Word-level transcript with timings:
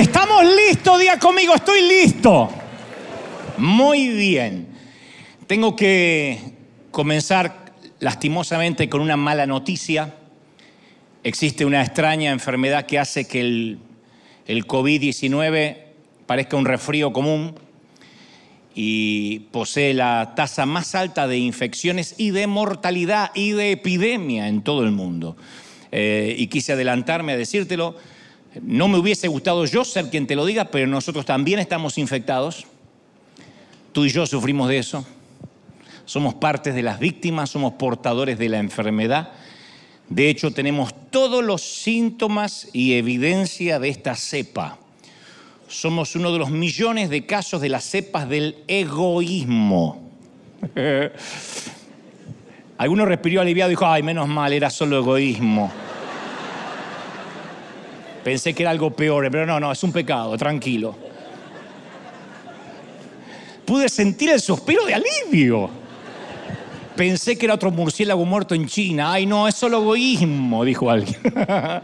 Estamos 0.00 0.42
listos, 0.66 0.98
día 0.98 1.18
conmigo, 1.18 1.54
estoy 1.54 1.82
listo. 1.82 2.48
Muy 3.58 4.08
bien. 4.08 4.66
Tengo 5.46 5.76
que 5.76 6.38
comenzar 6.90 7.74
lastimosamente 7.98 8.88
con 8.88 9.02
una 9.02 9.18
mala 9.18 9.44
noticia. 9.44 10.14
Existe 11.22 11.66
una 11.66 11.82
extraña 11.82 12.30
enfermedad 12.30 12.86
que 12.86 12.98
hace 12.98 13.28
que 13.28 13.40
el, 13.40 13.78
el 14.46 14.66
COVID-19 14.66 15.76
parezca 16.24 16.56
un 16.56 16.64
resfrío 16.64 17.12
común 17.12 17.56
y 18.74 19.40
posee 19.50 19.92
la 19.92 20.32
tasa 20.34 20.64
más 20.64 20.94
alta 20.94 21.28
de 21.28 21.36
infecciones 21.36 22.14
y 22.16 22.30
de 22.30 22.46
mortalidad 22.46 23.32
y 23.34 23.50
de 23.50 23.72
epidemia 23.72 24.48
en 24.48 24.62
todo 24.62 24.82
el 24.82 24.92
mundo. 24.92 25.36
Eh, 25.92 26.36
y 26.38 26.46
quise 26.46 26.72
adelantarme 26.72 27.32
a 27.32 27.36
decírtelo. 27.36 27.96
No 28.60 28.88
me 28.88 28.98
hubiese 28.98 29.28
gustado 29.28 29.64
yo 29.64 29.84
ser 29.84 30.10
quien 30.10 30.26
te 30.26 30.34
lo 30.34 30.44
diga, 30.44 30.66
pero 30.66 30.86
nosotros 30.86 31.24
también 31.24 31.60
estamos 31.60 31.98
infectados. 31.98 32.66
Tú 33.92 34.04
y 34.04 34.10
yo 34.10 34.26
sufrimos 34.26 34.68
de 34.68 34.78
eso. 34.78 35.06
Somos 36.04 36.34
partes 36.34 36.74
de 36.74 36.82
las 36.82 36.98
víctimas, 36.98 37.50
somos 37.50 37.74
portadores 37.74 38.38
de 38.38 38.48
la 38.48 38.58
enfermedad. 38.58 39.30
De 40.08 40.28
hecho, 40.28 40.50
tenemos 40.50 40.92
todos 41.10 41.44
los 41.44 41.62
síntomas 41.62 42.68
y 42.72 42.94
evidencia 42.94 43.78
de 43.78 43.88
esta 43.88 44.16
cepa. 44.16 44.78
Somos 45.68 46.16
uno 46.16 46.32
de 46.32 46.38
los 46.40 46.50
millones 46.50 47.10
de 47.10 47.26
casos 47.26 47.60
de 47.60 47.68
las 47.68 47.84
cepas 47.84 48.28
del 48.28 48.56
egoísmo. 48.66 50.10
Alguno 52.78 53.06
respiró 53.06 53.40
aliviado 53.40 53.70
y 53.70 53.74
dijo, 53.74 53.86
ay, 53.86 54.02
menos 54.02 54.26
mal, 54.26 54.52
era 54.52 54.68
solo 54.70 54.98
egoísmo. 54.98 55.70
Pensé 58.24 58.54
que 58.54 58.62
era 58.62 58.70
algo 58.70 58.90
peor, 58.90 59.28
pero 59.30 59.46
no, 59.46 59.58
no, 59.58 59.72
es 59.72 59.82
un 59.82 59.92
pecado, 59.92 60.36
tranquilo. 60.36 60.94
Pude 63.64 63.88
sentir 63.88 64.30
el 64.30 64.40
suspiro 64.40 64.84
de 64.84 64.94
alivio. 64.94 65.70
Pensé 66.96 67.38
que 67.38 67.46
era 67.46 67.54
otro 67.54 67.70
murciélago 67.70 68.24
muerto 68.24 68.54
en 68.54 68.66
China. 68.66 69.12
Ay, 69.12 69.26
no, 69.26 69.48
es 69.48 69.54
solo 69.54 69.78
egoísmo, 69.78 70.64
dijo 70.64 70.90
alguien. 70.90 71.16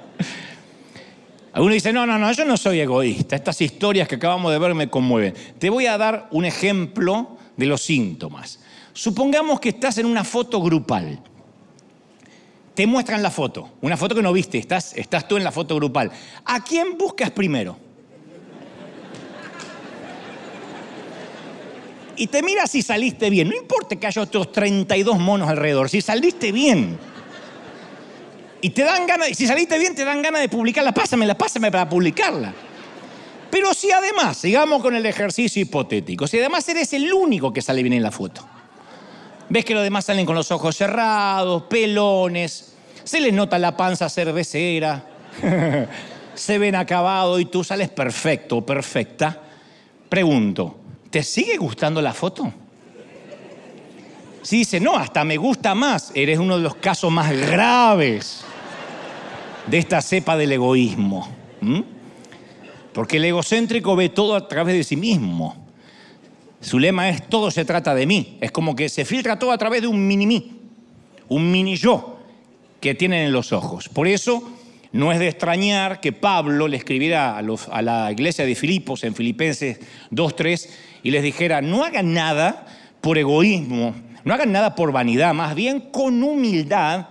Alguno 1.53 1.73
dice, 1.73 1.91
no, 1.93 2.05
no, 2.05 2.19
no, 2.19 2.33
yo 2.33 2.45
no 2.45 2.59
soy 2.59 2.81
egoísta. 2.81 3.35
Estas 3.35 3.61
historias 3.63 4.09
que 4.09 4.17
acabamos 4.17 4.53
de 4.53 4.59
ver 4.59 4.75
me 4.75 4.91
conmueven. 4.91 5.33
Te 5.59 5.71
voy 5.71 5.87
a 5.87 5.97
dar 5.97 6.29
un 6.33 6.45
ejemplo 6.45 7.39
de 7.57 7.65
los 7.65 7.81
síntomas. 7.81 8.61
Supongamos 8.93 9.59
que 9.61 9.71
estás 9.71 9.97
en 9.97 10.05
una 10.05 10.25
foto 10.25 10.61
grupal 10.61 11.19
te 12.77 12.87
muestran 12.87 13.23
la 13.23 13.31
foto, 13.31 13.71
una 13.81 13.97
foto 13.97 14.15
que 14.15 14.23
no 14.23 14.33
viste, 14.35 14.59
estás, 14.59 14.93
estás 14.97 15.27
tú 15.27 15.39
en 15.39 15.45
la 15.45 15.51
foto 15.51 15.75
grupal. 15.75 16.13
¿A 16.45 16.63
quién 16.63 16.99
buscas 16.99 17.31
primero? 17.31 17.79
Y 22.17 22.27
te 22.27 22.43
miras 22.43 22.71
si 22.71 22.83
saliste 22.83 23.31
bien. 23.31 23.49
No 23.49 23.57
importa 23.57 23.97
que 23.97 24.07
haya 24.07 24.23
otros 24.23 24.53
32 24.53 25.19
monos 25.19 25.49
alrededor, 25.49 25.89
si 25.89 26.03
saliste 26.03 26.53
bien. 26.53 26.99
Y 28.61 28.71
te 28.71 28.83
dan 28.83 29.07
ganas, 29.07 29.29
si 29.29 29.47
saliste 29.47 29.79
bien, 29.79 29.95
te 29.95 30.05
dan 30.05 30.21
ganas 30.21 30.43
de 30.43 30.49
publicarla. 30.51 30.93
Pásamela, 30.93 31.37
pásame 31.37 31.71
para 31.71 31.89
publicarla. 31.89 32.53
Pero 33.51 33.73
si 33.73 33.91
además, 33.91 34.37
sigamos 34.37 34.83
con 34.83 34.95
el 34.95 35.07
ejercicio 35.07 35.63
hipotético, 35.63 36.27
si 36.27 36.39
además 36.39 36.69
eres 36.69 36.93
el 36.93 37.11
único 37.11 37.55
que 37.55 37.63
sale 37.63 37.83
bien 37.83 37.95
en 37.95 38.03
la 38.03 38.11
foto, 38.11 38.47
Ves 39.49 39.65
que 39.65 39.75
los 39.75 39.83
demás 39.83 40.05
salen 40.05 40.27
con 40.27 40.35
los 40.35 40.51
ojos 40.51 40.77
cerrados, 40.77 41.63
pelones, 41.65 42.75
se 43.05 43.21
les 43.21 43.33
nota 43.33 43.59
la 43.59 43.77
panza 43.77 44.09
cervecera, 44.09 45.05
se 46.35 46.59
ven 46.59 46.75
acabados 46.75 47.41
y 47.41 47.45
tú 47.45 47.63
sales 47.63 47.89
perfecto, 47.89 48.67
perfecta. 48.67 49.41
Pregunto, 50.09 50.79
¿te 51.11 51.23
sigue 51.23 51.57
gustando 51.57 52.03
la 52.03 52.13
foto? 52.13 52.53
Si 54.43 54.59
dice, 54.59 54.81
no, 54.81 54.97
hasta 54.97 55.25
me 55.25 55.37
gusta 55.37 55.75
más, 55.75 56.13
eres 56.15 56.39
uno 56.39 56.57
de 56.57 56.63
los 56.63 56.77
casos 56.77 57.11
más 57.13 57.31
graves 57.31 58.45
de 59.67 59.79
esta 59.79 60.01
cepa 60.01 60.37
del 60.37 60.53
egoísmo. 60.53 61.29
Porque 62.93 63.17
el 63.19 63.25
egocéntrico 63.25 63.95
ve 63.97 64.09
todo 64.09 64.35
a 64.35 64.49
través 64.49 64.77
de 64.77 64.85
sí 64.85 64.97
mismo. 64.97 65.66
Su 66.61 66.79
lema 66.79 67.09
es 67.09 67.29
todo 67.29 67.51
se 67.51 67.65
trata 67.65 67.95
de 67.95 68.07
mí. 68.07 68.39
Es 68.41 68.51
como 68.51 68.75
que 68.75 68.89
se 68.89 69.05
filtra 69.05 69.39
todo 69.39 69.53
a 69.53 69.59
través 69.59 69.83
de 69.83 69.89
un 69.89 70.07
mini 70.07 70.27
mí, 70.27 70.61
un 71.29 71.51
mini 71.51 71.77
yo 71.77 72.19
que 72.81 72.95
tienen 72.95 73.27
en 73.27 73.33
los 73.33 73.53
ojos. 73.53 73.89
Por 73.89 74.07
eso 74.07 74.43
no 74.93 75.13
es 75.13 75.19
de 75.19 75.29
extrañar 75.29 76.01
que 76.01 76.13
Pablo 76.13 76.69
le 76.69 76.77
escribiera 76.77 77.39
a, 77.39 77.83
la 77.83 78.11
iglesia 78.11 78.47
de 78.47 78.55
Filipos 78.55 79.05
en 79.05 79.15
Filipenses 79.15 79.79
2.3 80.11 80.69
y 81.03 81.11
les 81.11 81.23
dijera, 81.23 81.61
no 81.61 81.85
hagan 81.85 82.15
nada 82.15 82.67
por 83.01 83.19
egoísmo, 83.19 83.95
no 84.25 84.35
hagan 84.35 84.53
nada 84.53 84.75
por 84.75 84.93
vanidad, 84.93 85.35
más 85.35 85.55
bien 85.55 85.81
con 85.81 86.23
humildad, 86.23 87.09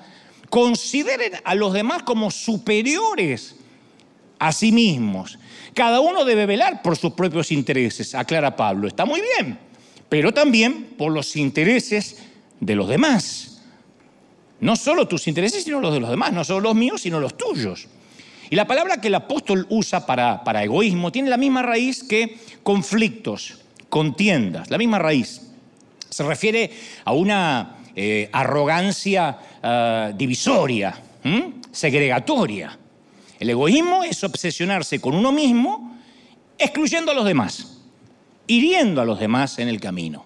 consideren 0.49 1.33
a 1.43 1.55
los 1.55 1.73
demás 1.73 2.03
como 2.03 2.31
superiores 2.31 3.55
a 4.39 4.51
sí 4.51 4.71
mismos 4.71 5.37
cada 5.75 5.99
uno 5.99 6.25
debe 6.25 6.47
velar 6.47 6.81
por 6.81 6.97
sus 6.97 7.13
propios 7.13 7.51
intereses, 7.51 8.15
aclara 8.15 8.55
Pablo. 8.55 8.87
Está 8.87 9.05
muy 9.05 9.21
bien, 9.21 9.59
pero 10.09 10.33
también 10.33 10.95
por 10.97 11.11
los 11.11 11.35
intereses 11.35 12.23
de 12.59 12.75
los 12.75 12.87
demás. 12.87 13.61
No 14.61 14.75
solo 14.77 15.07
tus 15.07 15.27
intereses, 15.27 15.65
sino 15.65 15.81
los 15.81 15.93
de 15.93 15.99
los 15.99 16.09
demás, 16.09 16.31
no 16.31 16.43
solo 16.43 16.61
los 16.61 16.75
míos, 16.75 17.01
sino 17.01 17.19
los 17.19 17.37
tuyos. 17.37 17.87
Y 18.49 18.55
la 18.55 18.65
palabra 18.65 19.01
que 19.01 19.09
el 19.09 19.15
apóstol 19.15 19.67
usa 19.69 20.05
para, 20.05 20.43
para 20.43 20.63
egoísmo 20.63 21.11
tiene 21.11 21.29
la 21.29 21.37
misma 21.37 21.61
raíz 21.61 22.03
que 22.03 22.37
conflictos, 22.63 23.59
contiendas, 23.89 24.69
la 24.71 24.77
misma 24.77 24.97
raíz. 24.97 25.41
Se 26.09 26.23
refiere 26.23 26.71
a 27.03 27.11
una 27.11 27.77
eh, 27.95 28.29
arrogancia 28.31 29.37
ah, 29.61 30.11
divisoria, 30.15 30.95
segregatoria. 31.71 32.77
El 33.39 33.49
egoísmo 33.49 34.03
es 34.03 34.23
obsesionarse 34.23 34.99
con 34.99 35.15
uno 35.15 35.31
mismo, 35.31 35.97
excluyendo 36.57 37.11
a 37.11 37.15
los 37.15 37.25
demás, 37.25 37.79
hiriendo 38.47 39.01
a 39.01 39.05
los 39.05 39.19
demás 39.19 39.59
en 39.59 39.67
el 39.67 39.79
camino. 39.79 40.25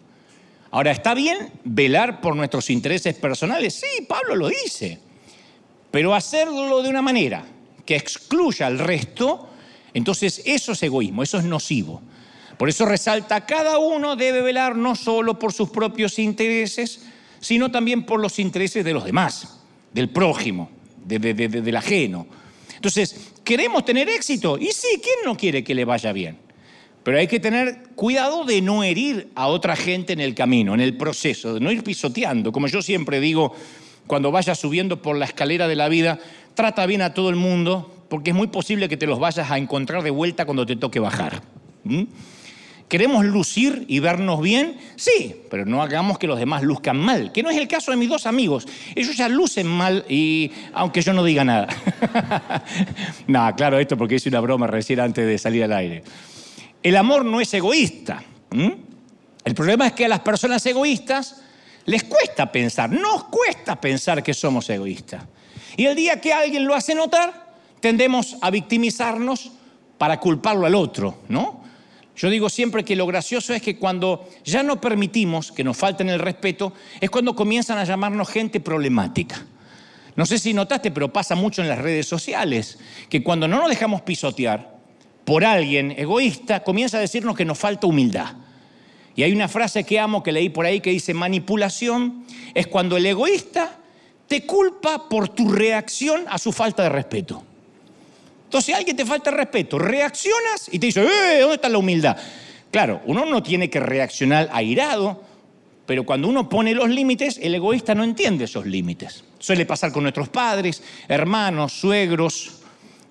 Ahora, 0.72 0.92
¿está 0.92 1.16
bien 1.16 1.52
velar 1.64 2.22
por 2.22 2.36
nuestros 2.36 2.70
intereses 2.70 3.16
personales? 3.16 3.74
Sí, 3.74 4.04
Pablo 4.08 4.36
lo 4.36 4.50
dice, 4.50 5.00
pero 5.90 6.14
hacerlo 6.14 6.84
de 6.84 6.90
una 6.90 7.02
manera 7.02 7.44
que 7.86 7.96
excluya 7.96 8.68
al 8.68 8.78
resto, 8.78 9.50
entonces 9.94 10.44
eso 10.46 10.74
es 10.74 10.84
egoísmo, 10.84 11.24
eso 11.24 11.40
es 11.40 11.46
nocivo. 11.46 12.02
Por 12.58 12.70
eso 12.70 12.86
resalta, 12.86 13.46
cada 13.46 13.80
uno 13.80 14.16
debe 14.16 14.42
velar 14.42 14.76
no 14.76 14.94
solo 14.94 15.40
por 15.40 15.54
sus 15.54 15.70
propios 15.70 16.20
intereses, 16.20 17.06
sino 17.40 17.72
también 17.72 18.06
por 18.06 18.20
los 18.20 18.38
intereses 18.38 18.86
de 18.86 18.94
los 18.94 19.06
demás, 19.06 19.62
del 19.94 20.10
prójimo, 20.10 20.70
del 21.06 21.76
ajeno. 21.76 22.28
Entonces, 22.80 23.34
¿queremos 23.44 23.84
tener 23.84 24.08
éxito? 24.08 24.58
Y 24.58 24.68
sí, 24.68 25.02
¿quién 25.04 25.18
no 25.26 25.36
quiere 25.36 25.66
que 25.66 25.76
le 25.76 25.84
vaya 25.84 26.14
bien? 26.14 26.38
Pero 27.04 27.18
hay 27.18 27.28
que 27.28 27.42
tener 27.42 27.90
cuidado 27.94 28.46
de 28.46 28.62
no 28.62 28.86
herir 28.86 29.32
a 29.36 29.48
otra 29.48 29.76
gente 29.76 30.14
en 30.14 30.22
el 30.22 30.34
camino, 30.34 30.74
en 30.76 30.80
el 30.80 30.96
proceso, 30.96 31.56
de 31.56 31.60
no 31.60 31.74
ir 31.74 31.84
pisoteando. 31.84 32.54
Como 32.54 32.68
yo 32.68 32.82
siempre 32.82 33.20
digo, 33.20 33.54
cuando 34.08 34.32
vayas 34.32 34.58
subiendo 34.58 35.02
por 35.02 35.18
la 35.18 35.26
escalera 35.26 35.68
de 35.68 35.76
la 35.76 35.90
vida, 35.90 36.20
trata 36.54 36.86
bien 36.86 37.02
a 37.02 37.14
todo 37.14 37.30
el 37.30 37.36
mundo, 37.36 38.06
porque 38.08 38.30
es 38.30 38.36
muy 38.36 38.48
posible 38.48 38.88
que 38.88 38.96
te 38.96 39.08
los 39.08 39.20
vayas 39.20 39.52
a 39.52 39.58
encontrar 39.58 40.02
de 40.02 40.12
vuelta 40.12 40.46
cuando 40.46 40.66
te 40.66 40.78
toque 40.78 41.02
bajar. 41.02 41.42
¿Queremos 42.90 43.24
lucir 43.24 43.86
y 43.88 44.00
vernos 44.00 44.42
bien? 44.42 44.80
Sí, 44.96 45.36
pero 45.52 45.64
no 45.64 45.84
hagamos 45.84 46.18
que 46.18 46.26
los 46.26 46.40
demás 46.40 46.64
luzcan 46.64 46.98
mal, 46.98 47.32
que 47.32 47.44
no 47.44 47.52
es 47.52 47.58
el 47.58 47.68
caso 47.68 47.92
de 47.92 47.98
mis 47.98 48.10
dos 48.10 48.26
amigos. 48.26 48.68
Ellos 48.96 49.16
ya 49.16 49.30
lucen 49.30 49.68
mal 49.68 50.04
y 50.10 50.52
aunque 50.74 51.04
yo 51.04 51.14
no 51.14 51.24
diga 51.24 51.46
nada. 51.46 51.68
no, 53.28 53.56
claro, 53.56 53.78
esto 53.78 53.96
porque 53.96 54.16
hice 54.16 54.30
una 54.30 54.40
broma 54.40 54.66
recién 54.66 55.00
antes 55.00 55.24
de 55.24 55.38
salir 55.38 55.64
al 55.66 55.74
aire. 55.74 56.04
El 56.82 56.96
amor 56.96 57.24
no 57.24 57.40
es 57.40 57.54
egoísta. 57.54 58.24
El 58.52 59.54
problema 59.54 59.86
es 59.86 59.94
que 59.94 60.06
a 60.06 60.10
las 60.10 60.22
personas 60.22 60.66
egoístas 60.66 61.44
les 61.86 62.04
cuesta 62.06 62.52
pensar, 62.52 62.90
nos 62.90 63.26
cuesta 63.26 63.80
pensar 63.80 64.24
que 64.24 64.34
somos 64.34 64.68
egoístas. 64.68 65.24
Y 65.78 65.86
el 65.86 65.96
día 65.96 66.20
que 66.20 66.34
alguien 66.34 66.66
lo 66.66 66.74
hace 66.74 66.96
notar, 66.96 67.54
tendemos 67.82 68.36
a 68.42 68.50
victimizarnos 68.50 69.52
para 70.00 70.20
culparlo 70.20 70.66
al 70.66 70.74
otro, 70.74 71.20
¿no? 71.30 71.69
Yo 72.20 72.30
digo 72.30 72.50
siempre 72.50 72.84
que 72.84 72.98
lo 72.98 73.08
gracioso 73.08 73.54
es 73.54 73.62
que 73.62 73.78
cuando 73.78 74.28
ya 74.44 74.62
no 74.62 74.82
permitimos 74.82 75.54
que 75.54 75.64
nos 75.64 75.78
falten 75.78 76.10
el 76.10 76.20
respeto, 76.20 76.74
es 77.00 77.10
cuando 77.10 77.34
comienzan 77.34 77.78
a 77.78 77.86
llamarnos 77.86 78.28
gente 78.28 78.60
problemática. 78.60 79.46
No 80.18 80.26
sé 80.26 80.38
si 80.38 80.54
notaste, 80.54 80.92
pero 80.92 81.14
pasa 81.14 81.36
mucho 81.36 81.62
en 81.62 81.70
las 81.70 81.80
redes 81.80 82.08
sociales, 82.08 82.78
que 83.08 83.24
cuando 83.24 83.48
no 83.48 83.62
nos 83.62 83.70
dejamos 83.70 84.02
pisotear 84.02 84.80
por 85.24 85.46
alguien 85.46 85.92
egoísta, 85.98 86.62
comienza 86.62 86.98
a 86.98 87.00
decirnos 87.00 87.38
que 87.38 87.46
nos 87.46 87.58
falta 87.58 87.88
humildad. 87.88 88.34
Y 89.16 89.24
hay 89.24 89.32
una 89.32 89.48
frase 89.48 89.86
que 89.86 89.98
amo 89.98 90.22
que 90.22 90.34
leí 90.34 90.50
por 90.50 90.66
ahí 90.66 90.82
que 90.82 90.90
dice, 90.90 91.14
manipulación 91.14 92.26
es 92.54 92.68
cuando 92.68 92.98
el 92.98 93.06
egoísta 93.06 93.80
te 94.28 94.46
culpa 94.46 95.08
por 95.08 95.30
tu 95.30 95.50
reacción 95.50 96.26
a 96.28 96.38
su 96.38 96.52
falta 96.52 96.84
de 96.84 96.90
respeto. 96.90 97.46
Entonces, 98.50 98.74
alguien 98.74 98.98
te 98.98 99.06
falta 99.06 99.30
respeto, 99.30 99.78
reaccionas 99.78 100.70
y 100.72 100.80
te 100.80 100.88
dice, 100.88 101.04
¡eh! 101.04 101.42
¿Dónde 101.42 101.54
está 101.54 101.70
la 101.70 101.78
humildad? 101.78 102.18
Claro, 102.72 103.00
uno 103.06 103.24
no 103.24 103.44
tiene 103.44 103.70
que 103.70 103.80
reaccionar 103.80 104.50
airado, 104.52 105.22
pero 105.86 106.04
cuando 106.04 106.28
uno 106.28 106.50
pone 106.50 106.74
los 106.74 106.90
límites, 106.90 107.40
el 107.44 107.54
egoísta 107.54 107.94
no 107.94 108.04
entiende 108.04 108.46
esos 108.46 108.66
límites. 108.66 109.24
Suele 109.38 109.68
pasar 109.68 109.92
con 109.92 110.02
nuestros 110.02 110.30
padres, 110.30 110.82
hermanos, 111.08 111.74
suegros, 111.74 112.54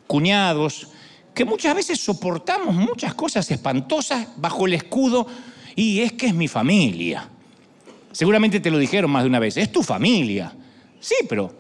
cuñados, 0.08 0.88
que 1.32 1.44
muchas 1.44 1.73
veces 1.76 2.00
soportamos 2.00 2.75
muchas 2.75 3.14
cosas 3.14 3.49
espantosas 3.49 4.26
bajo 4.38 4.67
el 4.67 4.75
escudo 4.75 5.29
y 5.76 6.00
es 6.00 6.14
que 6.14 6.26
es 6.26 6.34
mi 6.34 6.49
familia. 6.49 7.29
Seguramente 8.11 8.58
te 8.58 8.73
lo 8.73 8.79
dijeron 8.79 9.12
más 9.12 9.23
de 9.23 9.29
una 9.29 9.38
vez, 9.38 9.56
es 9.56 9.70
tu 9.70 9.84
familia. 9.84 10.52
Sí, 10.99 11.14
pero 11.29 11.55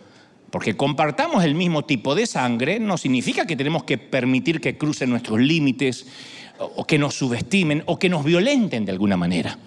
porque 0.50 0.76
compartamos 0.76 1.44
el 1.44 1.54
mismo 1.54 1.84
tipo 1.84 2.14
de 2.14 2.26
sangre 2.26 2.80
no 2.80 2.96
significa 2.96 3.46
que 3.46 3.56
tenemos 3.56 3.84
que 3.84 3.98
permitir 3.98 4.60
que 4.60 4.78
crucen 4.78 5.10
nuestros 5.10 5.40
límites 5.40 6.06
o 6.58 6.84
que 6.86 6.98
nos 6.98 7.14
subestimen 7.14 7.82
o 7.86 7.98
que 7.98 8.08
nos 8.08 8.24
violenten 8.24 8.84
de 8.84 8.92
alguna 8.92 9.16
manera. 9.16 9.58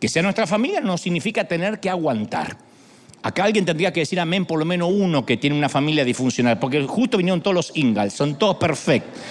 Que 0.00 0.08
sea 0.08 0.22
nuestra 0.22 0.46
familia 0.46 0.80
no 0.80 0.96
significa 0.96 1.44
tener 1.44 1.80
que 1.80 1.90
aguantar. 1.90 2.56
Acá 3.22 3.44
alguien 3.44 3.64
tendría 3.64 3.92
que 3.92 4.00
decir 4.00 4.18
amén 4.18 4.46
por 4.46 4.58
lo 4.58 4.64
menos 4.64 4.90
uno 4.92 5.24
que 5.24 5.36
tiene 5.36 5.56
una 5.56 5.68
familia 5.68 6.04
disfuncional, 6.04 6.58
porque 6.58 6.82
justo 6.82 7.18
vinieron 7.18 7.40
todos 7.40 7.54
los 7.54 7.72
Ingalls, 7.76 8.14
son 8.14 8.36
todos 8.36 8.56
perfectos. 8.56 9.22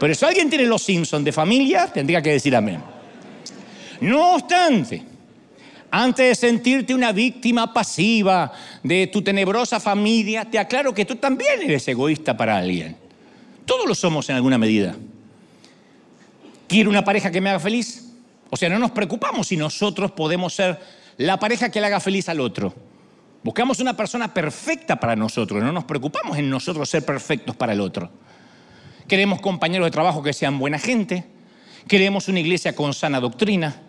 Pero 0.00 0.14
si 0.14 0.24
alguien 0.24 0.50
tiene 0.50 0.64
los 0.64 0.82
Simpsons 0.82 1.24
de 1.24 1.32
familia, 1.32 1.86
tendría 1.86 2.20
que 2.20 2.30
decir 2.30 2.56
amén. 2.56 2.82
No 4.00 4.34
obstante, 4.34 5.02
antes 5.90 6.28
de 6.28 6.34
sentirte 6.34 6.94
una 6.94 7.12
víctima 7.12 7.72
pasiva 7.72 8.52
de 8.82 9.06
tu 9.06 9.22
tenebrosa 9.22 9.80
familia, 9.80 10.44
te 10.44 10.58
aclaro 10.58 10.92
que 10.92 11.04
tú 11.04 11.16
también 11.16 11.62
eres 11.62 11.86
egoísta 11.88 12.36
para 12.36 12.58
alguien. 12.58 12.96
Todos 13.64 13.86
lo 13.86 13.94
somos 13.94 14.28
en 14.30 14.36
alguna 14.36 14.58
medida. 14.58 14.96
¿Quiero 16.66 16.90
una 16.90 17.04
pareja 17.04 17.30
que 17.30 17.40
me 17.40 17.50
haga 17.50 17.60
feliz? 17.60 18.12
O 18.50 18.56
sea, 18.56 18.68
no 18.68 18.78
nos 18.78 18.90
preocupamos 18.90 19.48
si 19.48 19.56
nosotros 19.56 20.12
podemos 20.12 20.54
ser 20.54 20.78
la 21.16 21.38
pareja 21.38 21.70
que 21.70 21.80
le 21.80 21.86
haga 21.86 22.00
feliz 22.00 22.28
al 22.28 22.40
otro. 22.40 22.74
Buscamos 23.42 23.80
una 23.80 23.96
persona 23.96 24.34
perfecta 24.34 24.96
para 24.96 25.16
nosotros, 25.16 25.62
no 25.62 25.72
nos 25.72 25.84
preocupamos 25.84 26.36
en 26.38 26.50
nosotros 26.50 26.88
ser 26.88 27.04
perfectos 27.04 27.56
para 27.56 27.72
el 27.72 27.80
otro. 27.80 28.10
Queremos 29.06 29.40
compañeros 29.40 29.86
de 29.86 29.90
trabajo 29.90 30.22
que 30.22 30.32
sean 30.32 30.58
buena 30.58 30.78
gente, 30.78 31.24
queremos 31.86 32.28
una 32.28 32.40
iglesia 32.40 32.74
con 32.74 32.92
sana 32.92 33.20
doctrina, 33.20 33.80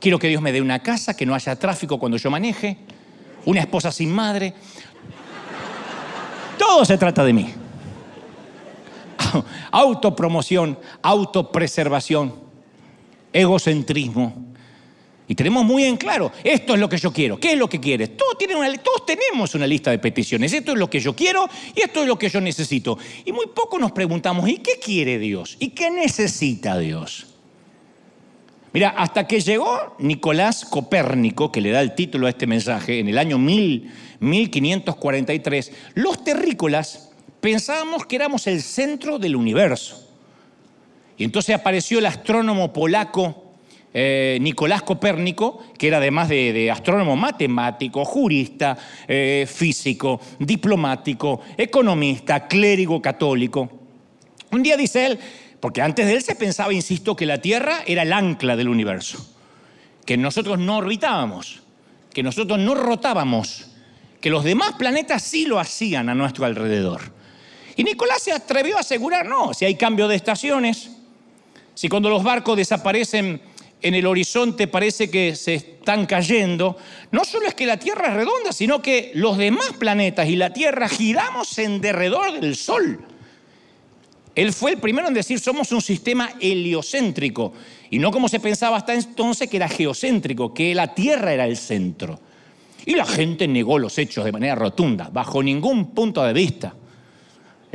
quiero 0.00 0.18
que 0.18 0.28
Dios 0.28 0.42
me 0.42 0.52
dé 0.52 0.60
una 0.60 0.82
casa, 0.82 1.16
que 1.16 1.26
no 1.26 1.34
haya 1.34 1.56
tráfico 1.56 1.98
cuando 1.98 2.16
yo 2.16 2.30
maneje, 2.30 2.78
una 3.44 3.60
esposa 3.60 3.92
sin 3.92 4.12
madre. 4.12 4.54
Todo 6.58 6.84
se 6.84 6.98
trata 6.98 7.24
de 7.24 7.32
mí. 7.32 7.54
Autopromoción, 9.70 10.78
autopreservación, 11.02 12.34
egocentrismo. 13.32 14.50
Y 15.28 15.36
tenemos 15.36 15.64
muy 15.64 15.84
en 15.84 15.96
claro, 15.96 16.32
esto 16.42 16.74
es 16.74 16.80
lo 16.80 16.88
que 16.88 16.98
yo 16.98 17.12
quiero. 17.12 17.38
¿Qué 17.38 17.52
es 17.52 17.58
lo 17.58 17.68
que 17.68 17.78
quieres? 17.78 18.16
Todos, 18.16 18.36
tienen 18.36 18.56
una, 18.56 18.72
todos 18.78 19.06
tenemos 19.06 19.54
una 19.54 19.64
lista 19.64 19.92
de 19.92 20.00
peticiones. 20.00 20.52
Esto 20.52 20.72
es 20.72 20.78
lo 20.78 20.90
que 20.90 20.98
yo 20.98 21.14
quiero 21.14 21.48
y 21.72 21.82
esto 21.82 22.02
es 22.02 22.08
lo 22.08 22.18
que 22.18 22.28
yo 22.28 22.40
necesito. 22.40 22.98
Y 23.24 23.30
muy 23.30 23.46
poco 23.54 23.78
nos 23.78 23.92
preguntamos, 23.92 24.48
¿y 24.48 24.56
qué 24.56 24.80
quiere 24.84 25.20
Dios? 25.20 25.56
¿Y 25.60 25.68
qué 25.68 25.88
necesita 25.88 26.76
Dios? 26.78 27.29
Mira, 28.72 28.90
hasta 28.90 29.26
que 29.26 29.40
llegó 29.40 29.96
Nicolás 29.98 30.64
Copérnico, 30.64 31.50
que 31.50 31.60
le 31.60 31.70
da 31.70 31.80
el 31.80 31.96
título 31.96 32.28
a 32.28 32.30
este 32.30 32.46
mensaje, 32.46 33.00
en 33.00 33.08
el 33.08 33.18
año 33.18 33.36
1543, 33.38 35.72
los 35.94 36.22
terrícolas 36.22 37.10
pensábamos 37.40 38.06
que 38.06 38.14
éramos 38.16 38.46
el 38.46 38.62
centro 38.62 39.18
del 39.18 39.34
universo. 39.34 40.08
Y 41.16 41.24
entonces 41.24 41.56
apareció 41.56 41.98
el 41.98 42.06
astrónomo 42.06 42.72
polaco 42.72 43.50
eh, 43.92 44.38
Nicolás 44.40 44.82
Copérnico, 44.82 45.64
que 45.76 45.88
era 45.88 45.96
además 45.96 46.28
de, 46.28 46.70
astrónomo 46.70 47.16
matemático, 47.16 48.04
jurista, 48.04 48.78
eh, 49.08 49.48
físico, 49.52 50.20
diplomático, 50.38 51.40
economista, 51.56 52.46
clérigo 52.46 53.02
católico. 53.02 53.68
Un 54.52 54.62
día 54.62 54.76
dice 54.76 55.06
él, 55.06 55.18
porque 55.60 55.82
antes 55.82 56.06
de 56.06 56.14
él 56.14 56.22
se 56.22 56.34
pensaba, 56.34 56.72
insisto, 56.72 57.14
que 57.14 57.26
la 57.26 57.38
Tierra 57.38 57.82
era 57.86 58.02
el 58.02 58.12
ancla 58.12 58.56
del 58.56 58.68
universo, 58.68 59.24
que 60.06 60.16
nosotros 60.16 60.58
no 60.58 60.78
orbitábamos, 60.78 61.60
que 62.12 62.22
nosotros 62.22 62.58
no 62.58 62.74
rotábamos, 62.74 63.66
que 64.20 64.30
los 64.30 64.42
demás 64.42 64.72
planetas 64.78 65.22
sí 65.22 65.44
lo 65.44 65.58
hacían 65.58 66.08
a 66.08 66.14
nuestro 66.14 66.46
alrededor. 66.46 67.12
Y 67.76 67.84
Nicolás 67.84 68.22
se 68.22 68.32
atrevió 68.32 68.76
a 68.76 68.80
asegurar, 68.80 69.26
no, 69.26 69.54
si 69.54 69.64
hay 69.64 69.74
cambio 69.76 70.08
de 70.08 70.16
estaciones, 70.16 70.90
si 71.74 71.88
cuando 71.88 72.10
los 72.10 72.22
barcos 72.22 72.56
desaparecen 72.56 73.40
en 73.82 73.94
el 73.94 74.06
horizonte 74.06 74.66
parece 74.66 75.10
que 75.10 75.34
se 75.36 75.54
están 75.54 76.06
cayendo, 76.06 76.76
no 77.12 77.24
solo 77.24 77.46
es 77.46 77.54
que 77.54 77.66
la 77.66 77.78
Tierra 77.78 78.08
es 78.08 78.14
redonda, 78.14 78.52
sino 78.52 78.82
que 78.82 79.12
los 79.14 79.38
demás 79.38 79.72
planetas 79.78 80.28
y 80.28 80.36
la 80.36 80.52
Tierra 80.52 80.88
giramos 80.88 81.58
en 81.58 81.80
derredor 81.80 82.40
del 82.40 82.56
Sol. 82.56 83.06
Él 84.34 84.52
fue 84.52 84.72
el 84.72 84.78
primero 84.78 85.08
en 85.08 85.14
decir 85.14 85.40
somos 85.40 85.72
un 85.72 85.82
sistema 85.82 86.30
heliocéntrico 86.40 87.52
y 87.90 87.98
no 87.98 88.10
como 88.10 88.28
se 88.28 88.40
pensaba 88.40 88.76
hasta 88.76 88.94
entonces 88.94 89.50
que 89.50 89.56
era 89.56 89.68
geocéntrico, 89.68 90.54
que 90.54 90.74
la 90.74 90.94
Tierra 90.94 91.32
era 91.32 91.46
el 91.46 91.56
centro. 91.56 92.20
Y 92.86 92.94
la 92.94 93.04
gente 93.04 93.46
negó 93.46 93.78
los 93.78 93.98
hechos 93.98 94.24
de 94.24 94.32
manera 94.32 94.54
rotunda, 94.54 95.10
bajo 95.12 95.42
ningún 95.42 95.90
punto 95.90 96.22
de 96.22 96.32
vista. 96.32 96.74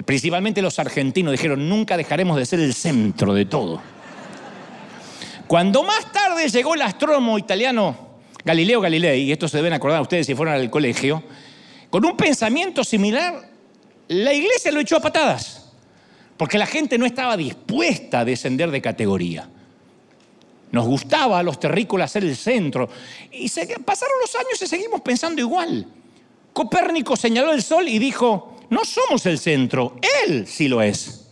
Principalmente 0.05 0.61
los 0.61 0.79
argentinos 0.79 1.31
dijeron 1.31 1.69
nunca 1.69 1.95
dejaremos 1.95 2.37
de 2.37 2.45
ser 2.45 2.59
el 2.59 2.73
centro 2.73 3.33
de 3.33 3.45
todo. 3.45 3.81
Cuando 5.47 5.83
más 5.83 6.11
tarde 6.11 6.49
llegó 6.49 6.73
el 6.73 6.81
astrónomo 6.81 7.37
italiano 7.37 8.05
Galileo 8.45 8.79
Galilei, 8.79 9.23
y 9.23 9.31
esto 9.31 9.47
se 9.47 9.57
deben 9.57 9.73
acordar 9.73 10.01
ustedes 10.01 10.27
si 10.27 10.35
fueron 10.35 10.53
al 10.53 10.69
colegio, 10.69 11.23
con 11.89 12.05
un 12.05 12.15
pensamiento 12.15 12.83
similar, 12.83 13.49
la 14.07 14.33
iglesia 14.33 14.71
lo 14.71 14.79
echó 14.79 14.97
a 14.97 15.01
patadas, 15.01 15.64
porque 16.37 16.57
la 16.57 16.65
gente 16.65 16.97
no 16.97 17.05
estaba 17.05 17.37
dispuesta 17.37 18.19
a 18.19 18.25
descender 18.25 18.71
de 18.71 18.81
categoría. 18.81 19.49
Nos 20.71 20.85
gustaba 20.85 21.39
a 21.39 21.43
los 21.43 21.59
terrícolas 21.59 22.11
ser 22.11 22.23
el 22.23 22.35
centro. 22.35 22.89
Y 23.31 23.49
pasaron 23.85 24.15
los 24.21 24.35
años 24.35 24.61
y 24.61 24.67
seguimos 24.67 25.01
pensando 25.01 25.41
igual. 25.41 25.87
Copérnico 26.51 27.15
señaló 27.15 27.53
el 27.53 27.61
sol 27.61 27.87
y 27.87 27.99
dijo, 27.99 28.57
no 28.69 28.83
somos 28.83 29.25
el 29.25 29.39
centro, 29.39 29.97
Él 30.25 30.47
sí 30.47 30.67
lo 30.67 30.81
es. 30.81 31.27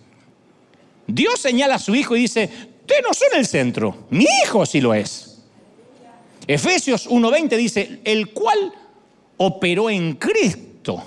Dios 1.08 1.40
señala 1.40 1.76
a 1.76 1.80
su 1.80 1.94
hijo 1.96 2.16
y 2.16 2.22
dice, 2.22 2.50
Ustedes 2.84 3.04
no 3.08 3.14
son 3.14 3.40
el 3.40 3.48
centro, 3.48 3.96
mi 4.10 4.26
hijo 4.44 4.66
sí 4.66 4.82
lo 4.82 4.94
es. 4.94 5.38
Efesios 6.46 7.10
1.20 7.10 7.56
dice, 7.56 8.02
el 8.04 8.34
cual 8.34 8.74
operó 9.38 9.90
en 9.90 10.16
Cristo, 10.16 11.02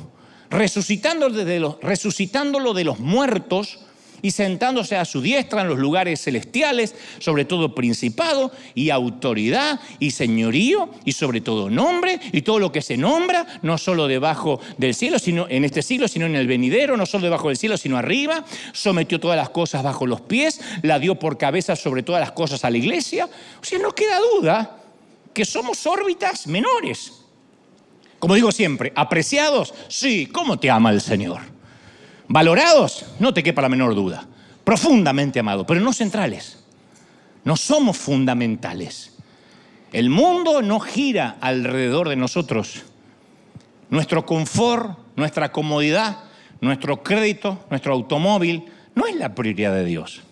resucitándolo 0.48 1.44
de 1.44 1.60
los, 1.60 1.78
resucitándolo 1.82 2.72
de 2.72 2.84
los 2.84 2.98
muertos 2.98 3.80
y 4.22 4.30
sentándose 4.30 4.96
a 4.96 5.04
su 5.04 5.20
diestra 5.20 5.62
en 5.62 5.68
los 5.68 5.78
lugares 5.78 6.22
celestiales, 6.22 6.94
sobre 7.18 7.44
todo 7.44 7.74
principado 7.74 8.52
y 8.74 8.90
autoridad 8.90 9.80
y 9.98 10.10
señorío 10.10 10.90
y 11.04 11.12
sobre 11.12 11.40
todo 11.40 11.70
nombre 11.70 12.20
y 12.32 12.42
todo 12.42 12.58
lo 12.58 12.72
que 12.72 12.82
se 12.82 12.96
nombra, 12.96 13.46
no 13.62 13.78
solo 13.78 14.06
debajo 14.06 14.60
del 14.78 14.94
cielo, 14.94 15.18
sino 15.18 15.46
en 15.48 15.64
este 15.64 15.82
siglo, 15.82 16.08
sino 16.08 16.26
en 16.26 16.36
el 16.36 16.46
venidero, 16.46 16.96
no 16.96 17.06
solo 17.06 17.24
debajo 17.24 17.48
del 17.48 17.56
cielo, 17.56 17.76
sino 17.76 17.96
arriba, 17.96 18.44
sometió 18.72 19.20
todas 19.20 19.36
las 19.36 19.50
cosas 19.50 19.82
bajo 19.82 20.06
los 20.06 20.20
pies, 20.20 20.60
la 20.82 20.98
dio 20.98 21.16
por 21.16 21.38
cabeza 21.38 21.76
sobre 21.76 22.02
todas 22.02 22.20
las 22.20 22.32
cosas 22.32 22.64
a 22.64 22.70
la 22.70 22.78
iglesia. 22.78 23.28
O 23.60 23.64
sea, 23.64 23.78
no 23.78 23.92
queda 23.92 24.18
duda 24.34 24.78
que 25.32 25.44
somos 25.44 25.86
órbitas 25.86 26.46
menores. 26.46 27.12
Como 28.18 28.34
digo 28.34 28.50
siempre, 28.50 28.92
apreciados, 28.96 29.74
sí, 29.88 30.26
¿cómo 30.26 30.58
te 30.58 30.70
ama 30.70 30.90
el 30.90 31.00
Señor? 31.00 31.55
Valorados, 32.28 33.06
no 33.18 33.32
te 33.32 33.42
quepa 33.42 33.62
la 33.62 33.68
menor 33.68 33.94
duda. 33.94 34.26
Profundamente 34.64 35.38
amados, 35.38 35.64
pero 35.66 35.80
no 35.80 35.92
centrales. 35.92 36.64
No 37.44 37.56
somos 37.56 37.96
fundamentales. 37.96 39.14
El 39.92 40.10
mundo 40.10 40.62
no 40.62 40.80
gira 40.80 41.36
alrededor 41.40 42.08
de 42.08 42.16
nosotros. 42.16 42.82
Nuestro 43.88 44.26
confort, 44.26 44.98
nuestra 45.14 45.52
comodidad, 45.52 46.24
nuestro 46.60 47.02
crédito, 47.02 47.64
nuestro 47.70 47.94
automóvil, 47.94 48.64
no 48.96 49.06
es 49.06 49.14
la 49.14 49.34
prioridad 49.34 49.72
de 49.72 49.84
Dios. 49.84 50.22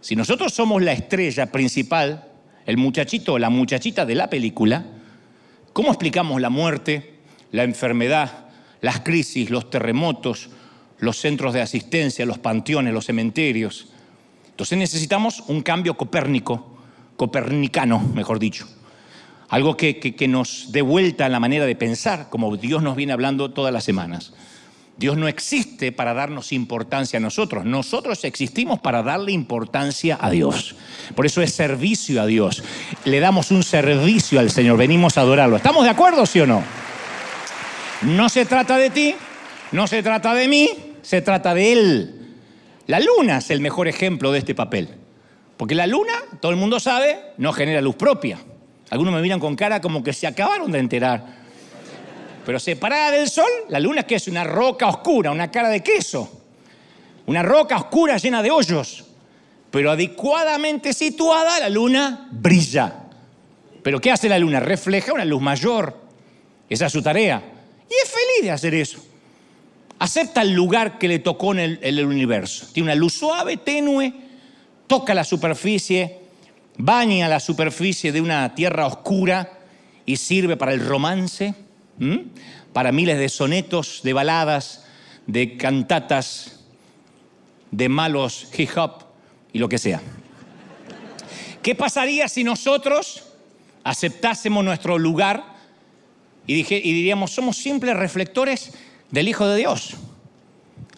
Si 0.00 0.14
nosotros 0.14 0.52
somos 0.54 0.80
la 0.82 0.92
estrella 0.92 1.50
principal, 1.50 2.28
el 2.66 2.76
muchachito 2.76 3.34
o 3.34 3.38
la 3.38 3.50
muchachita 3.50 4.06
de 4.06 4.14
la 4.14 4.30
película, 4.30 4.84
¿cómo 5.72 5.88
explicamos 5.88 6.40
la 6.40 6.50
muerte, 6.50 7.14
la 7.50 7.64
enfermedad, 7.64 8.46
las 8.80 9.00
crisis, 9.00 9.50
los 9.50 9.70
terremotos, 9.70 10.50
los 11.02 11.18
centros 11.18 11.52
de 11.52 11.60
asistencia, 11.60 12.24
los 12.24 12.38
panteones, 12.38 12.94
los 12.94 13.06
cementerios. 13.06 13.88
Entonces 14.50 14.78
necesitamos 14.78 15.42
un 15.48 15.60
cambio 15.60 15.96
copérnico, 15.96 16.78
copernicano, 17.16 17.98
mejor 17.98 18.38
dicho. 18.38 18.68
Algo 19.48 19.76
que, 19.76 19.98
que, 19.98 20.28
nos 20.28 20.70
dé 20.70 20.80
vuelta 20.80 21.26
a 21.26 21.28
la 21.28 21.40
manera 21.40 21.66
de 21.66 21.74
pensar, 21.74 22.28
como 22.30 22.56
Dios 22.56 22.84
nos 22.84 22.94
viene 22.94 23.12
hablando 23.12 23.50
todas 23.50 23.72
las 23.72 23.82
semanas. 23.82 24.32
Dios 24.96 25.16
no 25.16 25.26
existe 25.26 25.90
para 25.90 26.14
darnos 26.14 26.52
importancia 26.52 27.16
a 27.16 27.20
nosotros. 27.20 27.64
Nosotros 27.64 28.24
existimos 28.24 28.78
para 28.78 29.02
darle 29.02 29.32
importancia 29.32 30.16
a 30.20 30.30
Dios. 30.30 30.76
Por 31.16 31.26
eso 31.26 31.42
es 31.42 31.52
servicio 31.52 32.22
a 32.22 32.26
Dios. 32.26 32.62
Le 33.04 33.18
damos 33.18 33.50
un 33.50 33.64
servicio 33.64 34.38
al 34.38 34.52
Señor. 34.52 34.78
Venimos 34.78 35.18
a 35.18 35.22
adorarlo. 35.22 35.56
¿Estamos 35.56 35.82
de 35.82 35.90
acuerdo, 35.90 36.24
sí 36.26 36.38
o 36.38 36.46
no? 36.46 36.62
No 38.02 38.28
se 38.28 38.46
trata 38.46 38.76
de 38.76 38.90
ti, 38.90 39.16
no 39.72 39.88
se 39.88 40.02
trata 40.02 40.34
de 40.34 40.46
mí, 40.46 40.91
se 41.02 41.20
trata 41.20 41.54
de 41.54 41.72
Él. 41.72 42.14
La 42.86 43.00
luna 43.00 43.38
es 43.38 43.50
el 43.50 43.60
mejor 43.60 43.88
ejemplo 43.88 44.32
de 44.32 44.38
este 44.38 44.54
papel. 44.54 44.88
Porque 45.56 45.74
la 45.74 45.86
luna, 45.86 46.12
todo 46.40 46.50
el 46.50 46.58
mundo 46.58 46.80
sabe, 46.80 47.18
no 47.38 47.52
genera 47.52 47.80
luz 47.80 47.96
propia. 47.96 48.38
Algunos 48.90 49.14
me 49.14 49.22
miran 49.22 49.40
con 49.40 49.54
cara 49.54 49.80
como 49.80 50.02
que 50.02 50.12
se 50.12 50.26
acabaron 50.26 50.72
de 50.72 50.78
enterar. 50.78 51.24
Pero 52.44 52.58
separada 52.58 53.12
del 53.12 53.28
sol, 53.28 53.50
la 53.68 53.78
luna 53.78 54.02
que 54.02 54.16
es 54.16 54.28
una 54.28 54.44
roca 54.44 54.88
oscura, 54.88 55.30
una 55.30 55.50
cara 55.50 55.68
de 55.68 55.82
queso. 55.82 56.40
Una 57.26 57.42
roca 57.42 57.76
oscura 57.76 58.16
llena 58.16 58.42
de 58.42 58.50
hoyos. 58.50 59.04
Pero 59.70 59.90
adecuadamente 59.90 60.92
situada, 60.92 61.60
la 61.60 61.68
luna 61.68 62.28
brilla. 62.30 62.94
Pero 63.82 64.00
¿qué 64.00 64.10
hace 64.10 64.28
la 64.28 64.38
luna? 64.38 64.60
Refleja 64.60 65.12
una 65.12 65.24
luz 65.24 65.40
mayor. 65.40 65.96
Esa 66.68 66.86
es 66.86 66.92
su 66.92 67.02
tarea. 67.02 67.42
Y 67.88 67.94
es 67.94 68.10
feliz 68.10 68.44
de 68.44 68.50
hacer 68.50 68.74
eso. 68.74 69.11
Acepta 70.02 70.42
el 70.42 70.52
lugar 70.52 70.98
que 70.98 71.06
le 71.06 71.20
tocó 71.20 71.52
en 71.52 71.60
el, 71.60 71.78
el 71.80 72.04
universo. 72.04 72.66
Tiene 72.72 72.88
una 72.88 72.96
luz 72.96 73.12
suave, 73.12 73.56
tenue, 73.56 74.12
toca 74.88 75.14
la 75.14 75.22
superficie, 75.22 76.18
baña 76.76 77.28
la 77.28 77.38
superficie 77.38 78.10
de 78.10 78.20
una 78.20 78.52
tierra 78.56 78.88
oscura 78.88 79.60
y 80.04 80.16
sirve 80.16 80.56
para 80.56 80.72
el 80.72 80.84
romance 80.84 81.54
para 82.72 82.90
miles 82.90 83.16
de 83.16 83.28
sonetos, 83.28 84.00
de 84.02 84.12
baladas, 84.12 84.86
de 85.28 85.56
cantatas, 85.56 86.64
de 87.70 87.88
malos 87.88 88.48
hip 88.58 88.70
hop 88.76 89.04
y 89.52 89.60
lo 89.60 89.68
que 89.68 89.78
sea. 89.78 90.02
¿Qué 91.62 91.76
pasaría 91.76 92.26
si 92.26 92.42
nosotros 92.42 93.22
aceptásemos 93.84 94.64
nuestro 94.64 94.98
lugar 94.98 95.44
y 96.44 96.64
diríamos, 96.64 97.30
somos 97.30 97.56
simples 97.56 97.96
reflectores 97.96 98.72
del 99.12 99.28
Hijo 99.28 99.46
de 99.46 99.58
Dios? 99.58 99.94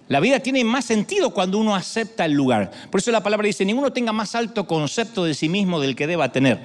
La 0.08 0.20
vida 0.20 0.40
tiene 0.40 0.64
más 0.64 0.86
sentido 0.86 1.30
cuando 1.30 1.58
uno 1.58 1.74
acepta 1.74 2.24
el 2.24 2.32
lugar. 2.32 2.70
Por 2.90 3.00
eso 3.00 3.10
la 3.10 3.22
palabra 3.22 3.46
dice, 3.46 3.66
ninguno 3.66 3.92
tenga 3.92 4.12
más 4.12 4.34
alto 4.34 4.66
concepto 4.66 5.24
de 5.24 5.34
sí 5.34 5.50
mismo 5.50 5.80
del 5.80 5.94
que 5.94 6.06
deba 6.06 6.32
tener 6.32 6.62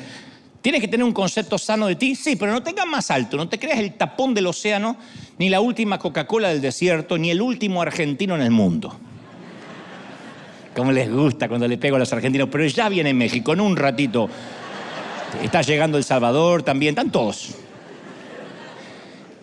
¿Tienes 0.61 0.81
que 0.81 0.89
tener 0.89 1.05
un 1.05 1.13
concepto 1.13 1.57
sano 1.57 1.87
de 1.87 1.95
ti? 1.95 2.15
Sí, 2.15 2.35
pero 2.35 2.51
no 2.51 2.61
tengas 2.61 2.85
más 2.85 3.11
alto, 3.11 3.37
no 3.37 3.47
te 3.47 3.57
creas 3.57 3.79
el 3.79 3.93
tapón 3.93 4.33
del 4.33 4.47
océano, 4.47 4.97
ni 5.37 5.49
la 5.49 5.61
última 5.61 5.97
Coca-Cola 5.99 6.49
del 6.49 6.59
desierto, 6.59 7.17
ni 7.17 7.31
el 7.31 7.41
último 7.41 7.81
argentino 7.81 8.35
en 8.35 8.41
el 8.41 8.51
mundo. 8.51 8.99
Como 10.75 10.91
les 10.91 11.09
gusta 11.09 11.47
cuando 11.47 11.65
le 11.65 11.77
pego 11.77 11.95
a 11.95 11.99
los 11.99 12.11
argentinos, 12.11 12.49
pero 12.51 12.65
ya 12.65 12.89
viene 12.89 13.13
México, 13.13 13.53
en 13.53 13.61
un 13.61 13.77
ratito. 13.77 14.29
Está 15.41 15.61
llegando 15.61 15.97
El 15.97 16.03
Salvador 16.03 16.63
también, 16.63 16.91
están 16.91 17.09
todos. 17.09 17.55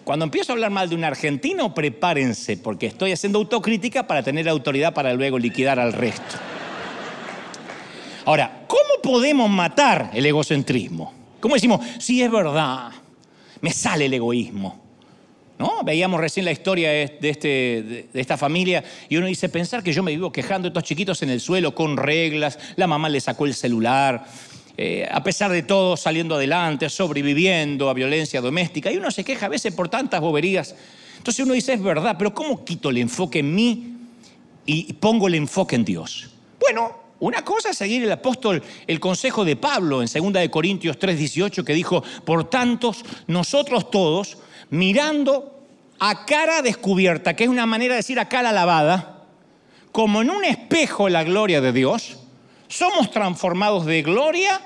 Cuando 0.06 0.24
empiezo 0.24 0.52
a 0.52 0.54
hablar 0.54 0.70
mal 0.70 0.88
de 0.88 0.94
un 0.94 1.02
argentino, 1.02 1.74
prepárense, 1.74 2.56
porque 2.56 2.86
estoy 2.86 3.10
haciendo 3.10 3.40
autocrítica 3.40 4.06
para 4.06 4.22
tener 4.22 4.48
autoridad 4.48 4.94
para 4.94 5.12
luego 5.12 5.36
liquidar 5.36 5.80
al 5.80 5.92
resto. 5.92 6.36
Ahora, 8.24 8.62
¿cómo 8.68 9.02
podemos 9.02 9.50
matar 9.50 10.12
el 10.14 10.24
egocentrismo? 10.24 11.12
¿Cómo 11.40 11.56
decimos, 11.56 11.84
sí 11.98 12.22
es 12.22 12.30
verdad, 12.30 12.92
me 13.60 13.72
sale 13.72 14.06
el 14.06 14.14
egoísmo? 14.14 14.80
¿No? 15.58 15.82
Veíamos 15.82 16.20
recién 16.20 16.44
la 16.44 16.52
historia 16.52 16.90
de, 16.90 17.18
este, 17.22 17.48
de, 17.48 18.08
esta 18.14 18.36
familia 18.36 18.84
y 19.08 19.16
uno 19.16 19.26
dice, 19.26 19.48
pensar 19.48 19.82
que 19.82 19.92
yo 19.92 20.04
me 20.04 20.12
vivo 20.12 20.30
quejando 20.30 20.66
de 20.66 20.68
estos 20.68 20.84
chiquitos 20.84 21.20
en 21.22 21.30
el 21.30 21.40
suelo 21.40 21.74
con 21.74 21.96
reglas, 21.96 22.60
la 22.76 22.86
mamá 22.86 23.08
le 23.08 23.20
sacó 23.20 23.44
el 23.44 23.54
celular, 23.54 24.24
eh, 24.78 25.08
a 25.10 25.22
pesar 25.22 25.50
de 25.50 25.62
todo 25.62 25.96
saliendo 25.96 26.34
adelante, 26.34 26.90
sobreviviendo 26.90 27.88
a 27.88 27.94
violencia 27.94 28.40
doméstica 28.40 28.92
y 28.92 28.98
uno 28.98 29.10
se 29.10 29.24
queja 29.24 29.46
a 29.46 29.48
veces 29.48 29.72
por 29.74 29.88
tantas 29.88 30.20
boberías. 30.20 30.74
Entonces 31.16 31.44
uno 31.44 31.54
dice, 31.54 31.72
es 31.72 31.82
verdad, 31.82 32.16
pero 32.18 32.34
¿cómo 32.34 32.64
quito 32.64 32.90
el 32.90 32.98
enfoque 32.98 33.38
en 33.38 33.54
mí 33.54 33.96
y 34.66 34.92
pongo 34.94 35.28
el 35.28 35.34
enfoque 35.34 35.76
en 35.76 35.84
Dios? 35.84 36.30
Bueno, 36.60 37.06
una 37.20 37.42
cosa 37.42 37.70
es 37.70 37.78
seguir 37.78 38.04
el 38.04 38.12
apóstol, 38.12 38.62
el 38.86 39.00
consejo 39.00 39.44
de 39.44 39.56
Pablo 39.56 40.02
en 40.02 40.08
2 40.08 40.32
de 40.34 40.50
Corintios 40.50 40.98
3:18 40.98 41.64
que 41.64 41.72
dijo, 41.72 42.02
"Por 42.24 42.50
tanto, 42.50 42.94
nosotros 43.26 43.90
todos 43.90 44.36
mirando 44.68 45.56
a 45.98 46.26
cara 46.26 46.60
descubierta, 46.60 47.34
que 47.34 47.44
es 47.44 47.50
una 47.50 47.64
manera 47.64 47.94
de 47.94 48.00
decir 48.00 48.20
a 48.20 48.28
cara 48.28 48.52
lavada, 48.52 49.24
como 49.92 50.20
en 50.20 50.28
un 50.28 50.44
espejo 50.44 51.08
la 51.08 51.24
gloria 51.24 51.62
de 51.62 51.72
Dios, 51.72 52.18
somos 52.68 53.10
transformados 53.10 53.86
de 53.86 54.02
gloria 54.02 54.60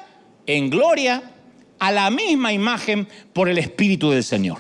en 0.47 0.71
gloria 0.71 1.23
a 1.79 1.93
la 1.93 2.11
misma 2.11 2.53
imagen 2.53 3.09
por 3.33 3.49
el 3.49 3.59
Espíritu 3.59 4.11
del 4.11 4.25
Señor. 4.25 4.59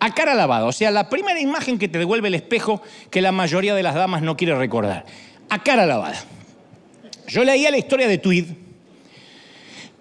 A 0.00 0.14
cara 0.14 0.34
lavada, 0.34 0.66
o 0.66 0.72
sea, 0.72 0.90
la 0.90 1.08
primera 1.08 1.40
imagen 1.40 1.78
que 1.78 1.88
te 1.88 1.98
devuelve 1.98 2.28
el 2.28 2.34
espejo 2.34 2.82
que 3.10 3.22
la 3.22 3.32
mayoría 3.32 3.74
de 3.74 3.82
las 3.82 3.94
damas 3.94 4.22
no 4.22 4.36
quiere 4.36 4.54
recordar. 4.54 5.06
A 5.48 5.62
cara 5.62 5.86
lavada. 5.86 6.22
Yo 7.26 7.42
leía 7.42 7.70
la 7.70 7.78
historia 7.78 8.06
de 8.06 8.18
Tweed. 8.18 8.44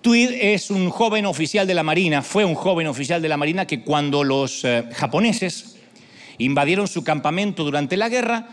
Tweed 0.01 0.31
es 0.33 0.69
un 0.69 0.89
joven 0.89 1.25
oficial 1.25 1.65
de 1.65 1.73
la 1.73 1.83
Marina, 1.83 2.21
fue 2.21 2.43
un 2.43 2.55
joven 2.55 2.87
oficial 2.87 3.21
de 3.21 3.29
la 3.29 3.37
Marina 3.37 3.65
que 3.65 3.81
cuando 3.81 4.25
los 4.25 4.65
eh, 4.65 4.83
japoneses 4.91 5.77
invadieron 6.37 6.89
su 6.89 7.05
campamento 7.05 7.63
durante 7.63 7.95
la 7.95 8.09
guerra, 8.09 8.49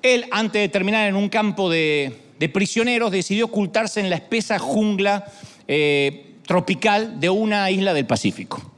él, 0.00 0.24
antes 0.30 0.62
de 0.62 0.68
terminar 0.70 1.06
en 1.06 1.16
un 1.16 1.28
campo 1.28 1.68
de, 1.68 2.29
prisioneros, 2.48 3.10
decidió 3.10 3.46
ocultarse 3.46 3.98
en 4.00 4.08
la 4.08 4.16
espesa 4.16 4.58
jungla 4.58 5.26
eh, 5.68 6.36
tropical 6.46 7.20
de 7.20 7.30
una 7.30 7.70
isla 7.70 7.94
del 7.94 8.06
Pacífico. 8.06 8.70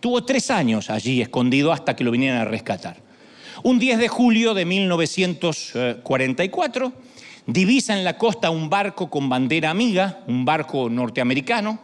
Tuvo 0.00 0.24
tres 0.24 0.50
años 0.50 0.90
allí 0.90 1.20
escondido 1.20 1.72
hasta 1.72 1.94
que 1.96 2.04
lo 2.04 2.10
vinieran 2.10 2.40
a 2.40 2.44
rescatar. 2.44 2.96
Un 3.64 3.78
10 3.78 3.98
de 3.98 4.08
julio 4.08 4.54
de 4.54 4.64
1944, 4.64 6.92
divisa 7.46 7.98
en 7.98 8.04
la 8.04 8.16
costa 8.16 8.50
un 8.50 8.70
barco 8.70 9.10
con 9.10 9.28
bandera 9.28 9.70
amiga, 9.70 10.20
un 10.28 10.44
barco 10.44 10.88
norteamericano. 10.88 11.80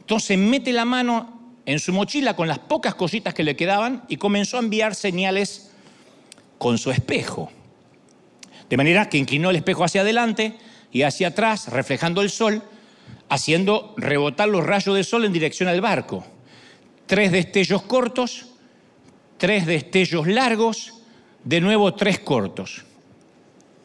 Entonces 0.00 0.38
mete 0.38 0.72
la 0.72 0.84
mano 0.84 1.40
en 1.66 1.80
su 1.80 1.92
mochila 1.92 2.36
con 2.36 2.46
las 2.46 2.60
pocas 2.60 2.94
cositas 2.94 3.34
que 3.34 3.42
le 3.42 3.56
quedaban 3.56 4.04
y 4.08 4.18
comenzó 4.18 4.58
a 4.58 4.60
enviar 4.60 4.94
señales 4.94 5.72
con 6.58 6.78
su 6.78 6.90
espejo. 6.90 7.50
De 8.68 8.76
manera 8.76 9.08
que 9.08 9.18
inclinó 9.18 9.50
el 9.50 9.56
espejo 9.56 9.84
hacia 9.84 10.00
adelante 10.00 10.56
y 10.90 11.02
hacia 11.02 11.28
atrás, 11.28 11.68
reflejando 11.68 12.22
el 12.22 12.30
sol, 12.30 12.62
haciendo 13.28 13.94
rebotar 13.96 14.48
los 14.48 14.64
rayos 14.64 14.94
del 14.94 15.04
sol 15.04 15.24
en 15.24 15.32
dirección 15.32 15.68
al 15.68 15.80
barco. 15.80 16.24
Tres 17.06 17.32
destellos 17.32 17.82
cortos, 17.82 18.46
tres 19.36 19.66
destellos 19.66 20.26
largos, 20.26 20.94
de 21.42 21.60
nuevo 21.60 21.94
tres 21.94 22.20
cortos. 22.20 22.84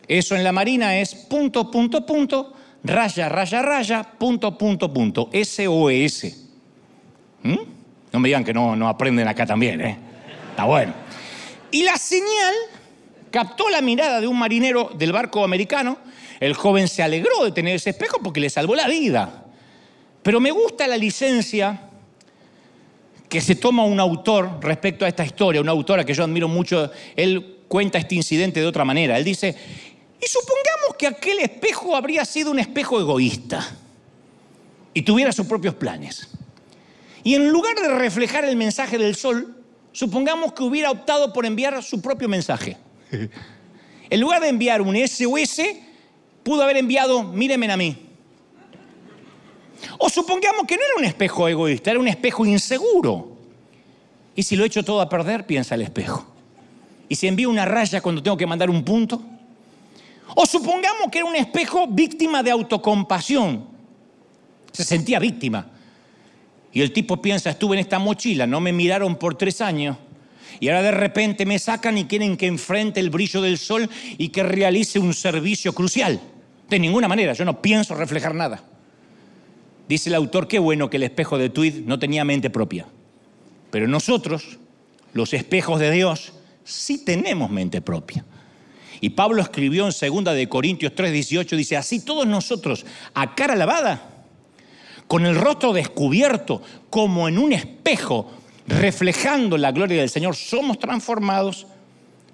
Eso 0.08 0.36
en 0.36 0.44
la 0.44 0.52
Marina 0.52 0.98
es 0.98 1.14
punto, 1.14 1.70
punto, 1.70 2.06
punto, 2.06 2.54
raya, 2.84 3.30
raya, 3.30 3.62
raya, 3.62 4.04
punto, 4.04 4.58
punto, 4.58 4.92
punto, 4.92 5.30
SOS. 5.34 6.26
¿Mm? 7.44 7.58
No 8.12 8.20
me 8.20 8.30
digan 8.30 8.44
que 8.44 8.54
no, 8.54 8.76
no 8.76 8.88
aprenden 8.88 9.28
acá 9.28 9.46
también, 9.46 9.82
¿eh? 9.82 9.98
Está 10.52 10.66
bueno. 10.66 10.94
Y 11.72 11.84
la 11.84 11.98
señal 11.98 12.54
captó 13.32 13.70
la 13.70 13.82
mirada 13.82 14.22
de 14.22 14.28
un 14.28 14.38
marinero 14.38 14.92
del 14.98 15.12
barco 15.12 15.44
americano. 15.44 15.98
El 16.40 16.54
joven 16.54 16.88
se 16.88 17.04
alegró 17.04 17.44
de 17.44 17.52
tener 17.52 17.76
ese 17.76 17.92
espejo 17.92 18.20
porque 18.24 18.40
le 18.40 18.50
salvó 18.50 18.76
la 18.76 18.88
vida. 18.88 19.46
Pero 20.24 20.40
me 20.40 20.52
gusta 20.52 20.88
la 20.88 20.98
licencia 20.98 21.82
que 23.28 23.42
se 23.42 23.56
toma 23.56 23.84
un 23.84 24.00
autor 24.00 24.60
respecto 24.62 25.06
a 25.06 25.08
esta 25.08 25.24
historia, 25.24 25.62
una 25.62 25.72
autora 25.72 26.04
que 26.04 26.14
yo 26.14 26.24
admiro 26.24 26.48
mucho. 26.48 26.92
Él 27.16 27.58
cuenta 27.68 28.00
este 28.00 28.16
incidente 28.16 28.60
de 28.60 28.66
otra 28.66 28.84
manera. 28.84 29.18
Él 29.18 29.24
dice, 29.24 29.56
y 30.22 30.28
supongamos 30.28 30.98
que 30.98 31.08
aquel 31.08 31.40
espejo 31.40 31.96
habría 31.96 32.26
sido 32.26 32.52
un 32.52 32.60
espejo 32.60 33.00
egoísta 33.00 33.66
y 34.94 35.04
tuviera 35.04 35.32
sus 35.32 35.46
propios 35.46 35.76
planes. 35.76 36.30
Y 37.24 37.36
en 37.36 37.50
lugar 37.50 37.76
de 37.76 37.90
reflejar 37.90 38.46
el 38.46 38.56
mensaje 38.56 38.98
del 38.98 39.16
sol, 39.16 39.56
supongamos 39.92 40.54
que 40.54 40.64
hubiera 40.64 40.90
optado 40.90 41.32
por 41.32 41.46
enviar 41.46 41.82
su 41.84 42.02
propio 42.02 42.28
mensaje. 42.28 42.78
En 44.12 44.20
lugar 44.20 44.42
de 44.42 44.50
enviar 44.50 44.82
un 44.82 44.96
SOS, 44.96 45.62
pudo 46.42 46.64
haber 46.64 46.78
enviado, 46.78 47.24
mírenme 47.24 47.72
a 47.72 47.78
mí. 47.78 47.96
O 50.00 50.10
supongamos 50.10 50.66
que 50.68 50.76
no 50.76 50.82
era 50.84 50.94
un 50.98 51.06
espejo 51.06 51.48
egoísta, 51.48 51.92
era 51.92 52.00
un 52.00 52.08
espejo 52.08 52.46
inseguro. 52.46 53.38
Y 54.36 54.44
si 54.44 54.56
lo 54.56 54.64
he 54.64 54.68
hecho 54.68 54.84
todo 54.84 55.00
a 55.02 55.10
perder, 55.10 55.46
piensa 55.46 55.76
el 55.76 55.84
espejo. 55.84 56.26
Y 57.08 57.16
si 57.16 57.28
envío 57.28 57.50
una 57.50 57.66
raya 57.66 58.02
cuando 58.02 58.24
tengo 58.24 58.36
que 58.36 58.48
mandar 58.48 58.70
un 58.70 58.84
punto, 58.84 59.22
o 60.36 60.46
supongamos 60.46 61.10
que 61.12 61.20
era 61.20 61.28
un 61.28 61.36
espejo 61.36 61.88
víctima 61.88 62.42
de 62.44 62.52
autocompasión. 62.52 63.66
Se 64.72 64.84
sentía 64.84 65.20
víctima. 65.20 65.68
Y 66.72 66.82
el 66.82 66.94
tipo 66.94 67.22
piensa, 67.22 67.50
estuve 67.50 67.76
en 67.76 67.82
esta 67.82 67.98
mochila, 68.00 68.46
no 68.46 68.60
me 68.60 68.72
miraron 68.72 69.16
por 69.16 69.36
tres 69.36 69.60
años. 69.62 69.98
Y 70.60 70.68
ahora 70.68 70.82
de 70.82 70.92
repente 70.92 71.46
me 71.46 71.60
sacan 71.60 71.98
y 71.98 72.06
quieren 72.06 72.38
que 72.38 72.48
enfrente 72.48 73.00
el 73.00 73.10
brillo 73.10 73.42
del 73.42 73.58
sol 73.58 73.90
y 74.18 74.30
que 74.30 74.44
realice 74.44 75.00
un 75.00 75.14
servicio 75.14 75.74
crucial. 75.74 76.20
De 76.70 76.80
ninguna 76.80 77.08
manera, 77.08 77.34
yo 77.34 77.46
no 77.46 77.62
pienso 77.62 77.96
reflejar 77.96 78.36
nada. 78.36 78.64
Dice 79.88 80.10
el 80.10 80.16
autor, 80.16 80.48
qué 80.48 80.60
bueno 80.60 80.90
que 80.90 80.98
el 80.98 81.04
espejo 81.04 81.38
de 81.38 81.50
Tweed 81.50 81.86
no 81.86 81.98
tenía 81.98 82.24
mente 82.24 82.50
propia. 82.50 82.86
Pero 83.72 83.88
nosotros, 83.88 84.60
los 85.14 85.34
espejos 85.34 85.80
de 85.80 85.92
Dios, 85.92 86.34
sí 86.64 87.04
tenemos 87.04 87.50
mente 87.50 87.82
propia. 87.82 88.26
Y 89.02 89.12
Pablo 89.12 89.42
escribió 89.42 89.88
en 89.88 89.94
2 89.94 90.36
de 90.36 90.50
Corintios 90.50 90.94
3:18 90.94 91.56
dice, 91.56 91.78
"Así 91.78 92.02
todos 92.02 92.28
nosotros 92.28 92.86
a 93.14 93.34
cara 93.34 93.56
lavada, 93.56 94.10
con 95.08 95.26
el 95.26 95.36
rostro 95.36 95.74
descubierto 95.74 96.62
como 96.90 97.28
en 97.28 97.40
un 97.40 97.54
espejo, 97.54 98.32
reflejando 98.70 99.58
la 99.58 99.72
gloria 99.72 100.00
del 100.00 100.10
Señor, 100.10 100.36
somos 100.36 100.80
transformados 100.80 101.68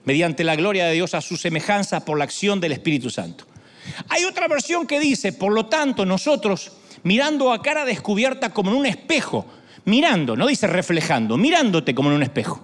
mediante 0.03 0.43
la 0.43 0.55
gloria 0.55 0.85
de 0.85 0.93
Dios 0.93 1.13
a 1.13 1.21
su 1.21 1.37
semejanza 1.37 2.05
por 2.05 2.17
la 2.17 2.25
acción 2.25 2.59
del 2.59 2.73
Espíritu 2.73 3.09
Santo." 3.09 3.45
Hay 4.09 4.23
otra 4.25 4.47
versión 4.47 4.85
que 4.85 4.99
dice, 4.99 5.33
"Por 5.33 5.53
lo 5.53 5.67
tanto, 5.67 6.05
nosotros 6.05 6.71
mirando 7.03 7.51
a 7.51 7.61
cara 7.61 7.85
descubierta 7.85 8.51
como 8.51 8.71
en 8.71 8.77
un 8.77 8.85
espejo, 8.85 9.45
mirando, 9.85 10.35
no 10.35 10.47
dice 10.47 10.67
reflejando, 10.67 11.37
mirándote 11.37 11.95
como 11.95 12.09
en 12.09 12.15
un 12.15 12.23
espejo." 12.23 12.61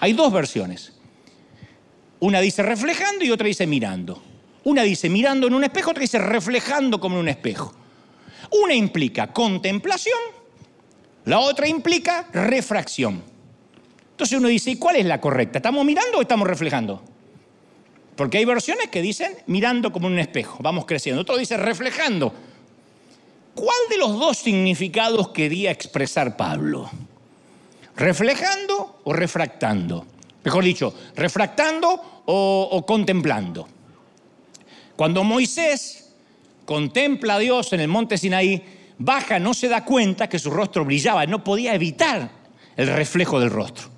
Hay 0.00 0.12
dos 0.12 0.32
versiones. 0.32 0.92
Una 2.20 2.40
dice 2.40 2.62
reflejando 2.62 3.24
y 3.24 3.30
otra 3.30 3.46
dice 3.46 3.66
mirando. 3.66 4.22
Una 4.64 4.82
dice 4.82 5.08
mirando 5.08 5.46
en 5.46 5.54
un 5.54 5.64
espejo, 5.64 5.92
otra 5.92 6.02
dice 6.02 6.18
reflejando 6.18 7.00
como 7.00 7.16
en 7.16 7.22
un 7.22 7.28
espejo. 7.28 7.72
Una 8.62 8.74
implica 8.74 9.32
contemplación, 9.32 10.18
la 11.24 11.40
otra 11.40 11.68
implica 11.68 12.26
refracción. 12.32 13.22
Entonces 14.10 14.38
uno 14.38 14.48
dice, 14.48 14.72
¿y 14.72 14.76
cuál 14.76 14.96
es 14.96 15.06
la 15.06 15.20
correcta? 15.20 15.58
¿Estamos 15.58 15.84
mirando 15.84 16.18
o 16.18 16.22
estamos 16.22 16.48
reflejando? 16.48 17.02
Porque 18.16 18.38
hay 18.38 18.44
versiones 18.44 18.88
que 18.88 19.00
dicen 19.00 19.36
mirando 19.46 19.92
como 19.92 20.08
un 20.08 20.18
espejo, 20.18 20.58
vamos 20.60 20.86
creciendo. 20.86 21.22
Otro 21.22 21.36
dice 21.36 21.56
reflejando. 21.56 22.34
¿Cuál 23.54 23.78
de 23.90 23.98
los 23.98 24.18
dos 24.18 24.38
significados 24.38 25.28
quería 25.28 25.70
expresar 25.70 26.36
Pablo? 26.36 26.90
¿Reflejando 27.96 29.00
o 29.04 29.12
refractando? 29.12 30.06
Mejor 30.44 30.64
dicho, 30.64 30.94
refractando 31.16 32.22
o, 32.26 32.84
contemplando. 32.86 33.68
Cuando 34.96 35.24
Moisés 35.24 36.12
contempla 36.64 37.34
a 37.34 37.38
Dios 37.38 37.72
en 37.72 37.80
el 37.80 37.88
monte 37.88 38.18
Sinaí, 38.18 38.62
baja, 38.98 39.38
no 39.38 39.54
se 39.54 39.68
da 39.68 39.84
cuenta 39.84 40.28
que 40.28 40.38
su 40.38 40.50
rostro 40.50 40.84
brillaba, 40.84 41.26
no 41.26 41.42
podía 41.42 41.74
evitar 41.74 42.30
el 42.76 42.88
reflejo 42.88 43.40
del 43.40 43.50
rostro. 43.50 43.88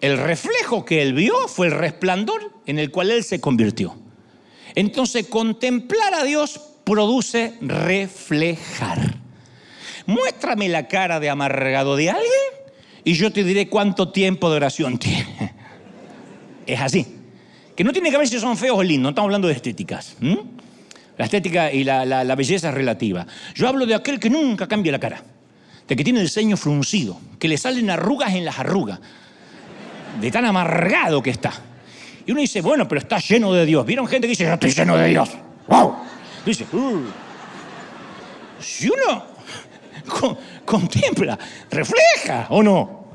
El 0.00 0.18
reflejo 0.18 0.84
que 0.84 1.02
él 1.02 1.14
vio 1.14 1.48
fue 1.48 1.68
el 1.68 1.72
resplandor 1.72 2.52
en 2.66 2.78
el 2.78 2.90
cual 2.90 3.10
él 3.10 3.24
se 3.24 3.40
convirtió. 3.40 3.96
Entonces, 4.74 5.26
contemplar 5.26 6.14
a 6.14 6.24
Dios 6.24 6.60
produce 6.84 7.54
reflejar. 7.62 9.16
Muéstrame 10.06 10.68
la 10.68 10.86
cara 10.86 11.18
de 11.18 11.30
amargado 11.30 11.96
de 11.96 12.10
alguien 12.10 12.30
y 13.02 13.14
yo 13.14 13.32
te 13.32 13.42
diré 13.42 13.68
cuánto 13.68 14.12
tiempo 14.12 14.50
de 14.50 14.56
oración 14.56 14.98
tiene. 14.98 15.54
Es 16.66 16.80
así. 16.80 17.06
Que 17.76 17.84
no 17.84 17.92
tiene 17.92 18.10
que 18.10 18.18
ver 18.18 18.26
si 18.26 18.40
son 18.40 18.56
feos 18.56 18.76
o 18.78 18.82
lindos, 18.82 19.02
no 19.04 19.08
estamos 19.10 19.28
hablando 19.28 19.46
de 19.46 19.54
estéticas. 19.54 20.16
La 21.18 21.24
estética 21.24 21.72
y 21.72 21.84
la, 21.84 22.34
belleza 22.34 22.68
es 22.68 22.74
relativa. 22.74 23.26
Yo 23.54 23.68
hablo 23.68 23.86
de 23.86 23.94
aquel 23.94 24.20
que 24.20 24.28
nunca 24.28 24.66
cambia 24.66 24.92
la 24.92 24.98
cara, 24.98 25.22
de 25.88 25.96
que 25.96 26.04
tiene 26.04 26.20
el 26.20 26.28
ceño 26.28 26.56
fruncido, 26.56 27.18
que 27.38 27.48
le 27.48 27.56
salen 27.56 27.88
arrugas 27.90 28.34
en 28.34 28.44
las 28.44 28.58
arrugas, 28.58 29.00
de 30.20 30.30
tan 30.30 30.44
amargado 30.44 31.22
que 31.22 31.30
está. 31.30 31.52
Y 32.26 32.32
uno 32.32 32.40
dice, 32.40 32.60
bueno, 32.60 32.86
pero 32.86 33.00
está 33.00 33.18
lleno 33.18 33.52
de 33.52 33.64
Dios. 33.64 33.86
¿Vieron 33.86 34.06
gente 34.06 34.26
que 34.26 34.32
dice, 34.32 34.44
yo 34.44 34.54
estoy 34.54 34.70
lleno 34.70 34.96
de 34.96 35.08
Dios? 35.08 35.30
¡Wow! 35.68 35.94
Dice, 36.44 36.66
si 38.60 38.88
uno 38.88 39.24
contempla, 40.64 41.38
refleja 41.70 42.46
o 42.50 42.62
no. 42.62 43.06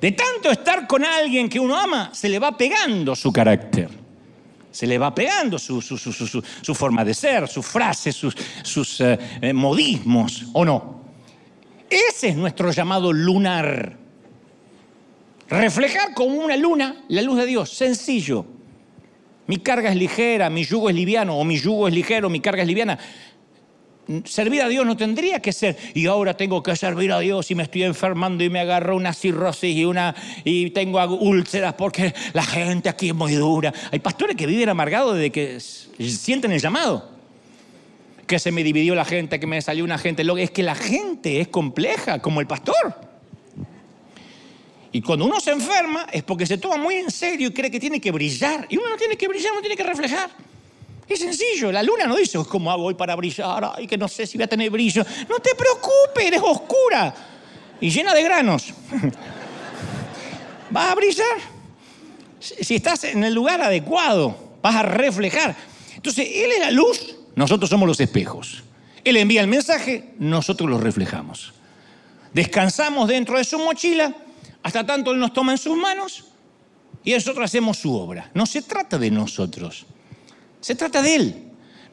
De 0.00 0.12
tanto 0.12 0.50
estar 0.50 0.86
con 0.86 1.04
alguien 1.04 1.48
que 1.48 1.60
uno 1.60 1.76
ama, 1.76 2.10
se 2.14 2.28
le 2.28 2.38
va 2.38 2.56
pegando 2.56 3.14
su 3.14 3.30
carácter. 3.30 3.99
Se 4.70 4.86
le 4.86 4.98
va 4.98 5.14
pegando 5.14 5.58
su, 5.58 5.80
forma 6.74 7.04
de 7.04 7.14
ser, 7.14 7.48
sus 7.48 7.66
frases, 7.66 8.16
sus, 8.62 9.00
eh, 9.00 9.18
eh, 9.40 9.52
modismos, 9.52 10.46
¿o 10.52 10.64
no? 10.64 11.00
Ese 11.88 12.28
es 12.28 12.36
nuestro 12.36 12.70
llamado 12.70 13.12
lunar. 13.12 13.96
Reflejar 15.48 16.14
como 16.14 16.36
una 16.36 16.56
luna 16.56 17.04
la 17.08 17.22
luz 17.22 17.38
de 17.38 17.46
Dios, 17.46 17.70
sencillo. 17.70 18.46
Mi 19.48 19.58
carga 19.58 19.90
es 19.90 19.96
ligera, 19.96 20.48
mi 20.48 20.64
yugo 20.64 20.88
es 20.88 20.94
liviano, 20.94 21.36
o 21.36 21.44
mi 21.44 21.58
yugo 21.58 21.88
es 21.88 21.94
ligero, 21.94 22.30
mi 22.30 22.38
carga 22.38 22.62
es 22.62 22.68
liviana 22.68 22.98
servir 24.24 24.62
a 24.62 24.68
Dios 24.68 24.86
no 24.86 24.96
tendría 24.96 25.40
que 25.40 25.52
ser, 25.52 25.76
y 25.94 26.06
ahora 26.06 26.36
tengo 26.36 26.62
que 26.62 26.74
servir 26.76 27.12
a 27.12 27.20
Dios 27.20 27.50
y 27.50 27.54
me 27.54 27.62
estoy 27.62 27.84
enfermando 27.84 28.42
y 28.44 28.50
me 28.50 28.60
agarro 28.60 28.96
una 28.96 29.12
cirrosis 29.12 29.76
y, 29.76 29.84
una, 29.84 30.14
y 30.44 30.70
tengo 30.70 31.02
úlceras 31.04 31.74
porque 31.74 32.14
la 32.32 32.42
gente 32.42 32.88
aquí 32.88 33.08
es 33.08 33.14
muy 33.14 33.34
dura. 33.34 33.72
Hay 33.90 33.98
pastores 34.00 34.36
que 34.36 34.46
viven 34.46 34.68
amargados 34.68 35.14
desde 35.14 35.30
que 35.30 35.60
sienten 35.60 36.52
el 36.52 36.60
llamado. 36.60 37.08
Que 38.26 38.38
se 38.38 38.52
me 38.52 38.62
dividió 38.62 38.94
la 38.94 39.04
gente, 39.04 39.40
que 39.40 39.46
me 39.46 39.60
salió 39.60 39.82
una 39.82 39.98
gente. 39.98 40.24
Es 40.38 40.50
que 40.52 40.62
la 40.62 40.76
gente 40.76 41.40
es 41.40 41.48
compleja, 41.48 42.20
como 42.20 42.40
el 42.40 42.46
pastor. 42.46 42.94
Y 44.92 45.02
cuando 45.02 45.24
uno 45.24 45.40
se 45.40 45.52
enferma 45.52 46.06
es 46.12 46.22
porque 46.22 46.46
se 46.46 46.58
toma 46.58 46.76
muy 46.76 46.96
en 46.96 47.10
serio 47.10 47.48
y 47.48 47.52
cree 47.52 47.70
que 47.70 47.80
tiene 47.80 48.00
que 48.00 48.10
brillar. 48.10 48.66
Y 48.68 48.76
uno 48.76 48.90
no 48.90 48.96
tiene 48.96 49.16
que 49.16 49.28
brillar, 49.28 49.52
uno 49.52 49.60
tiene 49.60 49.76
que 49.76 49.82
reflejar. 49.82 50.30
Es 51.10 51.18
sencillo, 51.18 51.72
la 51.72 51.82
luna 51.82 52.06
no 52.06 52.14
dice, 52.14 52.38
¿cómo 52.48 52.70
hago 52.70 52.84
hoy 52.84 52.94
para 52.94 53.16
brillar? 53.16 53.72
Ay, 53.76 53.88
que 53.88 53.98
no 53.98 54.06
sé 54.06 54.28
si 54.28 54.38
voy 54.38 54.44
a 54.44 54.46
tener 54.46 54.70
brillo. 54.70 55.04
No 55.28 55.40
te 55.40 55.56
preocupes, 55.56 56.24
eres 56.24 56.40
oscura 56.40 57.12
y 57.80 57.90
llena 57.90 58.14
de 58.14 58.22
granos. 58.22 58.72
¿Vas 60.70 60.92
a 60.92 60.94
brillar? 60.94 61.36
Si 62.38 62.76
estás 62.76 63.02
en 63.02 63.24
el 63.24 63.34
lugar 63.34 63.60
adecuado, 63.60 64.36
vas 64.62 64.76
a 64.76 64.82
reflejar. 64.84 65.56
Entonces, 65.96 66.28
Él 66.32 66.52
es 66.52 66.60
la 66.60 66.70
luz, 66.70 67.16
nosotros 67.34 67.68
somos 67.68 67.88
los 67.88 67.98
espejos. 67.98 68.62
Él 69.02 69.16
envía 69.16 69.40
el 69.40 69.48
mensaje, 69.48 70.14
nosotros 70.20 70.70
lo 70.70 70.78
reflejamos. 70.78 71.52
Descansamos 72.32 73.08
dentro 73.08 73.36
de 73.36 73.42
su 73.42 73.58
mochila 73.58 74.14
hasta 74.62 74.86
tanto 74.86 75.10
Él 75.10 75.18
nos 75.18 75.32
toma 75.32 75.50
en 75.50 75.58
sus 75.58 75.76
manos 75.76 76.26
y 77.02 77.14
nosotros 77.14 77.46
hacemos 77.46 77.78
su 77.78 77.92
obra. 77.96 78.30
No 78.32 78.46
se 78.46 78.62
trata 78.62 78.96
de 78.96 79.10
nosotros. 79.10 79.86
Se 80.60 80.74
trata 80.74 81.02
de 81.02 81.14
Él. 81.14 81.44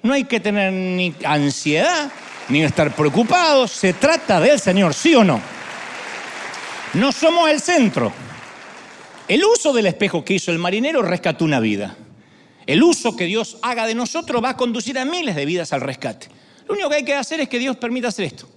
No 0.04 0.14
hay 0.14 0.26
que 0.26 0.40
tener 0.40 0.72
ni 0.72 1.14
ansiedad, 1.26 2.12
ni 2.50 2.64
estar 2.64 2.96
preocupados. 2.96 3.72
Se 3.72 3.94
trata 3.94 4.40
del 4.40 4.60
Señor, 4.60 4.94
¿sí 4.94 5.16
o 5.16 5.24
no? 5.24 5.42
No 6.94 7.12
somos 7.12 7.50
el 7.50 7.62
centro. 7.62 8.12
El 9.28 9.44
uso 9.44 9.74
del 9.74 9.88
espejo 9.88 10.24
que 10.24 10.36
hizo 10.36 10.52
el 10.52 10.60
marinero 10.60 11.02
rescató 11.02 11.44
una 11.46 11.60
vida. 11.60 11.96
El 12.66 12.84
uso 12.84 13.16
que 13.16 13.26
Dios 13.26 13.58
haga 13.62 13.86
de 13.86 13.96
nosotros 13.96 14.44
va 14.44 14.50
a 14.52 14.58
conducir 14.58 14.98
a 15.00 15.06
miles 15.06 15.36
de 15.36 15.46
vidas 15.46 15.74
al 15.74 15.82
rescate. 15.82 16.28
Lo 16.68 16.74
único 16.74 16.90
que 16.90 16.96
hay 16.98 17.06
que 17.06 17.16
hacer 17.16 17.40
es 17.40 17.50
que 17.50 17.60
Dios 17.60 17.78
permita 17.78 18.10
hacer 18.10 18.26
esto. 18.26 18.48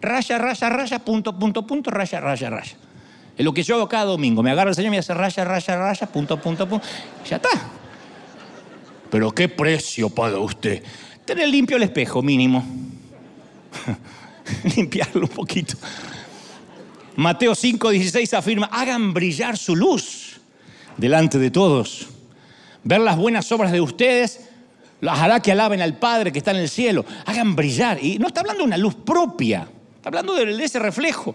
Raya, 0.00 0.38
raya, 0.38 0.68
raya, 0.68 0.98
punto, 1.00 1.36
punto, 1.36 1.66
punto, 1.66 1.90
raya, 1.90 2.20
raya, 2.20 2.50
raya. 2.50 2.76
Es 3.36 3.44
lo 3.44 3.52
que 3.52 3.62
yo 3.62 3.76
hago 3.76 3.88
cada 3.88 4.04
domingo. 4.04 4.42
Me 4.42 4.50
agarra 4.50 4.70
el 4.70 4.76
Señor 4.76 4.88
y 4.88 4.90
me 4.92 4.98
hace 4.98 5.14
raya, 5.14 5.44
raya, 5.44 5.76
raya, 5.76 6.06
punto, 6.06 6.36
punto, 6.40 6.68
punto. 6.68 6.86
Ya 7.28 7.36
está. 7.36 7.50
Pero 9.10 9.32
¿qué 9.32 9.48
precio 9.48 10.10
paga 10.10 10.38
usted? 10.38 10.82
Tener 11.24 11.48
limpio 11.48 11.76
el 11.76 11.84
espejo, 11.84 12.22
mínimo. 12.22 12.64
Limpiarlo 14.76 15.22
un 15.22 15.28
poquito. 15.28 15.76
Mateo 17.16 17.52
5:16 17.52 18.36
afirma, 18.36 18.66
hagan 18.66 19.14
brillar 19.14 19.56
su 19.56 19.74
luz 19.74 20.40
delante 20.96 21.38
de 21.38 21.50
todos. 21.50 22.08
Ver 22.84 23.00
las 23.00 23.16
buenas 23.16 23.50
obras 23.52 23.72
de 23.72 23.80
ustedes 23.80 24.48
las 25.00 25.18
hará 25.18 25.40
que 25.40 25.52
alaben 25.52 25.82
al 25.82 25.98
Padre 25.98 26.32
que 26.32 26.38
está 26.38 26.52
en 26.52 26.58
el 26.58 26.68
cielo. 26.68 27.04
Hagan 27.24 27.56
brillar. 27.56 28.02
Y 28.02 28.18
no 28.18 28.28
está 28.28 28.40
hablando 28.40 28.62
de 28.62 28.66
una 28.66 28.76
luz 28.76 28.94
propia, 28.94 29.68
está 29.96 30.08
hablando 30.08 30.34
de 30.34 30.64
ese 30.64 30.78
reflejo. 30.78 31.34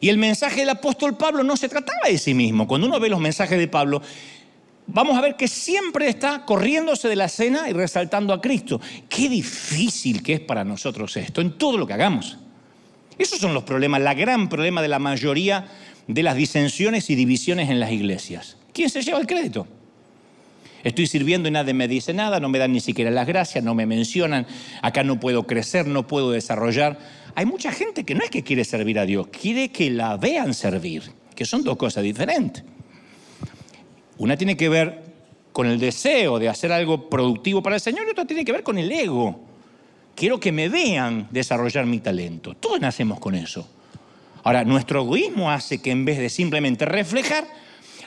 Y 0.00 0.08
el 0.08 0.18
mensaje 0.18 0.60
del 0.60 0.70
apóstol 0.70 1.16
Pablo 1.16 1.44
no 1.44 1.56
se 1.56 1.68
trataba 1.68 2.08
de 2.08 2.18
sí 2.18 2.34
mismo. 2.34 2.66
Cuando 2.66 2.88
uno 2.88 2.98
ve 2.98 3.08
los 3.08 3.20
mensajes 3.20 3.58
de 3.58 3.68
Pablo, 3.68 4.02
vamos 4.92 5.16
a 5.16 5.20
ver 5.20 5.36
que 5.36 5.48
siempre 5.48 6.08
está 6.08 6.44
corriéndose 6.44 7.08
de 7.08 7.16
la 7.16 7.28
cena 7.28 7.68
y 7.68 7.72
resaltando 7.72 8.32
a 8.32 8.40
Cristo. 8.40 8.80
Qué 9.08 9.28
difícil 9.28 10.22
que 10.22 10.34
es 10.34 10.40
para 10.40 10.64
nosotros 10.64 11.16
esto, 11.16 11.40
en 11.40 11.58
todo 11.58 11.78
lo 11.78 11.86
que 11.86 11.94
hagamos. 11.94 12.38
Esos 13.18 13.38
son 13.38 13.54
los 13.54 13.64
problemas, 13.64 14.00
la 14.00 14.14
gran 14.14 14.48
problema 14.48 14.82
de 14.82 14.88
la 14.88 14.98
mayoría 14.98 15.66
de 16.06 16.22
las 16.22 16.36
disensiones 16.36 17.10
y 17.10 17.14
divisiones 17.14 17.70
en 17.70 17.80
las 17.80 17.92
iglesias. 17.92 18.56
¿Quién 18.72 18.90
se 18.90 19.02
lleva 19.02 19.20
el 19.20 19.26
crédito? 19.26 19.66
Estoy 20.82 21.06
sirviendo 21.06 21.48
y 21.48 21.52
nadie 21.52 21.74
me 21.74 21.86
dice 21.86 22.12
nada, 22.12 22.40
no 22.40 22.48
me 22.48 22.58
dan 22.58 22.72
ni 22.72 22.80
siquiera 22.80 23.10
las 23.10 23.26
gracias, 23.26 23.62
no 23.62 23.74
me 23.74 23.86
mencionan, 23.86 24.46
acá 24.82 25.04
no 25.04 25.20
puedo 25.20 25.46
crecer, 25.46 25.86
no 25.86 26.06
puedo 26.08 26.32
desarrollar. 26.32 26.98
Hay 27.36 27.46
mucha 27.46 27.70
gente 27.70 28.04
que 28.04 28.14
no 28.16 28.24
es 28.24 28.30
que 28.30 28.42
quiere 28.42 28.64
servir 28.64 28.98
a 28.98 29.06
Dios, 29.06 29.28
quiere 29.28 29.70
que 29.70 29.90
la 29.90 30.16
vean 30.16 30.54
servir 30.54 31.02
que 31.34 31.44
son 31.44 31.64
dos 31.64 31.76
cosas 31.76 32.02
diferentes. 32.02 32.62
Una 34.22 34.36
tiene 34.36 34.56
que 34.56 34.68
ver 34.68 35.02
con 35.52 35.66
el 35.66 35.80
deseo 35.80 36.38
de 36.38 36.48
hacer 36.48 36.70
algo 36.70 37.10
productivo 37.10 37.60
para 37.60 37.74
el 37.74 37.80
Señor 37.80 38.06
y 38.06 38.10
otra 38.12 38.24
tiene 38.24 38.44
que 38.44 38.52
ver 38.52 38.62
con 38.62 38.78
el 38.78 38.92
ego. 38.92 39.40
Quiero 40.14 40.38
que 40.38 40.52
me 40.52 40.68
vean 40.68 41.26
desarrollar 41.32 41.86
mi 41.86 41.98
talento. 41.98 42.54
Todos 42.54 42.80
nacemos 42.80 43.18
con 43.18 43.34
eso. 43.34 43.68
Ahora, 44.44 44.62
nuestro 44.62 45.02
egoísmo 45.02 45.50
hace 45.50 45.82
que 45.82 45.90
en 45.90 46.04
vez 46.04 46.20
de 46.20 46.30
simplemente 46.30 46.84
reflejar, 46.84 47.48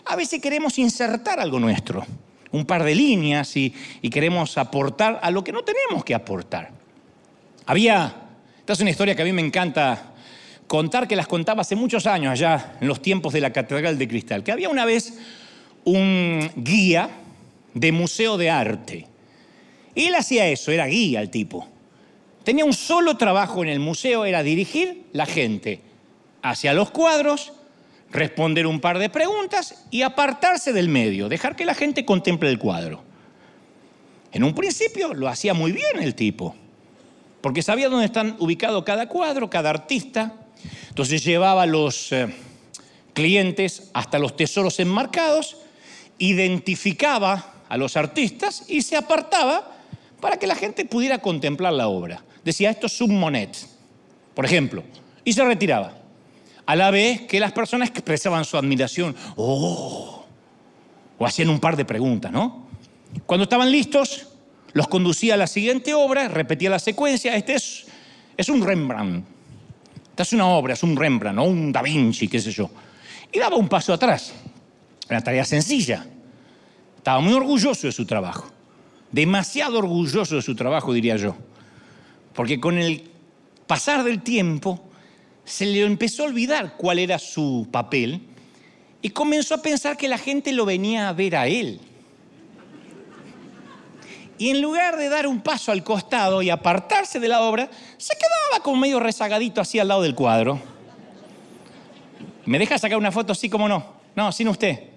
a 0.06 0.16
veces 0.16 0.42
queremos 0.42 0.80
insertar 0.80 1.42
algo 1.42 1.60
nuestro, 1.60 2.06
un 2.54 2.66
par 2.66 2.86
de 2.86 2.96
líneas 2.96 3.58
y, 3.58 3.74
queremos 4.10 4.58
aportar 4.58 5.20
a 5.22 5.30
lo 5.32 5.44
que 5.44 5.52
no 5.52 5.64
tenemos 5.64 6.06
que 6.06 6.16
aportar. 6.16 6.72
Había, 7.66 8.16
esta 8.60 8.72
es 8.72 8.80
una 8.80 8.90
historia 8.90 9.18
que 9.18 9.22
a 9.22 9.26
mí 9.26 9.34
me 9.34 9.42
encanta 9.42 10.14
contar, 10.66 11.10
que 11.10 11.18
las 11.18 11.28
contaba 11.28 11.60
hace 11.60 11.76
muchos 11.76 12.08
años 12.08 12.32
allá, 12.32 12.78
en 12.80 12.88
los 12.88 13.02
tiempos 13.02 13.34
de 13.34 13.42
la 13.42 13.52
Catedral 13.52 13.98
de 13.98 14.08
Cristal, 14.08 14.46
que 14.46 14.54
había 14.54 14.70
una 14.70 14.86
vez 14.86 15.14
un 15.86 16.52
guía 16.56 17.10
de 17.74 17.92
museo 17.92 18.38
de 18.38 18.50
arte. 18.50 19.08
Y 19.94 20.06
él 20.06 20.16
hacía 20.16 20.48
eso, 20.48 20.72
era 20.72 20.88
guía 20.88 21.22
el 21.22 21.30
tipo. 21.30 21.68
Tenía 22.44 22.66
un 22.66 22.74
solo 22.74 23.18
trabajo 23.18 23.64
en 23.64 23.70
el 23.70 23.80
museo, 23.80 24.26
era 24.26 24.44
dirigir 24.44 25.06
la 25.14 25.26
gente 25.26 25.82
hacia 26.42 26.74
los 26.74 26.92
cuadros, 26.92 27.54
responder 28.12 28.68
un 28.68 28.80
par 28.80 29.00
de 29.00 29.10
preguntas 29.10 29.86
y 29.90 30.04
apartarse 30.04 30.74
del 30.74 30.90
medio, 30.90 31.28
dejar 31.28 31.56
que 31.56 31.66
la 31.66 31.74
gente 31.74 32.06
contemple 32.06 32.50
el 32.50 32.60
cuadro. 32.60 33.04
En 34.32 34.44
un 34.44 34.54
principio 34.54 35.14
lo 35.14 35.28
hacía 35.28 35.54
muy 35.54 35.72
bien 35.72 36.02
el 36.02 36.14
tipo, 36.14 36.56
porque 37.42 37.62
sabía 37.62 37.90
dónde 37.90 38.06
están 38.06 38.36
ubicados 38.40 38.84
cada 38.84 39.08
cuadro, 39.08 39.50
cada 39.50 39.70
artista. 39.70 40.34
Entonces 40.90 41.24
llevaba 41.24 41.64
a 41.64 41.66
los 41.66 42.12
eh, 42.12 42.28
clientes 43.14 43.90
hasta 43.94 44.20
los 44.20 44.36
tesoros 44.36 44.80
enmarcados, 44.80 45.58
identificaba 46.18 47.54
a 47.68 47.78
los 47.78 47.98
artistas 47.98 48.64
y 48.68 48.82
se 48.82 48.96
apartaba 48.96 49.72
para 50.22 50.38
que 50.38 50.48
la 50.48 50.56
gente 50.56 50.86
pudiera 50.86 51.20
contemplar 51.20 51.74
la 51.74 51.88
obra. 51.88 52.24
Decía, 52.44 52.70
esto 52.70 52.88
es 52.88 53.02
un 53.02 53.20
Monet, 53.20 53.58
por 54.34 54.46
ejemplo, 54.46 54.84
y 55.24 55.34
se 55.34 55.44
retiraba. 55.44 55.94
A 56.66 56.76
la 56.76 56.90
vez 56.92 57.22
que 57.22 57.40
las 57.40 57.52
personas 57.52 57.90
expresaban 57.90 58.46
su 58.46 58.58
admiración, 58.58 59.16
oh, 59.36 60.26
o 61.18 61.26
hacían 61.26 61.50
un 61.50 61.60
par 61.60 61.76
de 61.76 61.86
preguntas, 61.86 62.32
¿no? 62.32 62.66
Cuando 63.26 63.44
estaban 63.44 63.72
listos, 63.72 64.28
los 64.74 64.88
conducía 64.88 65.36
a 65.36 65.38
la 65.38 65.48
siguiente 65.48 65.94
obra, 65.94 66.28
repetía 66.28 66.70
la 66.70 66.80
secuencia, 66.80 67.36
este 67.36 67.56
es, 67.56 67.86
es 68.36 68.50
un 68.50 68.64
Rembrandt, 68.66 69.26
esta 70.10 70.24
es 70.24 70.34
una 70.34 70.48
obra, 70.48 70.74
es 70.74 70.84
un 70.84 70.96
Rembrandt, 70.96 71.40
o 71.40 71.44
un 71.44 71.72
Da 71.72 71.82
Vinci, 71.82 72.28
qué 72.28 72.40
sé 72.40 72.52
yo. 72.52 72.70
Y 73.32 73.40
daba 73.40 73.56
un 73.58 73.70
paso 73.70 73.94
atrás, 73.94 74.34
una 75.10 75.22
tarea 75.22 75.46
sencilla, 75.46 76.06
estaba 76.98 77.20
muy 77.20 77.34
orgulloso 77.34 77.88
de 77.88 77.94
su 77.94 78.06
trabajo, 78.06 78.50
demasiado 79.12 79.78
orgulloso 79.78 80.36
de 80.36 80.42
su 80.42 80.56
trabajo, 80.56 80.94
diría 80.94 81.16
yo, 81.18 81.36
porque 82.34 82.60
con 82.60 82.78
el 82.78 83.10
pasar 83.68 84.04
del 84.04 84.22
tiempo 84.22 84.82
se 85.44 85.66
le 85.66 85.84
empezó 85.84 86.24
a 86.24 86.28
olvidar 86.28 86.76
cuál 86.78 87.00
era 87.00 87.20
su 87.20 87.68
papel 87.72 88.22
y 89.02 89.12
comenzó 89.12 89.56
a 89.56 89.62
pensar 89.62 89.98
que 89.98 90.08
la 90.08 90.18
gente 90.18 90.52
lo 90.52 90.66
venía 90.66 91.08
a 91.08 91.14
ver 91.14 91.36
a 91.36 91.48
él. 91.48 91.80
Y 94.38 94.50
en 94.50 94.62
lugar 94.62 94.98
de 94.98 95.08
dar 95.08 95.28
un 95.28 95.42
paso 95.42 95.72
al 95.72 95.84
costado 95.84 96.42
y 96.42 96.50
apartarse 96.50 97.20
de 97.20 97.28
la 97.28 97.42
obra, 97.42 97.70
se 97.98 98.16
quedaba 98.16 98.64
como 98.64 98.82
medio 98.82 99.00
rezagadito 99.00 99.62
así 99.62 99.80
al 99.80 99.88
lado 99.88 100.02
del 100.02 100.16
cuadro. 100.16 100.60
¿Me 102.46 102.60
deja 102.60 102.78
sacar 102.78 102.98
una 102.98 103.12
foto 103.12 103.32
así 103.32 103.50
como 103.50 103.70
no? 103.70 103.96
No, 104.16 104.32
sin 104.32 104.48
usted. 104.50 104.95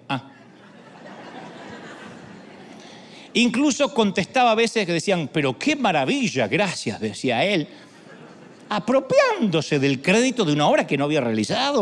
Incluso 3.33 3.93
contestaba 3.93 4.51
a 4.51 4.55
veces 4.55 4.85
que 4.85 4.93
decían, 4.93 5.29
pero 5.31 5.57
qué 5.57 5.75
maravilla, 5.75 6.47
gracias, 6.47 6.99
decía 6.99 7.45
él, 7.45 7.67
apropiándose 8.69 9.79
del 9.79 10.01
crédito 10.01 10.45
de 10.45 10.53
una 10.53 10.67
obra 10.67 10.87
que 10.87 10.97
no 10.97 11.05
había 11.05 11.21
realizado. 11.21 11.81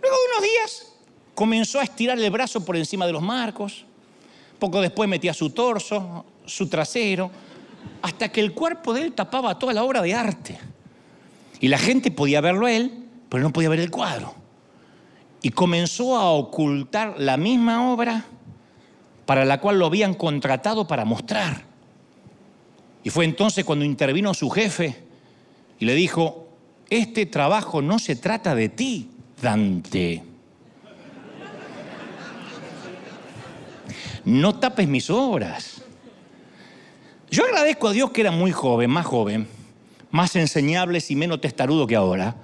Luego 0.00 0.16
de 0.16 0.32
unos 0.32 0.42
días 0.42 0.92
comenzó 1.34 1.80
a 1.80 1.84
estirar 1.84 2.18
el 2.18 2.30
brazo 2.30 2.64
por 2.64 2.76
encima 2.76 3.06
de 3.06 3.12
los 3.12 3.22
marcos, 3.22 3.84
poco 4.58 4.80
después 4.80 5.08
metía 5.08 5.34
su 5.34 5.50
torso, 5.50 6.24
su 6.46 6.68
trasero, 6.68 7.30
hasta 8.02 8.30
que 8.30 8.40
el 8.40 8.52
cuerpo 8.52 8.92
de 8.94 9.02
él 9.02 9.12
tapaba 9.12 9.58
toda 9.58 9.72
la 9.72 9.82
obra 9.82 10.00
de 10.00 10.14
arte. 10.14 10.58
Y 11.60 11.68
la 11.68 11.78
gente 11.78 12.10
podía 12.10 12.40
verlo 12.40 12.66
a 12.66 12.72
él, 12.72 12.92
pero 13.28 13.42
no 13.42 13.52
podía 13.52 13.68
ver 13.68 13.80
el 13.80 13.90
cuadro. 13.90 14.34
Y 15.42 15.50
comenzó 15.50 16.16
a 16.16 16.30
ocultar 16.30 17.16
la 17.18 17.36
misma 17.36 17.92
obra 17.92 18.24
para 19.26 19.44
la 19.44 19.60
cual 19.60 19.78
lo 19.78 19.86
habían 19.86 20.14
contratado 20.14 20.86
para 20.86 21.04
mostrar. 21.04 21.62
Y 23.02 23.10
fue 23.10 23.24
entonces 23.24 23.64
cuando 23.64 23.84
intervino 23.84 24.32
su 24.34 24.50
jefe 24.50 24.96
y 25.78 25.84
le 25.84 25.94
dijo, 25.94 26.48
este 26.90 27.26
trabajo 27.26 27.82
no 27.82 27.98
se 27.98 28.16
trata 28.16 28.54
de 28.54 28.68
ti, 28.68 29.10
Dante. 29.40 30.22
No 34.24 34.58
tapes 34.58 34.88
mis 34.88 35.10
obras. 35.10 35.82
Yo 37.30 37.44
agradezco 37.44 37.88
a 37.88 37.92
Dios 37.92 38.10
que 38.10 38.22
era 38.22 38.30
muy 38.30 38.52
joven, 38.52 38.90
más 38.90 39.04
joven, 39.04 39.46
más 40.10 40.34
enseñable 40.36 41.02
y 41.06 41.16
menos 41.16 41.40
testarudo 41.40 41.86
que 41.86 41.96
ahora. 41.96 42.36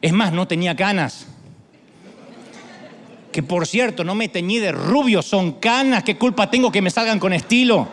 Es 0.00 0.12
más, 0.12 0.32
no 0.32 0.48
tenía 0.48 0.74
canas 0.74 1.28
que 3.36 3.42
por 3.42 3.66
cierto 3.66 4.02
no 4.02 4.14
me 4.14 4.28
teñí 4.30 4.58
de 4.60 4.72
rubio, 4.72 5.20
son 5.20 5.60
canas, 5.60 6.02
¿qué 6.02 6.16
culpa 6.16 6.48
tengo 6.48 6.72
que 6.72 6.80
me 6.80 6.88
salgan 6.88 7.18
con 7.18 7.34
estilo? 7.34 7.86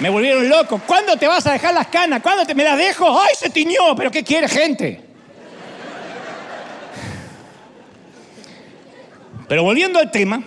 Me 0.00 0.10
volvieron 0.10 0.48
loco. 0.48 0.80
¿Cuándo 0.84 1.16
te 1.16 1.28
vas 1.28 1.46
a 1.46 1.52
dejar 1.52 1.74
las 1.74 1.86
canas? 1.86 2.20
¿Cuándo 2.22 2.44
te 2.44 2.56
me 2.56 2.64
las 2.64 2.76
dejo? 2.76 3.06
¡Ay, 3.20 3.36
se 3.38 3.50
tiñó! 3.50 3.94
¿Pero 3.96 4.10
qué 4.10 4.24
quiere 4.24 4.48
gente? 4.48 5.00
Pero 9.46 9.62
volviendo 9.62 10.00
al 10.00 10.10
tema, 10.10 10.42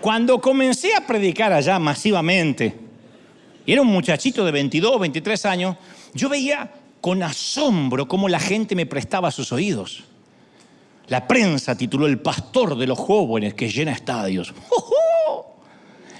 cuando 0.00 0.40
comencé 0.40 0.94
a 0.94 1.02
predicar 1.02 1.52
allá 1.52 1.78
masivamente, 1.78 2.85
y 3.66 3.72
era 3.72 3.82
un 3.82 3.88
muchachito 3.88 4.44
de 4.44 4.52
22, 4.52 5.00
23 5.00 5.44
años, 5.46 5.76
yo 6.14 6.28
veía 6.28 6.72
con 7.00 7.22
asombro 7.22 8.06
cómo 8.06 8.28
la 8.28 8.38
gente 8.38 8.76
me 8.76 8.86
prestaba 8.86 9.30
sus 9.30 9.52
oídos. 9.52 10.04
La 11.08 11.26
prensa 11.26 11.76
tituló 11.76 12.06
El 12.06 12.20
pastor 12.20 12.78
de 12.78 12.86
los 12.86 12.98
jóvenes 12.98 13.54
que 13.54 13.68
llena 13.68 13.92
estadios. 13.92 14.54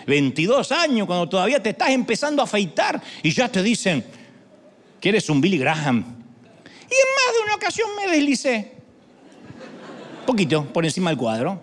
22 0.07 0.71
años 0.73 1.07
cuando 1.07 1.29
todavía 1.29 1.61
te 1.63 1.71
estás 1.71 1.91
empezando 1.91 2.43
a 2.43 2.45
afeitar 2.45 3.03
y 3.23 3.31
ya 3.31 3.49
te 3.49 3.63
dicen 3.63 4.05
que 5.01 5.09
eres 5.09 5.29
un 5.29 5.41
Billy 5.41 5.59
Graham. 5.59 5.99
Y 5.99 6.03
en 6.03 6.05
más 6.05 7.35
de 7.35 7.45
una 7.45 7.55
ocasión 7.57 7.89
me 7.97 8.11
deslicé. 8.11 8.73
Poquito, 10.25 10.65
por 10.65 10.85
encima 10.85 11.11
del 11.11 11.19
cuadro. 11.19 11.61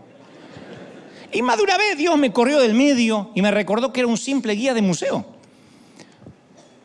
Y 1.32 1.42
más 1.42 1.58
de 1.58 1.64
una 1.64 1.78
vez 1.78 1.98
Dios 1.98 2.18
me 2.18 2.32
corrió 2.32 2.60
del 2.60 2.74
medio 2.74 3.32
y 3.36 3.42
me 3.42 3.52
recordó 3.52 3.92
que 3.92 4.02
era 4.02 4.08
un 4.08 4.18
simple 4.18 4.54
guía 4.54 4.74
de 4.74 4.82
museo. 4.82 5.33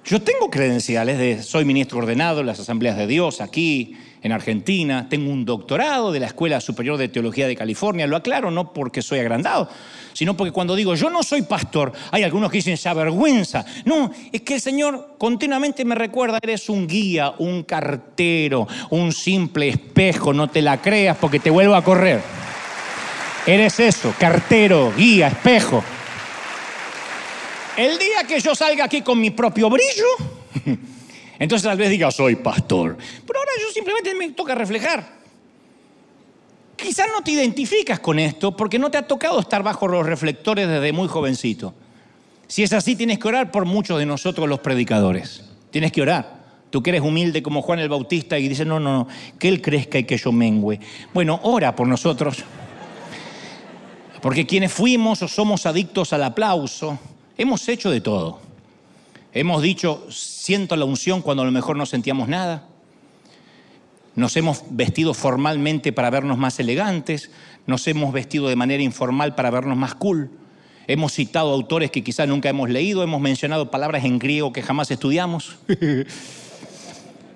Yo 0.09 0.23
tengo 0.23 0.49
credenciales 0.49 1.19
de, 1.19 1.43
soy 1.43 1.67
ministro 1.67 1.99
ordenado 1.99 2.41
en 2.41 2.47
las 2.47 2.59
asambleas 2.59 2.97
de 2.97 3.07
Dios 3.07 3.43
aquí 3.43 3.95
en 4.23 4.33
Argentina, 4.33 5.07
tengo 5.11 5.31
un 5.31 5.45
doctorado 5.45 6.13
de 6.13 6.19
la 6.19 6.29
Escuela 6.29 6.63
Superior 6.63 6.97
de 6.97 7.09
Teología 7.09 7.47
de 7.47 7.55
California, 7.55 8.07
lo 8.07 8.17
aclaro 8.17 8.51
no 8.51 8.73
porque 8.73 9.03
soy 9.03 9.19
agrandado, 9.19 9.69
sino 10.15 10.35
porque 10.35 10.51
cuando 10.51 10.75
digo 10.77 10.95
yo 10.95 11.11
no 11.11 11.23
soy 11.23 11.43
pastor, 11.43 11.93
hay 12.11 12.23
algunos 12.23 12.51
que 12.51 12.57
dicen 12.57 12.73
esa 12.73 12.95
vergüenza. 12.95 13.67
No, 13.85 14.11
es 14.33 14.41
que 14.41 14.55
el 14.55 14.63
Señor 14.63 15.17
continuamente 15.19 15.85
me 15.85 15.95
recuerda, 15.95 16.39
eres 16.43 16.71
un 16.71 16.87
guía, 16.87 17.35
un 17.37 17.63
cartero, 17.65 18.67
un 18.89 19.13
simple 19.13 19.69
espejo, 19.69 20.33
no 20.33 20.49
te 20.49 20.63
la 20.63 20.81
creas 20.81 21.19
porque 21.19 21.39
te 21.39 21.51
vuelvo 21.51 21.75
a 21.75 21.85
correr. 21.85 22.23
Eres 23.47 23.79
eso, 23.79 24.15
cartero, 24.19 24.91
guía, 24.97 25.29
espejo. 25.29 25.85
El 27.79 27.97
día 27.97 28.25
que 28.27 28.41
yo 28.41 28.57
salga 28.57 28.87
aquí 28.87 29.03
con 29.03 29.21
mi 29.21 29.31
propio 29.31 29.71
brillo, 29.71 30.07
entonces 31.39 31.63
tal 31.63 31.79
vez 31.79 31.89
diga, 31.91 32.11
soy 32.11 32.35
pastor. 32.35 32.99
Pero 33.25 33.39
ahora 33.39 33.53
yo 33.63 33.73
simplemente 33.73 34.17
me 34.17 34.33
toca 34.33 34.57
reflejar. 34.57 35.19
Quizás 36.75 37.07
no 37.17 37.23
te 37.23 37.31
identificas 37.31 38.01
con 38.01 38.19
esto 38.19 38.57
porque 38.57 38.81
no 38.81 38.91
te 38.91 38.99
ha 38.99 39.07
tocado 39.07 39.39
estar 39.39 39.63
bajo 39.63 39.87
los 39.87 40.05
reflectores 40.05 40.67
desde 40.67 40.93
muy 40.93 41.07
jovencito. 41.07 41.73
Si 42.49 42.65
es 42.65 42.73
así, 42.73 42.97
tienes 42.97 43.21
que 43.21 43.29
orar 43.29 43.53
por 43.53 43.65
muchos 43.65 43.97
de 44.01 44.07
nosotros 44.07 44.49
los 44.49 44.59
predicadores. 44.59 45.45
Tienes 45.71 45.93
que 45.93 46.03
orar. 46.03 46.37
Tú 46.71 46.83
que 46.83 46.91
eres 46.91 47.03
humilde 47.03 47.45
como 47.45 47.63
Juan 47.63 47.79
el 47.79 47.89
Bautista 47.89 48.41
y 48.41 48.49
dices, 48.49 48.67
no, 48.67 48.81
no, 48.81 48.93
no, 48.93 49.09
que 49.39 49.47
Él 49.47 49.63
crezca 49.63 50.01
y 50.01 50.05
que 50.05 50.17
yo 50.17 50.33
mengüe. 50.33 50.81
Bueno, 51.15 51.39
ora 51.45 51.77
por 51.77 51.87
nosotros. 51.87 52.39
Porque 54.21 54.47
quienes 54.47 54.73
fuimos 54.73 55.23
o 55.23 55.29
somos 55.29 55.65
adictos 55.65 56.13
al 56.13 56.25
aplauso, 56.25 56.99
Hemos 57.39 57.69
hecho 57.69 57.93
de 57.93 58.01
todo. 58.01 58.41
Hemos 59.33 59.63
dicho, 59.63 60.05
siento 60.11 60.75
la 60.75 60.85
unción 60.85 61.23
cuando 61.23 61.45
a 61.45 61.47
lo 61.47 61.53
mejor 61.53 61.77
no 61.77 61.87
sentíamos 61.87 62.29
nada. 62.29 62.67
Nos 64.17 64.37
hemos 64.37 64.65
vestido 64.71 65.15
formalmente 65.15 65.93
para 65.93 66.11
vernos 66.11 66.37
más 66.37 66.59
elegantes. 66.59 67.31
Nos 67.65 67.87
hemos 67.87 68.13
vestido 68.13 68.49
de 68.49 68.57
manera 68.57 68.83
informal 68.83 69.37
para 69.37 69.51
vernos 69.51 69.77
más 69.77 69.95
cool. 69.95 70.33
Hemos 70.89 71.13
citado 71.13 71.53
autores 71.53 71.93
que 71.93 72.03
quizás 72.03 72.27
nunca 72.27 72.49
hemos 72.49 72.71
leído. 72.71 73.05
Hemos 73.05 73.21
mencionado 73.21 73.71
palabras 73.71 74.05
en 74.05 74.19
griego 74.19 74.53
que 74.53 74.63
jamás 74.63 74.91
estudiamos. 74.91 75.59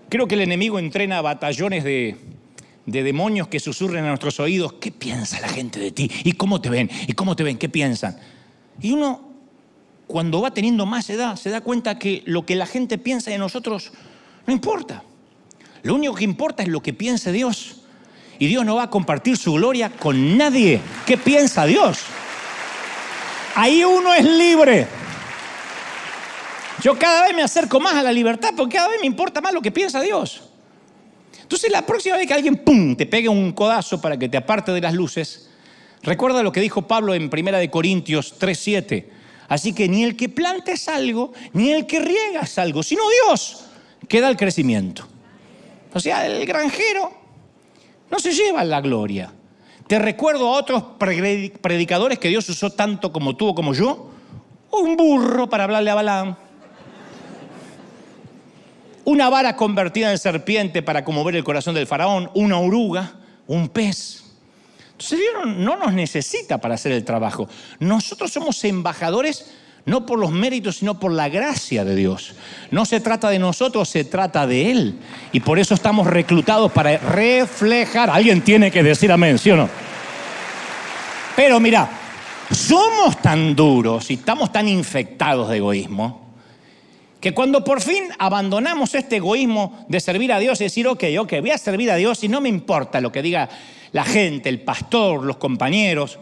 Creo 0.08 0.26
que 0.26 0.34
el 0.34 0.40
enemigo 0.40 0.80
entrena 0.80 1.22
batallones 1.22 1.84
de, 1.84 2.16
de 2.86 3.02
demonios 3.04 3.46
que 3.46 3.60
susurren 3.60 4.04
a 4.04 4.08
nuestros 4.08 4.40
oídos. 4.40 4.72
¿Qué 4.72 4.90
piensa 4.90 5.38
la 5.38 5.48
gente 5.48 5.78
de 5.78 5.92
ti? 5.92 6.10
¿Y 6.24 6.32
cómo 6.32 6.60
te 6.60 6.70
ven? 6.70 6.90
¿Y 7.06 7.12
cómo 7.12 7.36
te 7.36 7.44
ven? 7.44 7.56
¿Qué 7.56 7.68
piensan? 7.68 8.18
Y 8.80 8.90
uno 8.90 9.31
cuando 10.12 10.42
va 10.42 10.52
teniendo 10.52 10.84
más 10.84 11.08
edad, 11.08 11.36
se 11.36 11.48
da 11.48 11.62
cuenta 11.62 11.98
que 11.98 12.22
lo 12.26 12.44
que 12.44 12.54
la 12.54 12.66
gente 12.66 12.98
piensa 12.98 13.30
de 13.30 13.38
nosotros 13.38 13.92
no 14.46 14.52
importa. 14.52 15.02
Lo 15.82 15.94
único 15.94 16.14
que 16.14 16.24
importa 16.24 16.62
es 16.62 16.68
lo 16.68 16.82
que 16.82 16.92
piense 16.92 17.32
Dios. 17.32 17.76
Y 18.38 18.46
Dios 18.46 18.66
no 18.66 18.74
va 18.74 18.84
a 18.84 18.90
compartir 18.90 19.38
su 19.38 19.54
gloria 19.54 19.88
con 19.88 20.36
nadie. 20.36 20.82
¿Qué 21.06 21.16
piensa 21.16 21.64
Dios? 21.64 22.00
Ahí 23.54 23.84
uno 23.84 24.12
es 24.12 24.24
libre. 24.26 24.86
Yo 26.82 26.98
cada 26.98 27.22
vez 27.22 27.34
me 27.34 27.42
acerco 27.42 27.80
más 27.80 27.94
a 27.94 28.02
la 28.02 28.12
libertad 28.12 28.50
porque 28.54 28.76
cada 28.76 28.88
vez 28.88 29.00
me 29.00 29.06
importa 29.06 29.40
más 29.40 29.54
lo 29.54 29.62
que 29.62 29.72
piensa 29.72 30.02
Dios. 30.02 30.42
Entonces 31.40 31.72
la 31.72 31.86
próxima 31.86 32.18
vez 32.18 32.26
que 32.26 32.34
alguien, 32.34 32.56
¡pum!, 32.56 32.96
te 32.96 33.06
pegue 33.06 33.30
un 33.30 33.52
codazo 33.52 33.98
para 33.98 34.18
que 34.18 34.28
te 34.28 34.36
aparte 34.36 34.72
de 34.72 34.80
las 34.82 34.92
luces, 34.92 35.48
recuerda 36.02 36.42
lo 36.42 36.52
que 36.52 36.60
dijo 36.60 36.86
Pablo 36.86 37.14
en 37.14 37.30
1 37.32 37.70
Corintios 37.70 38.38
3.7 38.38 39.21
Así 39.52 39.74
que 39.74 39.86
ni 39.86 40.02
el 40.02 40.16
que 40.16 40.30
planta 40.30 40.72
es 40.72 40.88
algo, 40.88 41.34
ni 41.52 41.72
el 41.72 41.84
que 41.84 42.00
riega 42.00 42.40
es 42.40 42.56
algo, 42.56 42.82
sino 42.82 43.02
Dios 43.26 43.66
que 44.08 44.22
da 44.22 44.30
el 44.30 44.38
crecimiento. 44.38 45.06
O 45.92 46.00
sea, 46.00 46.24
el 46.24 46.46
granjero 46.46 47.12
no 48.10 48.18
se 48.18 48.32
lleva 48.32 48.64
la 48.64 48.80
gloria. 48.80 49.30
Te 49.86 49.98
recuerdo 49.98 50.48
a 50.48 50.56
otros 50.56 50.82
predicadores 50.98 52.18
que 52.18 52.30
Dios 52.30 52.48
usó 52.48 52.70
tanto 52.70 53.12
como 53.12 53.36
tú 53.36 53.48
o 53.48 53.54
como 53.54 53.74
yo. 53.74 54.08
Un 54.70 54.96
burro 54.96 55.50
para 55.50 55.64
hablarle 55.64 55.90
a 55.90 55.96
Balaam. 55.96 56.36
Una 59.04 59.28
vara 59.28 59.54
convertida 59.54 60.10
en 60.12 60.16
serpiente 60.16 60.80
para 60.80 61.04
conmover 61.04 61.36
el 61.36 61.44
corazón 61.44 61.74
del 61.74 61.86
faraón. 61.86 62.30
Una 62.32 62.58
oruga. 62.58 63.16
Un 63.46 63.68
pez. 63.68 64.21
Dios 65.10 65.46
no 65.46 65.76
nos 65.76 65.92
necesita 65.92 66.58
para 66.58 66.74
hacer 66.74 66.92
el 66.92 67.04
trabajo. 67.04 67.48
Nosotros 67.78 68.32
somos 68.32 68.62
embajadores 68.64 69.52
no 69.84 70.06
por 70.06 70.18
los 70.18 70.30
méritos, 70.30 70.76
sino 70.76 70.98
por 70.98 71.12
la 71.12 71.28
gracia 71.28 71.84
de 71.84 71.96
Dios. 71.96 72.34
No 72.70 72.84
se 72.84 73.00
trata 73.00 73.30
de 73.30 73.38
nosotros, 73.38 73.88
se 73.88 74.04
trata 74.04 74.46
de 74.46 74.70
Él. 74.70 74.98
Y 75.32 75.40
por 75.40 75.58
eso 75.58 75.74
estamos 75.74 76.06
reclutados 76.06 76.70
para 76.70 76.98
reflejar. 76.98 78.08
Alguien 78.10 78.42
tiene 78.42 78.70
que 78.70 78.82
decir 78.82 79.10
amén, 79.10 79.38
¿sí 79.38 79.50
o 79.50 79.56
no? 79.56 79.68
Pero 81.34 81.58
mira, 81.58 81.88
somos 82.50 83.20
tan 83.20 83.56
duros 83.56 84.10
y 84.10 84.14
estamos 84.14 84.52
tan 84.52 84.68
infectados 84.68 85.48
de 85.48 85.56
egoísmo 85.56 86.31
que 87.22 87.32
cuando 87.32 87.62
por 87.62 87.80
fin 87.80 88.08
abandonamos 88.18 88.96
este 88.96 89.18
egoísmo 89.18 89.86
de 89.88 90.00
servir 90.00 90.32
a 90.32 90.40
Dios 90.40 90.60
y 90.60 90.64
decir, 90.64 90.88
ok, 90.88 91.04
ok, 91.20 91.34
voy 91.40 91.52
a 91.52 91.56
servir 91.56 91.88
a 91.92 91.94
Dios 91.94 92.24
y 92.24 92.28
no 92.28 92.40
me 92.40 92.48
importa 92.48 93.00
lo 93.00 93.12
que 93.12 93.22
diga 93.22 93.48
la 93.92 94.02
gente, 94.02 94.48
el 94.48 94.60
pastor, 94.60 95.22
los 95.22 95.36
compañeros. 95.36 96.18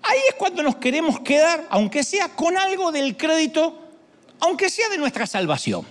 Ahí 0.00 0.20
es 0.28 0.36
cuando 0.36 0.62
nos 0.62 0.76
queremos 0.76 1.18
quedar, 1.20 1.66
aunque 1.70 2.04
sea 2.04 2.28
con 2.28 2.56
algo 2.56 2.92
del 2.92 3.16
crédito, 3.16 3.80
aunque 4.38 4.70
sea 4.70 4.88
de 4.88 4.98
nuestra 4.98 5.26
salvación. 5.26 5.84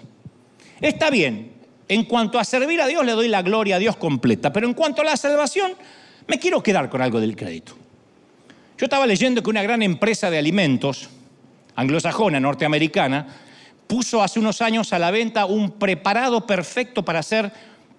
Está 0.79 1.09
bien, 1.09 1.51
en 1.89 2.05
cuanto 2.05 2.39
a 2.39 2.45
servir 2.45 2.79
a 2.79 2.87
Dios 2.87 3.05
le 3.05 3.11
doy 3.11 3.27
la 3.27 3.41
gloria 3.41 3.75
a 3.75 3.79
Dios 3.79 3.97
completa, 3.97 4.53
pero 4.53 4.65
en 4.65 4.73
cuanto 4.73 5.01
a 5.01 5.05
la 5.05 5.17
salvación 5.17 5.73
me 6.25 6.39
quiero 6.39 6.63
quedar 6.63 6.89
con 6.89 7.01
algo 7.01 7.19
del 7.19 7.35
crédito. 7.35 7.73
Yo 8.77 8.85
estaba 8.85 9.05
leyendo 9.05 9.43
que 9.43 9.49
una 9.49 9.63
gran 9.63 9.81
empresa 9.81 10.29
de 10.29 10.37
alimentos, 10.37 11.09
anglosajona, 11.75 12.39
norteamericana, 12.39 13.27
puso 13.87 14.21
hace 14.21 14.39
unos 14.39 14.61
años 14.61 14.93
a 14.93 14.99
la 14.99 15.11
venta 15.11 15.45
un 15.45 15.71
preparado 15.71 16.45
perfecto 16.45 17.03
para 17.03 17.19
hacer 17.19 17.51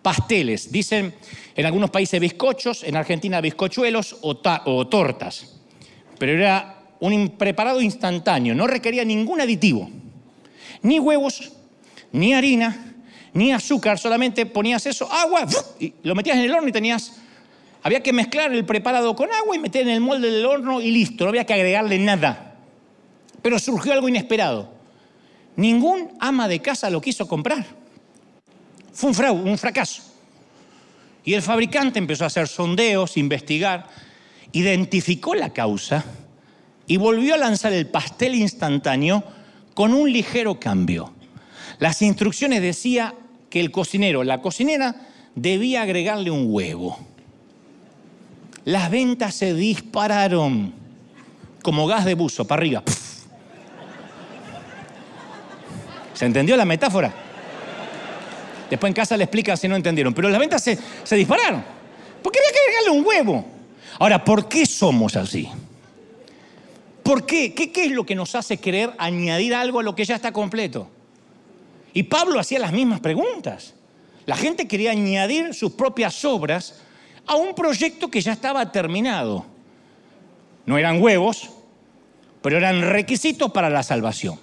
pasteles. 0.02 0.70
Dicen 0.70 1.14
en 1.56 1.66
algunos 1.66 1.90
países 1.90 2.20
bizcochos, 2.20 2.84
en 2.84 2.96
Argentina 2.96 3.40
bizcochuelos 3.40 4.16
o, 4.20 4.36
tortas. 4.86 5.56
Pero 6.18 6.32
era 6.32 6.82
un 7.00 7.30
preparado 7.30 7.80
instantáneo, 7.80 8.54
no 8.54 8.66
requería 8.66 9.04
ningún 9.04 9.40
aditivo. 9.40 9.90
Ni 10.82 11.00
huevos, 11.00 11.52
ni 12.12 12.34
harina, 12.34 12.94
ni 13.32 13.52
azúcar, 13.52 13.98
solamente 13.98 14.46
ponías 14.46 14.86
eso, 14.86 15.10
agua, 15.10 15.46
y 15.80 15.94
lo 16.02 16.14
metías 16.14 16.38
en 16.38 16.44
el 16.44 16.52
horno 16.52 16.68
y 16.68 16.72
tenías... 16.72 17.20
Había 17.80 18.02
que 18.02 18.12
mezclar 18.12 18.52
el 18.52 18.64
preparado 18.64 19.14
con 19.14 19.32
agua 19.32 19.54
y 19.54 19.60
meter 19.60 19.82
en 19.82 19.90
el 19.90 20.00
molde 20.00 20.30
del 20.30 20.44
horno 20.44 20.80
y 20.80 20.90
listo, 20.90 21.24
no 21.24 21.30
había 21.30 21.44
que 21.44 21.54
agregarle 21.54 21.98
nada. 21.98 22.56
Pero 23.40 23.58
surgió 23.60 23.92
algo 23.92 24.08
inesperado. 24.08 24.77
Ningún 25.58 26.12
ama 26.20 26.46
de 26.46 26.60
casa 26.60 26.88
lo 26.88 27.00
quiso 27.00 27.26
comprar. 27.26 27.66
Fue 28.92 29.10
un, 29.10 29.48
un 29.48 29.58
fracaso. 29.58 30.02
Y 31.24 31.34
el 31.34 31.42
fabricante 31.42 31.98
empezó 31.98 32.22
a 32.22 32.28
hacer 32.28 32.46
sondeos, 32.46 33.16
investigar, 33.16 33.88
identificó 34.52 35.34
la 35.34 35.52
causa 35.52 36.04
y 36.86 36.96
volvió 36.96 37.34
a 37.34 37.38
lanzar 37.38 37.72
el 37.72 37.88
pastel 37.88 38.36
instantáneo 38.36 39.24
con 39.74 39.94
un 39.94 40.12
ligero 40.12 40.60
cambio. 40.60 41.12
Las 41.80 42.02
instrucciones 42.02 42.62
decía 42.62 43.16
que 43.50 43.58
el 43.58 43.72
cocinero, 43.72 44.22
la 44.22 44.40
cocinera, 44.40 45.08
debía 45.34 45.82
agregarle 45.82 46.30
un 46.30 46.46
huevo. 46.54 47.00
Las 48.64 48.92
ventas 48.92 49.34
se 49.34 49.54
dispararon 49.54 50.72
como 51.62 51.88
gas 51.88 52.04
de 52.04 52.14
buzo, 52.14 52.46
para 52.46 52.60
arriba. 52.60 52.84
¿Se 56.14 56.26
entendió 56.26 56.56
la 56.56 56.64
metáfora? 56.64 57.12
Después 58.68 58.90
en 58.90 58.94
casa 58.94 59.16
le 59.16 59.24
explican 59.24 59.56
si 59.56 59.68
no 59.68 59.76
entendieron. 59.76 60.12
Pero 60.12 60.28
las 60.28 60.38
ventas 60.38 60.62
se, 60.62 61.16
dispararon. 61.16 61.64
¿Por 62.22 62.32
qué 62.32 62.38
había 62.38 62.52
que 62.52 62.58
agregarle 62.58 63.00
un 63.00 63.06
huevo? 63.06 63.44
Ahora, 63.98 64.24
¿por 64.24 64.48
qué 64.48 64.66
somos 64.66 65.16
así? 65.16 65.48
¿Por 67.02 67.24
qué? 67.24 67.54
qué? 67.54 67.72
¿Qué 67.72 67.86
es 67.86 67.92
lo 67.92 68.04
que 68.04 68.14
nos 68.14 68.34
hace 68.34 68.58
querer 68.58 68.92
añadir 68.98 69.54
algo 69.54 69.80
a 69.80 69.82
lo 69.82 69.94
que 69.94 70.04
ya 70.04 70.16
está 70.16 70.32
completo? 70.32 70.88
Y 71.94 72.04
Pablo 72.04 72.38
hacía 72.38 72.58
las 72.58 72.72
mismas 72.72 73.00
preguntas. 73.00 73.74
La 74.26 74.36
gente 74.36 74.68
quería 74.68 74.90
añadir 74.90 75.54
sus 75.54 75.72
propias 75.72 76.22
obras 76.24 76.80
a 77.26 77.36
un 77.36 77.54
proyecto 77.54 78.10
que 78.10 78.20
ya 78.20 78.32
estaba 78.32 78.70
terminado. 78.70 79.46
No 80.66 80.76
eran 80.76 81.02
huevos, 81.02 81.48
pero 82.42 82.58
eran 82.58 82.82
requisitos 82.82 83.50
para 83.52 83.70
la 83.70 83.82
salvación. 83.82 84.38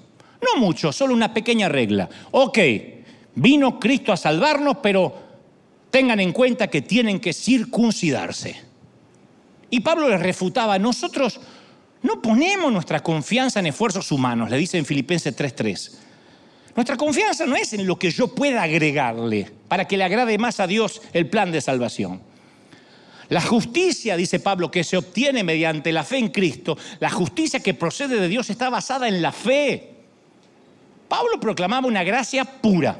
No 0.54 0.60
mucho, 0.60 0.92
solo 0.92 1.14
una 1.14 1.34
pequeña 1.34 1.70
regla. 1.70 2.10
Ok, 2.32 2.60
Vino 3.36 3.80
Cristo 3.80 4.14
a 4.14 4.18
salvarnos, 4.18 4.78
pero 4.82 5.14
tengan 5.92 6.20
en 6.20 6.32
cuenta 6.32 6.70
que 6.70 6.82
tienen 6.82 7.20
que 7.20 7.34
circuncidarse. 7.34 8.56
Y 9.70 9.82
Pablo 9.82 10.10
les 10.10 10.22
refutaba, 10.22 10.80
nosotros 10.80 11.40
no 12.02 12.22
ponemos 12.22 12.72
nuestra 12.72 13.04
confianza 13.04 13.60
en 13.60 13.68
esfuerzos 13.68 14.12
humanos, 14.12 14.50
le 14.50 14.58
dice 14.58 14.78
en 14.78 14.86
Filipenses 14.86 15.36
3:3. 15.36 15.98
Nuestra 16.76 16.98
confianza 16.98 17.46
no 17.46 17.56
es 17.56 17.74
en 17.74 17.86
lo 17.86 17.98
que 17.98 18.12
yo 18.12 18.34
pueda 18.34 18.64
agregarle 18.64 19.52
para 19.68 19.86
que 19.86 19.98
le 19.98 20.04
agrade 20.04 20.38
más 20.38 20.60
a 20.60 20.68
Dios 20.68 21.02
el 21.14 21.30
plan 21.30 21.52
de 21.52 21.62
salvación. 21.62 22.22
La 23.30 23.42
justicia, 23.42 24.16
dice 24.16 24.40
Pablo, 24.40 24.70
que 24.70 24.84
se 24.84 24.98
obtiene 24.98 25.44
mediante 25.44 25.92
la 25.92 26.04
fe 26.04 26.20
en 26.20 26.30
Cristo, 26.30 26.78
la 27.00 27.10
justicia 27.10 27.60
que 27.60 27.74
procede 27.74 28.20
de 28.20 28.28
Dios 28.28 28.50
está 28.50 28.70
basada 28.70 29.08
en 29.08 29.22
la 29.22 29.32
fe. 29.32 29.95
Pablo 31.08 31.40
proclamaba 31.40 31.88
una 31.88 32.04
gracia 32.04 32.44
pura 32.44 33.00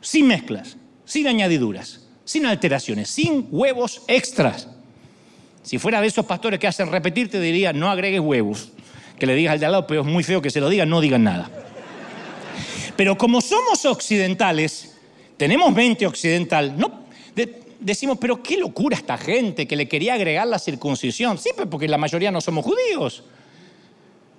sin 0.00 0.26
mezclas, 0.26 0.76
sin 1.04 1.28
añadiduras, 1.28 2.06
sin 2.24 2.46
alteraciones, 2.46 3.08
sin 3.08 3.48
huevos 3.50 4.02
extras. 4.08 4.68
Si 5.62 5.78
fuera 5.78 6.00
de 6.00 6.08
esos 6.08 6.26
pastores 6.26 6.58
que 6.58 6.66
hacen 6.66 6.90
repetir, 6.90 7.30
te 7.30 7.40
diría, 7.40 7.72
no 7.72 7.90
agregues 7.90 8.20
huevos. 8.20 8.72
Que 9.18 9.26
le 9.26 9.34
digas 9.34 9.52
al 9.52 9.60
de 9.60 9.66
al 9.66 9.72
lado, 9.72 9.86
pero 9.86 10.00
es 10.00 10.06
muy 10.06 10.24
feo 10.24 10.42
que 10.42 10.50
se 10.50 10.60
lo 10.60 10.68
digan, 10.68 10.88
no 10.88 11.00
digan 11.00 11.22
nada. 11.22 11.48
Pero 12.96 13.16
como 13.16 13.40
somos 13.40 13.84
occidentales, 13.84 14.96
tenemos 15.36 15.72
mente 15.72 16.06
occidental, 16.06 16.76
no, 16.76 17.02
decimos, 17.82 18.18
pero 18.20 18.42
qué 18.42 18.56
locura 18.56 18.96
esta 18.96 19.16
gente 19.16 19.66
que 19.66 19.76
le 19.76 19.88
quería 19.88 20.14
agregar 20.14 20.46
la 20.46 20.58
circuncisión. 20.58 21.38
Sí, 21.38 21.50
porque 21.70 21.88
la 21.88 21.98
mayoría 21.98 22.30
no 22.30 22.40
somos 22.40 22.64
judíos. 22.64 23.24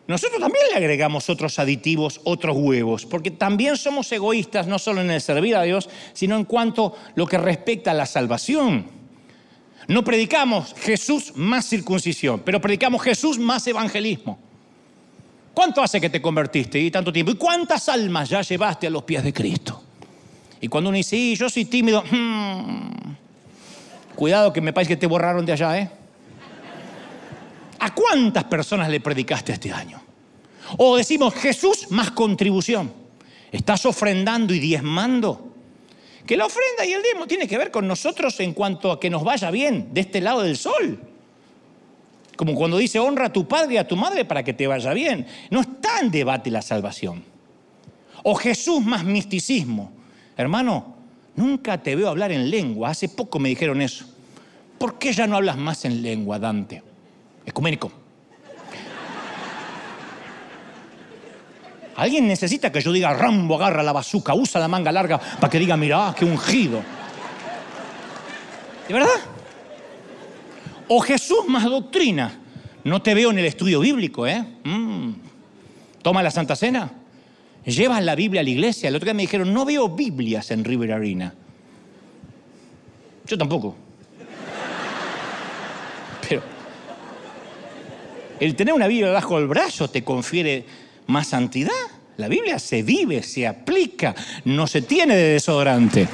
Nosotros 0.06 0.42
también 0.42 0.66
le 0.70 0.78
agregamos 0.78 1.30
otros 1.30 1.60
aditivos, 1.60 2.20
otros 2.26 2.58
huevos, 2.58 3.06
porque 3.06 3.32
también 3.32 3.78
somos 3.78 4.12
egoístas 4.12 4.68
no 4.68 4.78
solo 4.78 5.00
en 5.00 5.10
el 5.10 5.22
servir 5.22 5.56
a 5.56 5.64
Dios, 5.64 5.90
sino 6.12 6.36
en 6.36 6.44
cuanto 6.44 6.88
a 6.88 7.12
lo 7.16 7.26
que 7.26 7.38
respecta 7.38 7.92
a 7.92 7.94
la 7.94 8.06
salvación. 8.06 8.86
No 9.88 10.04
predicamos 10.04 10.74
Jesús 10.78 11.34
más 11.36 11.68
circuncisión, 11.68 12.42
pero 12.44 12.60
predicamos 12.60 13.02
Jesús 13.02 13.40
más 13.40 13.66
evangelismo. 13.68 14.40
¿Cuánto 15.54 15.82
hace 15.82 16.02
que 16.02 16.10
te 16.10 16.22
convertiste 16.22 16.80
y 16.80 16.92
tanto 16.92 17.14
tiempo? 17.14 17.32
¿Y 17.32 17.36
cuántas 17.36 17.88
almas 17.88 18.30
ya 18.30 18.42
llevaste 18.42 18.88
a 18.88 18.90
los 18.90 19.04
pies 19.04 19.24
de 19.24 19.32
Cristo? 19.32 19.84
Y 20.60 20.68
cuando 20.68 20.90
uno 20.90 20.98
dice, 20.98 21.36
yo 21.36 21.50
soy 21.50 21.66
tímido, 21.66 22.04
hmm, 22.10 23.14
cuidado 24.16 24.52
que 24.52 24.62
me 24.62 24.74
parece 24.74 24.94
que 24.94 24.98
te 24.98 25.08
borraron 25.08 25.46
de 25.46 25.52
allá, 25.54 25.78
¿eh? 25.78 25.90
¿A 27.84 27.94
cuántas 27.94 28.46
personas 28.46 28.90
le 28.90 29.02
predicaste 29.02 29.52
este 29.52 29.70
año? 29.74 30.02
O 30.78 30.96
decimos, 30.96 31.34
Jesús 31.34 31.88
más 31.92 32.12
contribución. 32.12 32.94
¿Estás 33.52 33.86
ofrendando 33.86 34.54
y 34.54 34.60
diezmando? 34.60 35.54
Que 36.26 36.38
la 36.38 36.46
ofrenda 36.46 36.86
y 36.86 36.94
el 36.94 37.04
diezmo 37.04 37.28
tiene 37.28 37.46
que 37.46 37.58
ver 37.58 37.72
con 37.72 37.86
nosotros 37.86 38.40
en 38.40 38.54
cuanto 38.54 38.90
a 38.90 39.02
que 39.02 39.10
nos 39.10 39.26
vaya 39.26 39.52
bien 39.52 39.90
de 39.94 40.00
este 40.00 40.22
lado 40.22 40.44
del 40.44 40.56
sol. 40.56 40.98
Como 42.38 42.56
cuando 42.56 42.78
dice 42.78 43.00
honra 43.00 43.26
a 43.26 43.34
tu 43.34 43.50
padre 43.50 43.74
y 43.74 43.78
a 43.78 43.86
tu 43.86 43.98
madre 43.98 44.24
para 44.24 44.44
que 44.44 44.54
te 44.54 44.66
vaya 44.66 44.94
bien. 44.94 45.28
No 45.50 45.60
está 45.60 46.00
en 46.00 46.10
debate 46.10 46.50
la 46.50 46.62
salvación. 46.62 47.22
O 48.24 48.34
Jesús 48.36 48.82
más 48.82 49.04
misticismo. 49.04 49.92
Hermano, 50.38 50.96
nunca 51.36 51.84
te 51.84 51.98
veo 51.98 52.08
hablar 52.08 52.32
en 52.32 52.50
lengua. 52.50 52.92
Hace 52.92 53.10
poco 53.10 53.40
me 53.40 53.50
dijeron 53.50 53.82
eso. 53.82 54.06
¿Por 54.78 54.98
qué 54.98 55.12
ya 55.12 55.28
no 55.28 55.36
hablas 55.36 55.58
más 55.58 55.84
en 55.84 56.02
lengua, 56.02 56.40
Dante? 56.40 56.93
Ecuménico. 57.46 57.92
Alguien 61.96 62.28
necesita 62.28 62.72
que 62.72 62.82
yo 62.82 62.92
diga, 62.92 63.14
Rambo 63.14 63.56
agarra 63.56 63.84
la 63.84 63.92
bazuca, 63.92 64.34
usa 64.34 64.60
la 64.60 64.68
manga 64.68 64.92
larga 64.92 65.20
para 65.20 65.50
que 65.50 65.60
diga, 65.60 65.78
mira, 65.78 66.14
qué 66.18 66.26
ungido. 66.26 66.82
¿De 68.88 68.94
verdad? 68.94 69.10
O 70.88 71.00
Jesús 71.00 71.46
más 71.48 71.64
doctrina. 71.64 72.40
No 72.84 73.02
te 73.02 73.14
veo 73.14 73.32
en 73.32 73.38
el 73.38 73.46
estudio 73.46 73.80
bíblico, 73.80 74.28
¿eh? 74.28 74.44
Mm. 74.64 75.12
Toma 76.02 76.22
la 76.22 76.32
Santa 76.32 76.56
Cena. 76.56 76.92
Llevas 77.64 78.04
la 78.04 78.16
Biblia 78.16 78.42
a 78.42 78.44
la 78.44 78.50
iglesia. 78.50 78.90
El 78.90 78.96
otro 78.96 79.06
día 79.06 79.14
me 79.14 79.22
dijeron, 79.22 79.54
no 79.54 79.64
veo 79.64 79.88
Biblias 79.88 80.52
en 80.52 80.66
River 80.66 80.92
Arena. 80.92 81.34
Yo 83.26 83.38
tampoco. 83.38 83.76
Pero 86.28 86.42
el 88.40 88.56
tener 88.56 88.74
una 88.74 88.88
Biblia 88.88 89.12
bajo 89.12 89.38
el 89.40 89.48
brazo 89.48 89.90
te 89.90 90.04
confiere 90.04 90.66
más 91.08 91.28
santidad. 91.28 91.72
La 92.18 92.28
Biblia 92.28 92.60
se 92.60 92.84
vive, 92.84 93.24
se 93.24 93.48
aplica, 93.48 94.14
no 94.46 94.68
se 94.68 94.84
tiene 94.84 95.16
de 95.16 95.34
desodorante. 95.34 96.08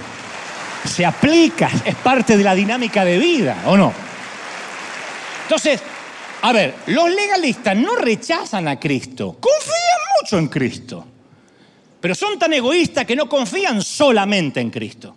Se 0.85 1.05
aplica, 1.05 1.69
es 1.85 1.95
parte 1.95 2.37
de 2.37 2.43
la 2.43 2.55
dinámica 2.55 3.03
de 3.03 3.17
vida, 3.17 3.63
¿o 3.65 3.75
no? 3.75 3.91
Entonces, 5.43 5.81
a 6.41 6.53
ver, 6.53 6.75
los 6.87 7.09
legalistas 7.09 7.75
no 7.75 7.95
rechazan 7.95 8.67
a 8.67 8.79
Cristo, 8.79 9.37
confían 9.39 9.99
mucho 10.21 10.37
en 10.37 10.47
Cristo, 10.47 11.05
pero 11.99 12.15
son 12.15 12.39
tan 12.39 12.53
egoístas 12.53 13.05
que 13.05 13.15
no 13.15 13.27
confían 13.27 13.81
solamente 13.81 14.61
en 14.61 14.69
Cristo. 14.69 15.15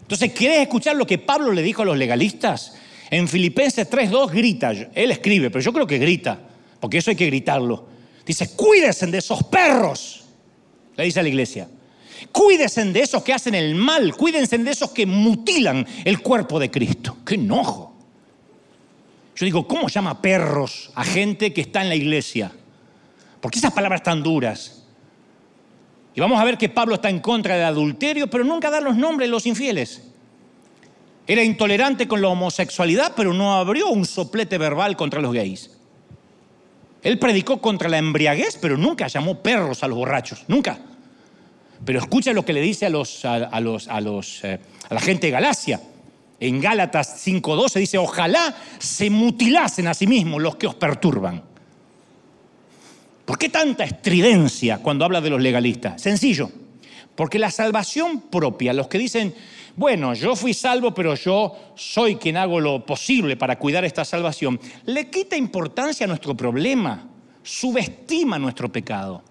Entonces, 0.00 0.32
¿quieres 0.32 0.62
escuchar 0.62 0.96
lo 0.96 1.06
que 1.06 1.18
Pablo 1.18 1.52
le 1.52 1.62
dijo 1.62 1.82
a 1.82 1.84
los 1.84 1.96
legalistas? 1.96 2.74
En 3.10 3.26
Filipenses 3.26 3.90
3.2 3.90 4.30
grita, 4.30 4.70
él 4.70 5.10
escribe, 5.10 5.50
pero 5.50 5.62
yo 5.62 5.72
creo 5.72 5.86
que 5.86 5.98
grita, 5.98 6.38
porque 6.78 6.98
eso 6.98 7.10
hay 7.10 7.16
que 7.16 7.26
gritarlo. 7.26 7.86
Dice, 8.24 8.54
cuídense 8.54 9.06
de 9.08 9.18
esos 9.18 9.42
perros, 9.44 10.24
le 10.96 11.04
dice 11.04 11.18
a 11.18 11.22
la 11.24 11.28
iglesia. 11.28 11.68
Cuídense 12.30 12.84
de 12.84 13.00
esos 13.00 13.22
que 13.22 13.32
hacen 13.32 13.54
el 13.54 13.74
mal, 13.74 14.14
cuídense 14.14 14.58
de 14.58 14.70
esos 14.70 14.90
que 14.90 15.06
mutilan 15.06 15.84
el 16.04 16.20
cuerpo 16.20 16.60
de 16.60 16.70
Cristo. 16.70 17.16
¡Qué 17.26 17.34
enojo! 17.34 17.90
Yo 19.34 19.44
digo, 19.44 19.66
¿cómo 19.66 19.88
llama 19.88 20.20
perros 20.20 20.90
a 20.94 21.02
gente 21.02 21.52
que 21.52 21.62
está 21.62 21.82
en 21.82 21.88
la 21.88 21.96
iglesia? 21.96 22.52
¿Por 23.40 23.50
qué 23.50 23.58
esas 23.58 23.72
palabras 23.72 24.02
tan 24.02 24.22
duras? 24.22 24.84
Y 26.14 26.20
vamos 26.20 26.38
a 26.38 26.44
ver 26.44 26.58
que 26.58 26.68
Pablo 26.68 26.96
está 26.96 27.08
en 27.08 27.20
contra 27.20 27.54
del 27.54 27.64
adulterio, 27.64 28.28
pero 28.28 28.44
nunca 28.44 28.70
da 28.70 28.80
los 28.80 28.96
nombres 28.96 29.28
de 29.28 29.30
los 29.30 29.46
infieles. 29.46 30.09
Era 31.30 31.44
intolerante 31.44 32.08
con 32.08 32.20
la 32.20 32.26
homosexualidad, 32.26 33.12
pero 33.14 33.32
no 33.32 33.54
abrió 33.54 33.88
un 33.90 34.04
soplete 34.04 34.58
verbal 34.58 34.96
contra 34.96 35.20
los 35.20 35.32
gays. 35.32 35.70
Él 37.04 37.20
predicó 37.20 37.60
contra 37.60 37.88
la 37.88 37.98
embriaguez, 37.98 38.58
pero 38.60 38.76
nunca 38.76 39.06
llamó 39.06 39.40
perros 39.40 39.84
a 39.84 39.86
los 39.86 39.96
borrachos, 39.96 40.42
nunca. 40.48 40.80
Pero 41.84 42.00
escucha 42.00 42.32
lo 42.32 42.44
que 42.44 42.52
le 42.52 42.60
dice 42.60 42.86
a, 42.86 42.90
los, 42.90 43.24
a, 43.24 43.60
los, 43.60 43.86
a, 43.86 44.00
los, 44.00 44.42
eh, 44.42 44.58
la 44.90 44.98
gente 44.98 45.28
de 45.28 45.30
Galacia. 45.30 45.80
En 46.40 46.60
Gálatas 46.60 47.24
5.12 47.24 47.78
dice, 47.78 47.98
ojalá 47.98 48.56
se 48.80 49.08
mutilasen 49.08 49.86
a 49.86 49.94
sí 49.94 50.08
mismos 50.08 50.42
los 50.42 50.56
que 50.56 50.66
os 50.66 50.74
perturban. 50.74 51.44
¿Por 53.24 53.38
qué 53.38 53.50
tanta 53.50 53.84
estridencia 53.84 54.78
cuando 54.78 55.04
habla 55.04 55.20
de 55.20 55.30
los 55.30 55.40
legalistas? 55.40 56.02
Sencillo, 56.02 56.50
porque 57.14 57.38
la 57.38 57.52
salvación 57.52 58.22
propia, 58.22 58.72
los 58.72 58.88
que 58.88 58.98
dicen, 58.98 59.32
bueno, 59.80 60.12
yo 60.12 60.36
fui 60.36 60.52
salvo, 60.52 60.92
pero 60.92 61.14
yo 61.14 61.56
soy 61.74 62.16
quien 62.16 62.36
hago 62.36 62.60
lo 62.60 62.84
posible 62.84 63.38
para 63.38 63.58
cuidar 63.58 63.82
esta 63.82 64.04
salvación, 64.04 64.60
le 64.84 65.08
quita 65.08 65.38
importancia 65.38 66.04
a 66.04 66.06
nuestro 66.06 66.36
problema, 66.36 67.08
subestima 67.42 68.38
nuestro 68.38 68.70
pecado. 68.70 69.22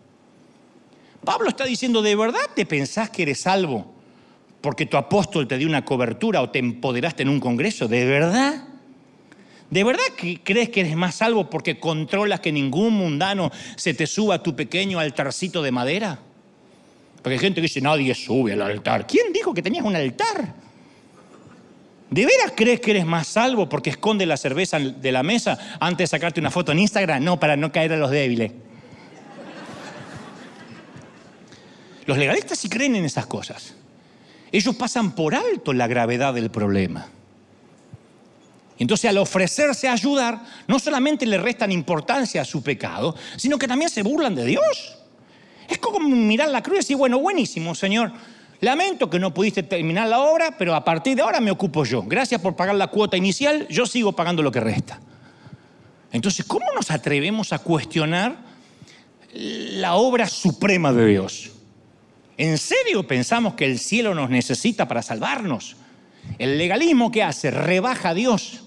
Pablo 1.24 1.50
está 1.50 1.66
diciendo, 1.66 2.02
¿de 2.02 2.16
verdad 2.16 2.40
te 2.56 2.66
pensás 2.66 3.12
que 3.12 3.22
eres 3.22 3.42
salvo 3.42 3.94
porque 4.60 4.88
tu 4.88 4.98
apóstol 4.98 5.48
te 5.48 5.60
dio 5.60 5.68
una 5.68 5.86
cobertura 5.86 6.42
o 6.42 6.50
te 6.50 6.58
empoderaste 6.58 7.22
en 7.22 7.30
un 7.30 7.40
congreso? 7.40 7.88
¿De 7.88 8.06
verdad? 8.06 8.64
¿De 9.70 9.84
verdad 9.84 10.02
crees 10.44 10.70
que 10.70 10.80
eres 10.80 10.96
más 10.96 11.14
salvo 11.14 11.48
porque 11.48 11.80
controlas 11.80 12.40
que 12.40 12.52
ningún 12.52 12.96
mundano 12.96 13.52
se 13.76 13.94
te 13.94 14.08
suba 14.08 14.34
a 14.34 14.42
tu 14.42 14.56
pequeño 14.56 14.98
altarcito 14.98 15.62
de 15.62 15.72
madera? 15.72 16.20
Porque 17.22 17.34
hay 17.34 17.40
gente 17.40 17.56
que 17.56 17.64
dice, 17.68 17.82
nadie 17.82 18.14
sube 18.16 18.54
al 18.54 18.62
altar. 18.62 19.06
¿Quién 19.06 19.34
dijo 19.34 19.54
que 19.54 19.62
tenías 19.62 19.86
un 19.86 19.96
altar? 19.96 20.54
¿De 22.10 22.26
veras 22.26 22.54
crees 22.56 22.80
que 22.80 22.92
eres 22.92 23.06
más 23.06 23.28
salvo 23.28 23.70
porque 23.70 23.92
esconde 23.92 24.26
la 24.26 24.38
cerveza 24.38 24.80
de 24.80 25.12
la 25.12 25.22
mesa 25.22 25.78
antes 25.80 26.06
de 26.06 26.08
sacarte 26.08 26.40
una 26.40 26.50
foto 26.50 26.72
en 26.72 26.80
Instagram? 26.80 27.24
No, 27.24 27.40
para 27.40 27.56
no 27.56 27.72
caer 27.72 27.94
a 27.94 27.98
los 27.98 28.10
débiles. 28.10 28.52
Los 32.06 32.18
legalistas 32.18 32.58
sí 32.58 32.70
creen 32.70 32.96
en 32.96 33.06
esas 33.06 33.28
cosas. 33.28 33.76
Ellos 34.52 34.76
pasan 34.76 35.12
por 35.14 35.36
alto 35.36 35.74
la 35.74 35.86
gravedad 35.86 36.34
del 36.34 36.50
problema. 36.50 37.08
Entonces 38.80 39.10
al 39.10 39.18
ofrecerse 39.18 39.88
a 39.88 39.94
ayudar, 39.94 40.42
no 40.68 40.80
solamente 40.80 41.26
le 41.26 41.38
restan 41.38 41.72
importancia 41.72 42.42
a 42.42 42.46
su 42.46 42.64
pecado, 42.64 43.16
sino 43.36 43.60
que 43.60 43.68
también 43.68 43.92
se 43.92 44.02
burlan 44.02 44.34
de 44.34 44.46
Dios. 44.46 44.99
Es 45.70 45.78
como 45.78 46.00
mirar 46.00 46.50
la 46.50 46.64
cruz 46.64 46.76
y 46.76 46.80
decir, 46.80 46.98
bueno, 46.98 47.20
buenísimo, 47.20 47.76
Señor. 47.76 48.12
Lamento 48.62 49.10
que 49.10 49.20
no 49.20 49.34
pudiste 49.34 49.64
terminar 49.64 50.10
la 50.10 50.20
obra, 50.20 50.58
pero 50.58 50.76
a 50.76 50.84
partir 50.84 51.16
de 51.16 51.22
ahora 51.22 51.40
me 51.40 51.52
ocupo 51.52 51.86
yo. 51.86 52.04
Gracias 52.04 52.42
por 52.42 52.56
pagar 52.56 52.76
la 52.76 52.88
cuota 52.88 53.16
inicial, 53.16 53.68
yo 53.70 53.86
sigo 53.86 54.12
pagando 54.14 54.42
lo 54.42 54.52
que 54.52 54.60
resta. 54.60 55.00
Entonces, 56.12 56.46
¿cómo 56.46 56.66
nos 56.76 56.92
atrevemos 56.92 57.54
a 57.54 57.60
cuestionar 57.60 58.38
la 59.34 59.94
obra 59.96 60.28
suprema 60.28 60.92
de 60.92 61.06
Dios? 61.06 61.52
¿En 62.38 62.58
serio 62.58 63.06
pensamos 63.06 63.54
que 63.54 63.66
el 63.66 63.80
cielo 63.80 64.16
nos 64.16 64.30
necesita 64.30 64.88
para 64.88 65.02
salvarnos? 65.02 65.76
El 66.38 66.58
legalismo 66.58 67.12
que 67.12 67.24
hace 67.24 67.52
rebaja 67.52 68.10
a 68.10 68.14
Dios. 68.14 68.64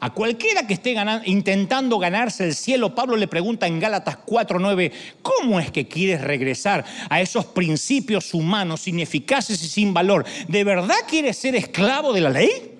A 0.00 0.10
cualquiera 0.10 0.64
que 0.64 0.74
esté 0.74 0.94
intentando 1.24 1.98
ganarse 1.98 2.44
el 2.44 2.54
cielo, 2.54 2.94
Pablo 2.94 3.16
le 3.16 3.26
pregunta 3.26 3.66
en 3.66 3.80
Gálatas 3.80 4.18
4:9, 4.24 4.92
¿cómo 5.22 5.58
es 5.58 5.72
que 5.72 5.88
quieres 5.88 6.20
regresar 6.20 6.84
a 7.10 7.20
esos 7.20 7.46
principios 7.46 8.32
humanos 8.32 8.86
ineficaces 8.86 9.60
y 9.62 9.68
sin 9.68 9.92
valor? 9.92 10.24
¿De 10.46 10.62
verdad 10.62 10.94
quieres 11.08 11.36
ser 11.36 11.56
esclavo 11.56 12.12
de 12.12 12.20
la 12.20 12.30
ley? 12.30 12.78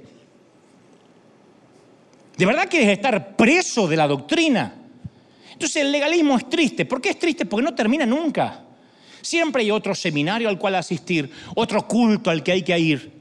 ¿De 2.37 2.47
verdad 2.47 2.69
quieres 2.71 2.91
estar 2.91 3.35
preso 3.35 3.89
de 3.89 3.97
la 3.97 4.07
doctrina? 4.07 4.75
Entonces 5.53 5.83
el 5.83 5.91
legalismo 5.91 6.39
es 6.39 6.49
triste. 6.49 6.85
¿Por 6.85 7.01
qué 7.01 7.11
es 7.11 7.19
triste? 7.19 7.47
Porque 7.47 7.65
no 7.65 7.75
termina 7.75 8.07
nunca. 8.07 8.63
Siempre 9.21 9.63
hay 9.63 9.73
otro 9.73 9.93
seminario 9.93 10.49
al 10.49 10.57
cual 10.57 10.77
asistir, 10.77 11.29
otro 11.57 11.89
culto 11.89 12.31
al 12.31 12.45
que 12.45 12.53
hay 12.53 12.63
que 12.63 12.79
ir. 12.79 13.18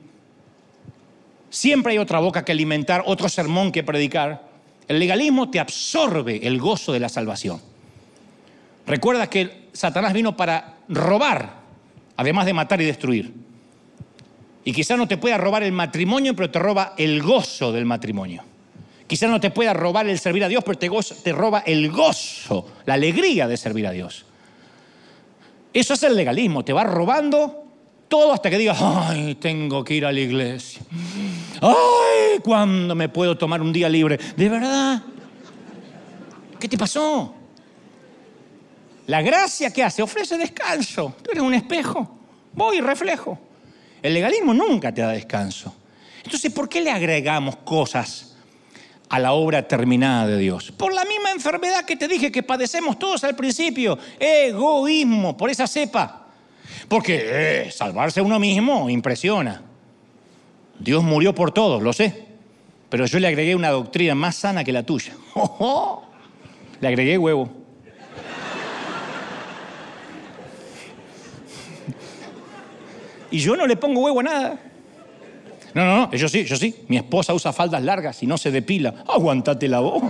Siempre 1.49 1.93
hay 1.93 1.97
otra 1.97 2.19
boca 2.19 2.43
que 2.43 2.51
alimentar, 2.51 3.03
otro 3.05 3.29
sermón 3.29 3.71
que 3.71 3.83
predicar. 3.83 4.47
El 4.87 4.99
legalismo 4.99 5.49
te 5.49 5.59
absorbe 5.59 6.45
el 6.47 6.59
gozo 6.59 6.93
de 6.93 6.99
la 6.99 7.09
salvación. 7.09 7.61
Recuerda 8.85 9.29
que 9.29 9.67
Satanás 9.73 10.13
vino 10.13 10.35
para 10.35 10.77
robar, 10.87 11.53
además 12.15 12.45
de 12.45 12.53
matar 12.53 12.81
y 12.81 12.85
destruir. 12.85 13.33
Y 14.63 14.73
quizá 14.73 14.97
no 14.97 15.07
te 15.07 15.17
pueda 15.17 15.37
robar 15.37 15.63
el 15.63 15.71
matrimonio, 15.71 16.35
pero 16.35 16.51
te 16.51 16.59
roba 16.59 16.93
el 16.97 17.21
gozo 17.21 17.71
del 17.71 17.85
matrimonio. 17.85 18.43
Quizá 19.07 19.27
no 19.27 19.39
te 19.39 19.51
pueda 19.51 19.73
robar 19.73 20.07
el 20.07 20.19
servir 20.19 20.43
a 20.43 20.49
Dios, 20.49 20.63
pero 20.65 20.77
te, 20.77 21.31
roba 21.31 21.63
el 21.65 21.89
gozo, 21.89 22.67
la 22.85 22.95
alegría 22.95 23.47
de 23.47 23.55
servir 23.55 23.87
a 23.87 23.91
Dios. 23.91 24.25
Eso 25.73 25.93
es 25.93 26.03
el 26.03 26.15
legalismo, 26.15 26.65
te 26.65 26.73
va 26.73 26.83
robando 26.83 27.63
todo 28.09 28.33
hasta 28.33 28.49
que 28.49 28.57
digas, 28.57 28.77
ay, 28.81 29.35
tengo 29.35 29.83
que 29.83 29.93
ir 29.93 30.05
a 30.05 30.11
la 30.11 30.19
iglesia. 30.19 30.81
Ay, 31.61 32.39
¿cuándo 32.43 32.95
me 32.95 33.09
puedo 33.09 33.37
tomar 33.37 33.61
un 33.61 33.73
día 33.73 33.89
libre? 33.89 34.17
¿De 34.35 34.49
verdad? 34.49 35.01
¿Qué 36.59 36.67
te 36.67 36.77
pasó? 36.77 37.33
La 39.07 39.21
gracia 39.21 39.71
que 39.71 39.83
hace 39.83 40.01
ofrece 40.01 40.37
descanso. 40.37 41.15
Tú 41.21 41.31
eres 41.31 41.43
un 41.43 41.53
espejo. 41.53 42.19
Voy 42.53 42.77
y 42.77 42.81
reflejo. 42.81 43.39
El 44.01 44.13
legalismo 44.13 44.53
nunca 44.53 44.93
te 44.93 45.01
da 45.01 45.09
descanso. 45.09 45.73
Entonces, 46.23 46.51
¿por 46.51 46.67
qué 46.67 46.81
le 46.81 46.91
agregamos 46.91 47.55
cosas 47.57 48.35
a 49.09 49.19
la 49.19 49.31
obra 49.31 49.67
terminada 49.67 50.27
de 50.27 50.37
Dios? 50.37 50.71
Por 50.71 50.93
la 50.93 51.05
misma 51.05 51.31
enfermedad 51.31 51.85
que 51.85 51.95
te 51.95 52.07
dije 52.07 52.31
que 52.31 52.43
padecemos 52.43 52.99
todos 52.99 53.23
al 53.23 53.35
principio. 53.35 53.97
Egoísmo, 54.19 55.37
por 55.37 55.49
esa 55.49 55.67
cepa. 55.67 56.27
Porque 56.89 57.21
eh, 57.23 57.71
salvarse 57.71 58.21
uno 58.21 58.39
mismo 58.39 58.89
impresiona. 58.89 59.61
Dios 60.79 61.03
murió 61.03 61.33
por 61.33 61.51
todos, 61.51 61.81
lo 61.81 61.93
sé. 61.93 62.25
Pero 62.89 63.05
yo 63.05 63.19
le 63.19 63.27
agregué 63.27 63.55
una 63.55 63.69
doctrina 63.69 64.15
más 64.15 64.35
sana 64.35 64.63
que 64.63 64.71
la 64.71 64.83
tuya. 64.83 65.13
Le 66.79 66.87
agregué 66.87 67.17
huevo. 67.17 67.49
Y 73.31 73.39
yo 73.39 73.55
no 73.55 73.65
le 73.65 73.75
pongo 73.75 74.01
huevo 74.01 74.19
a 74.19 74.23
nada. 74.23 74.59
No, 75.73 75.85
no, 75.85 75.97
no, 75.97 76.11
yo 76.13 76.29
sí, 76.29 76.45
yo 76.45 76.55
sí. 76.55 76.85
Mi 76.87 76.97
esposa 76.97 77.33
usa 77.33 77.51
faldas 77.51 77.83
largas 77.83 78.21
y 78.21 78.27
no 78.27 78.37
se 78.37 78.51
depila. 78.51 79.03
Aguantate 79.07 79.67
la 79.67 79.79
voz. 79.79 80.03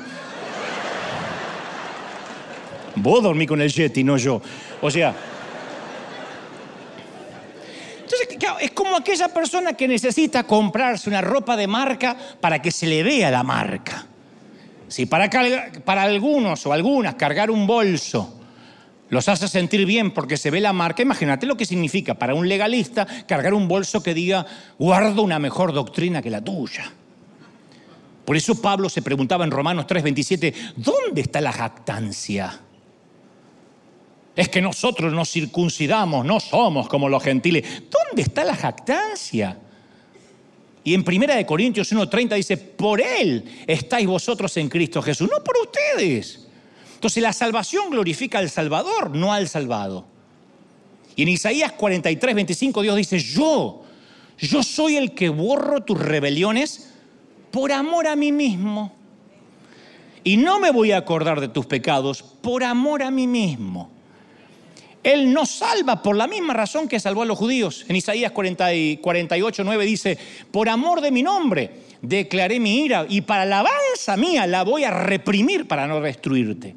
Vos 2.96 3.24
dormí 3.24 3.48
con 3.48 3.62
el 3.62 3.72
Yeti, 3.72 4.04
no 4.04 4.18
yo. 4.18 4.42
O 4.82 4.92
sea. 4.92 5.16
Entonces, 8.08 8.38
es 8.62 8.72
como 8.72 8.96
aquella 8.96 9.28
persona 9.28 9.74
que 9.74 9.86
necesita 9.86 10.46
comprarse 10.46 11.10
una 11.10 11.20
ropa 11.20 11.58
de 11.58 11.68
marca 11.68 12.16
para 12.40 12.62
que 12.62 12.72
se 12.72 12.88
le 12.88 13.04
vea 13.04 13.30
la 13.30 13.44
marca. 13.44 14.06
Si 14.88 15.06
para, 15.06 15.30
para 15.84 16.04
algunos 16.04 16.66
o 16.66 16.72
algunas 16.72 17.16
cargar 17.16 17.52
un 17.52 17.68
bolso 17.68 18.34
los 19.10 19.28
hace 19.28 19.48
sentir 19.48 19.86
bien 19.86 20.12
porque 20.12 20.38
se 20.38 20.52
ve 20.52 20.62
la 20.62 20.72
marca. 20.72 21.02
Imagínate 21.02 21.46
lo 21.46 21.58
que 21.58 21.66
significa 21.66 22.14
para 22.14 22.34
un 22.34 22.48
legalista 22.48 23.06
cargar 23.28 23.54
un 23.54 23.68
bolso 23.68 24.02
que 24.02 24.14
diga, 24.14 24.46
guardo 24.80 25.22
una 25.22 25.40
mejor 25.40 25.74
doctrina 25.74 26.22
que 26.22 26.30
la 26.30 26.42
tuya. 26.42 26.92
Por 28.24 28.38
eso 28.38 28.62
Pablo 28.62 28.90
se 28.90 29.02
preguntaba 29.02 29.44
en 29.44 29.52
Romanos 29.52 29.86
3:27, 29.86 30.54
¿dónde 30.78 31.22
está 31.22 31.42
la 31.42 31.52
jactancia? 31.52 32.62
Es 34.38 34.50
que 34.50 34.62
nosotros 34.62 35.12
nos 35.12 35.32
circuncidamos, 35.32 36.24
no 36.24 36.40
somos 36.40 36.88
como 36.88 37.10
los 37.10 37.24
gentiles. 37.24 37.66
¿Dónde 37.90 38.22
está 38.22 38.44
la 38.44 38.56
jactancia? 38.56 39.58
Y 40.84 40.94
en 40.94 41.04
1 41.04 41.46
Corintios 41.48 41.92
1:30 41.92 42.36
dice, 42.36 42.56
por 42.56 43.02
Él 43.02 43.44
estáis 43.66 44.06
vosotros 44.06 44.56
en 44.58 44.70
Cristo 44.70 45.02
Jesús, 45.02 45.28
no 45.28 45.44
por 45.44 45.56
ustedes. 45.58 46.48
Entonces 46.94 47.24
la 47.24 47.34
salvación 47.34 47.90
glorifica 47.90 48.38
al 48.38 48.52
Salvador, 48.52 49.10
no 49.16 49.34
al 49.34 49.50
salvado. 49.50 50.06
Y 51.16 51.24
en 51.24 51.30
Isaías 51.30 51.72
43, 51.72 52.36
25 52.36 52.84
Dios 52.84 52.96
dice, 52.96 53.18
yo, 53.18 53.82
yo 54.38 54.62
soy 54.62 54.98
el 54.98 55.16
que 55.16 55.30
borro 55.30 55.82
tus 55.82 56.00
rebeliones 56.00 56.94
por 57.50 57.72
amor 57.72 58.06
a 58.06 58.16
mí 58.16 58.32
mismo. 58.32 58.94
Y 60.24 60.38
no 60.38 60.60
me 60.60 60.70
voy 60.70 60.92
a 60.92 60.98
acordar 60.98 61.42
de 61.42 61.48
tus 61.48 61.66
pecados 61.66 62.22
por 62.22 62.64
amor 62.64 63.02
a 63.02 63.10
mí 63.10 63.26
mismo. 63.26 63.97
Él 65.04 65.32
nos 65.34 65.50
salva 65.50 66.02
por 66.02 66.16
la 66.16 66.28
misma 66.28 66.54
razón 66.54 66.88
que 66.88 67.00
salvó 67.00 67.22
a 67.22 67.26
los 67.26 67.38
judíos. 67.38 67.86
En 67.88 67.96
Isaías 67.96 68.32
48, 68.32 69.64
9 69.64 69.86
dice, 69.86 70.18
por 70.52 70.70
amor 70.70 71.02
de 71.02 71.12
mi 71.12 71.24
nombre 71.24 71.72
declaré 72.02 72.60
mi 72.60 72.84
ira 72.86 73.06
y 73.08 73.22
para 73.22 73.44
alabanza 73.44 74.18
mía 74.18 74.46
la 74.46 74.64
voy 74.64 74.84
a 74.84 74.92
reprimir 74.92 75.68
para 75.68 75.88
no 75.88 76.02
destruirte. 76.02 76.76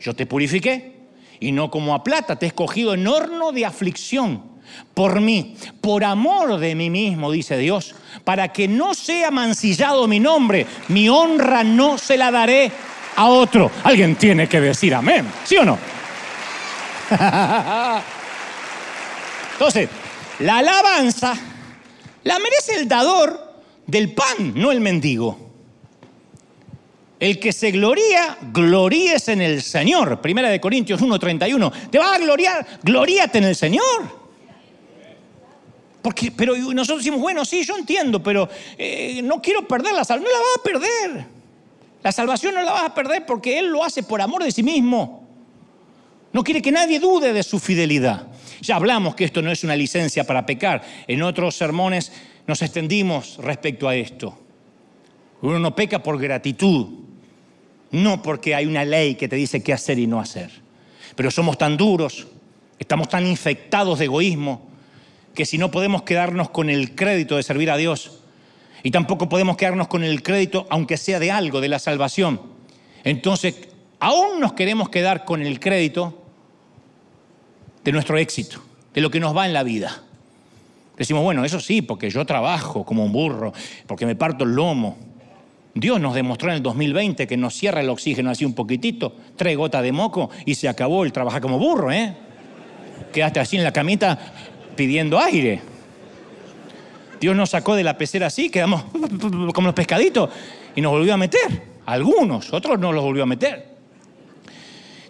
Yo 0.00 0.14
te 0.14 0.26
purifiqué 0.26 0.94
y 1.38 1.52
no 1.52 1.70
como 1.70 1.94
a 1.94 2.02
plata, 2.02 2.36
te 2.36 2.46
he 2.46 2.48
escogido 2.48 2.94
en 2.94 3.06
horno 3.06 3.52
de 3.52 3.66
aflicción 3.66 4.50
por 4.94 5.20
mí, 5.20 5.56
por 5.80 6.04
amor 6.04 6.58
de 6.58 6.74
mí 6.74 6.90
mismo, 6.90 7.30
dice 7.30 7.58
Dios, 7.58 7.94
para 8.24 8.48
que 8.52 8.68
no 8.68 8.94
sea 8.94 9.30
mancillado 9.30 10.06
mi 10.06 10.20
nombre, 10.20 10.66
mi 10.88 11.08
honra 11.08 11.64
no 11.64 11.98
se 11.98 12.16
la 12.16 12.30
daré 12.30 12.70
a 13.16 13.26
otro. 13.26 13.70
Alguien 13.82 14.16
tiene 14.16 14.48
que 14.48 14.60
decir 14.60 14.94
amén, 14.94 15.26
¿sí 15.44 15.56
o 15.56 15.64
no? 15.64 15.78
Entonces, 19.52 19.88
la 20.38 20.58
alabanza 20.58 21.34
la 22.24 22.38
merece 22.38 22.74
el 22.76 22.88
dador 22.88 23.54
del 23.86 24.12
pan, 24.12 24.52
no 24.54 24.70
el 24.70 24.80
mendigo. 24.80 25.50
El 27.18 27.38
que 27.38 27.52
se 27.52 27.70
gloría, 27.70 28.38
gloríes 28.52 29.28
en 29.28 29.42
el 29.42 29.62
Señor. 29.62 30.20
Primera 30.20 30.48
de 30.48 30.60
Corintios 30.60 31.02
1:31. 31.02 31.90
¿Te 31.90 31.98
vas 31.98 32.12
a 32.12 32.18
gloriar? 32.18 32.66
Gloríate 32.82 33.38
en 33.38 33.44
el 33.44 33.56
Señor. 33.56 34.20
Porque, 36.00 36.32
pero 36.32 36.56
nosotros 36.56 37.00
decimos, 37.00 37.20
bueno, 37.20 37.44
sí, 37.44 37.62
yo 37.62 37.76
entiendo, 37.76 38.22
pero 38.22 38.48
eh, 38.78 39.20
no 39.22 39.42
quiero 39.42 39.68
perder 39.68 39.92
la 39.92 40.04
salvación. 40.04 40.32
No 40.32 40.38
la 40.38 40.44
vas 40.44 40.58
a 40.58 40.62
perder. 40.62 41.26
La 42.02 42.12
salvación 42.12 42.54
no 42.54 42.62
la 42.62 42.72
vas 42.72 42.84
a 42.84 42.94
perder 42.94 43.26
porque 43.26 43.58
Él 43.58 43.66
lo 43.66 43.84
hace 43.84 44.02
por 44.02 44.22
amor 44.22 44.42
de 44.42 44.50
sí 44.50 44.62
mismo. 44.62 45.19
No 46.32 46.44
quiere 46.44 46.62
que 46.62 46.72
nadie 46.72 47.00
dude 47.00 47.32
de 47.32 47.42
su 47.42 47.58
fidelidad. 47.58 48.28
Ya 48.60 48.76
hablamos 48.76 49.14
que 49.14 49.24
esto 49.24 49.42
no 49.42 49.50
es 49.50 49.64
una 49.64 49.74
licencia 49.74 50.24
para 50.24 50.46
pecar. 50.46 50.82
En 51.06 51.22
otros 51.22 51.56
sermones 51.56 52.12
nos 52.46 52.62
extendimos 52.62 53.38
respecto 53.38 53.88
a 53.88 53.96
esto. 53.96 54.38
Uno 55.42 55.58
no 55.58 55.74
peca 55.74 56.02
por 56.02 56.20
gratitud, 56.20 56.88
no 57.90 58.22
porque 58.22 58.54
hay 58.54 58.66
una 58.66 58.84
ley 58.84 59.14
que 59.14 59.28
te 59.28 59.36
dice 59.36 59.62
qué 59.62 59.72
hacer 59.72 59.98
y 59.98 60.06
no 60.06 60.20
hacer. 60.20 60.50
Pero 61.16 61.30
somos 61.30 61.58
tan 61.58 61.76
duros, 61.76 62.28
estamos 62.78 63.08
tan 63.08 63.26
infectados 63.26 63.98
de 63.98 64.04
egoísmo, 64.04 64.68
que 65.34 65.46
si 65.46 65.58
no 65.58 65.70
podemos 65.70 66.02
quedarnos 66.02 66.50
con 66.50 66.70
el 66.70 66.94
crédito 66.94 67.36
de 67.36 67.42
servir 67.42 67.70
a 67.70 67.76
Dios, 67.76 68.20
y 68.82 68.90
tampoco 68.90 69.28
podemos 69.28 69.56
quedarnos 69.56 69.88
con 69.88 70.04
el 70.04 70.22
crédito, 70.22 70.66
aunque 70.70 70.96
sea 70.96 71.18
de 71.18 71.30
algo, 71.30 71.60
de 71.60 71.68
la 71.68 71.78
salvación, 71.78 72.40
entonces 73.04 73.68
aún 73.98 74.40
nos 74.40 74.52
queremos 74.52 74.88
quedar 74.88 75.24
con 75.24 75.42
el 75.42 75.60
crédito 75.60 76.19
de 77.84 77.92
nuestro 77.92 78.18
éxito, 78.18 78.60
de 78.94 79.00
lo 79.00 79.10
que 79.10 79.20
nos 79.20 79.36
va 79.36 79.46
en 79.46 79.52
la 79.52 79.62
vida. 79.62 80.02
Decimos, 80.96 81.22
bueno, 81.22 81.44
eso 81.44 81.60
sí, 81.60 81.80
porque 81.82 82.10
yo 82.10 82.24
trabajo 82.26 82.84
como 82.84 83.04
un 83.04 83.12
burro, 83.12 83.52
porque 83.86 84.04
me 84.04 84.16
parto 84.16 84.44
el 84.44 84.54
lomo, 84.54 84.98
Dios 85.74 86.00
nos 86.00 86.14
demostró 86.14 86.50
en 86.50 86.56
el 86.56 86.62
2020 86.62 87.26
que 87.26 87.36
nos 87.36 87.54
cierra 87.54 87.80
el 87.80 87.88
oxígeno 87.88 88.30
así 88.30 88.44
un 88.44 88.54
poquitito, 88.54 89.14
tres 89.36 89.56
gotas 89.56 89.82
de 89.82 89.92
moco 89.92 90.30
y 90.44 90.54
se 90.54 90.68
acabó 90.68 91.04
el 91.04 91.12
trabajar 91.12 91.40
como 91.40 91.58
burro, 91.58 91.92
¿eh? 91.92 92.16
Quedaste 93.12 93.40
así 93.40 93.56
en 93.56 93.64
la 93.64 93.72
camita 93.72 94.18
pidiendo 94.76 95.18
aire. 95.18 95.60
Dios 97.20 97.36
nos 97.36 97.50
sacó 97.50 97.76
de 97.76 97.84
la 97.84 97.96
pecera 97.96 98.26
así, 98.26 98.50
quedamos 98.50 98.84
como 99.54 99.68
los 99.68 99.74
pescaditos 99.74 100.30
y 100.74 100.80
nos 100.80 100.92
volvió 100.92 101.14
a 101.14 101.16
meter. 101.16 101.70
Algunos, 101.86 102.52
otros 102.52 102.78
no 102.78 102.92
los 102.92 103.04
volvió 103.04 103.22
a 103.22 103.26
meter. 103.26 103.69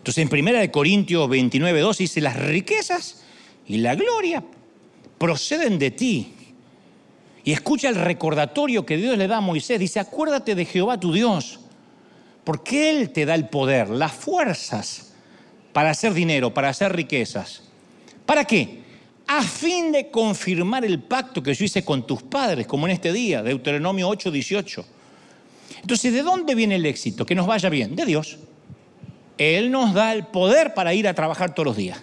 Entonces 0.01 0.31
en 0.31 0.47
1 0.47 0.73
Corintios 0.73 1.29
29, 1.29 1.81
2 1.81 1.99
dice, 1.99 2.21
las 2.23 2.37
riquezas 2.37 3.23
y 3.67 3.77
la 3.79 3.95
gloria 3.95 4.43
proceden 5.19 5.79
de 5.79 5.91
ti, 5.91 6.33
y 7.45 7.53
escucha 7.53 7.89
el 7.89 7.95
recordatorio 7.95 8.85
que 8.85 8.97
Dios 8.97 9.17
le 9.17 9.27
da 9.27 9.39
a 9.39 9.41
Moisés. 9.41 9.79
Dice, 9.79 10.01
acuérdate 10.01 10.55
de 10.55 10.65
Jehová 10.65 10.99
tu 10.99 11.13
Dios, 11.13 11.61
porque 12.45 12.91
Él 12.91 13.11
te 13.11 13.25
da 13.25 13.35
el 13.35 13.49
poder, 13.49 13.89
las 13.89 14.13
fuerzas 14.13 15.13
para 15.73 15.91
hacer 15.91 16.13
dinero, 16.13 16.53
para 16.53 16.69
hacer 16.69 16.95
riquezas. 16.95 17.63
¿Para 18.27 18.45
qué? 18.45 18.81
A 19.27 19.43
fin 19.43 19.93
de 19.93 20.11
confirmar 20.11 20.85
el 20.85 21.01
pacto 21.01 21.43
que 21.43 21.55
yo 21.55 21.65
hice 21.65 21.85
con 21.85 22.07
tus 22.07 22.23
padres, 22.23 22.67
como 22.67 22.87
en 22.87 22.93
este 22.93 23.13
día, 23.13 23.43
Deuteronomio 23.43 24.09
8, 24.09 24.31
18. 24.31 24.85
Entonces, 25.83 26.13
¿de 26.13 26.23
dónde 26.23 26.55
viene 26.55 26.75
el 26.75 26.85
éxito? 26.85 27.25
Que 27.25 27.35
nos 27.35 27.47
vaya 27.47 27.69
bien. 27.69 27.95
De 27.95 28.05
Dios. 28.05 28.39
Él 29.41 29.71
nos 29.71 29.95
da 29.95 30.13
el 30.13 30.27
poder 30.27 30.75
para 30.75 30.93
ir 30.93 31.09
a 31.09 31.15
trabajar 31.15 31.55
todos 31.55 31.65
los 31.67 31.77
días. 31.77 31.99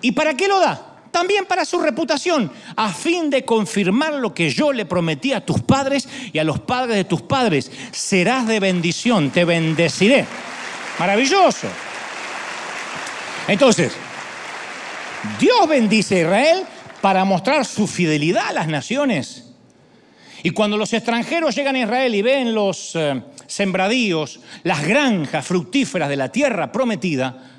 ¿Y 0.00 0.12
para 0.12 0.34
qué 0.34 0.48
lo 0.48 0.60
da? 0.60 0.94
también 1.14 1.46
para 1.46 1.64
su 1.64 1.80
reputación, 1.80 2.50
a 2.74 2.92
fin 2.92 3.30
de 3.30 3.44
confirmar 3.44 4.14
lo 4.14 4.34
que 4.34 4.50
yo 4.50 4.72
le 4.72 4.84
prometí 4.84 5.32
a 5.32 5.46
tus 5.46 5.62
padres 5.62 6.08
y 6.32 6.40
a 6.40 6.44
los 6.44 6.58
padres 6.58 6.96
de 6.96 7.04
tus 7.04 7.22
padres. 7.22 7.70
Serás 7.92 8.48
de 8.48 8.58
bendición, 8.58 9.30
te 9.30 9.44
bendeciré. 9.44 10.26
Maravilloso. 10.98 11.68
Entonces, 13.46 13.92
Dios 15.38 15.68
bendice 15.68 16.16
a 16.16 16.20
Israel 16.22 16.64
para 17.00 17.24
mostrar 17.24 17.64
su 17.64 17.86
fidelidad 17.86 18.48
a 18.48 18.52
las 18.52 18.66
naciones. 18.66 19.43
Y 20.44 20.50
cuando 20.50 20.76
los 20.76 20.92
extranjeros 20.92 21.56
llegan 21.56 21.74
a 21.74 21.80
Israel 21.80 22.14
y 22.14 22.20
ven 22.20 22.54
los 22.54 22.94
eh, 22.96 23.22
sembradíos, 23.46 24.40
las 24.62 24.86
granjas 24.86 25.46
fructíferas 25.46 26.06
de 26.06 26.16
la 26.16 26.30
tierra 26.30 26.70
prometida, 26.70 27.50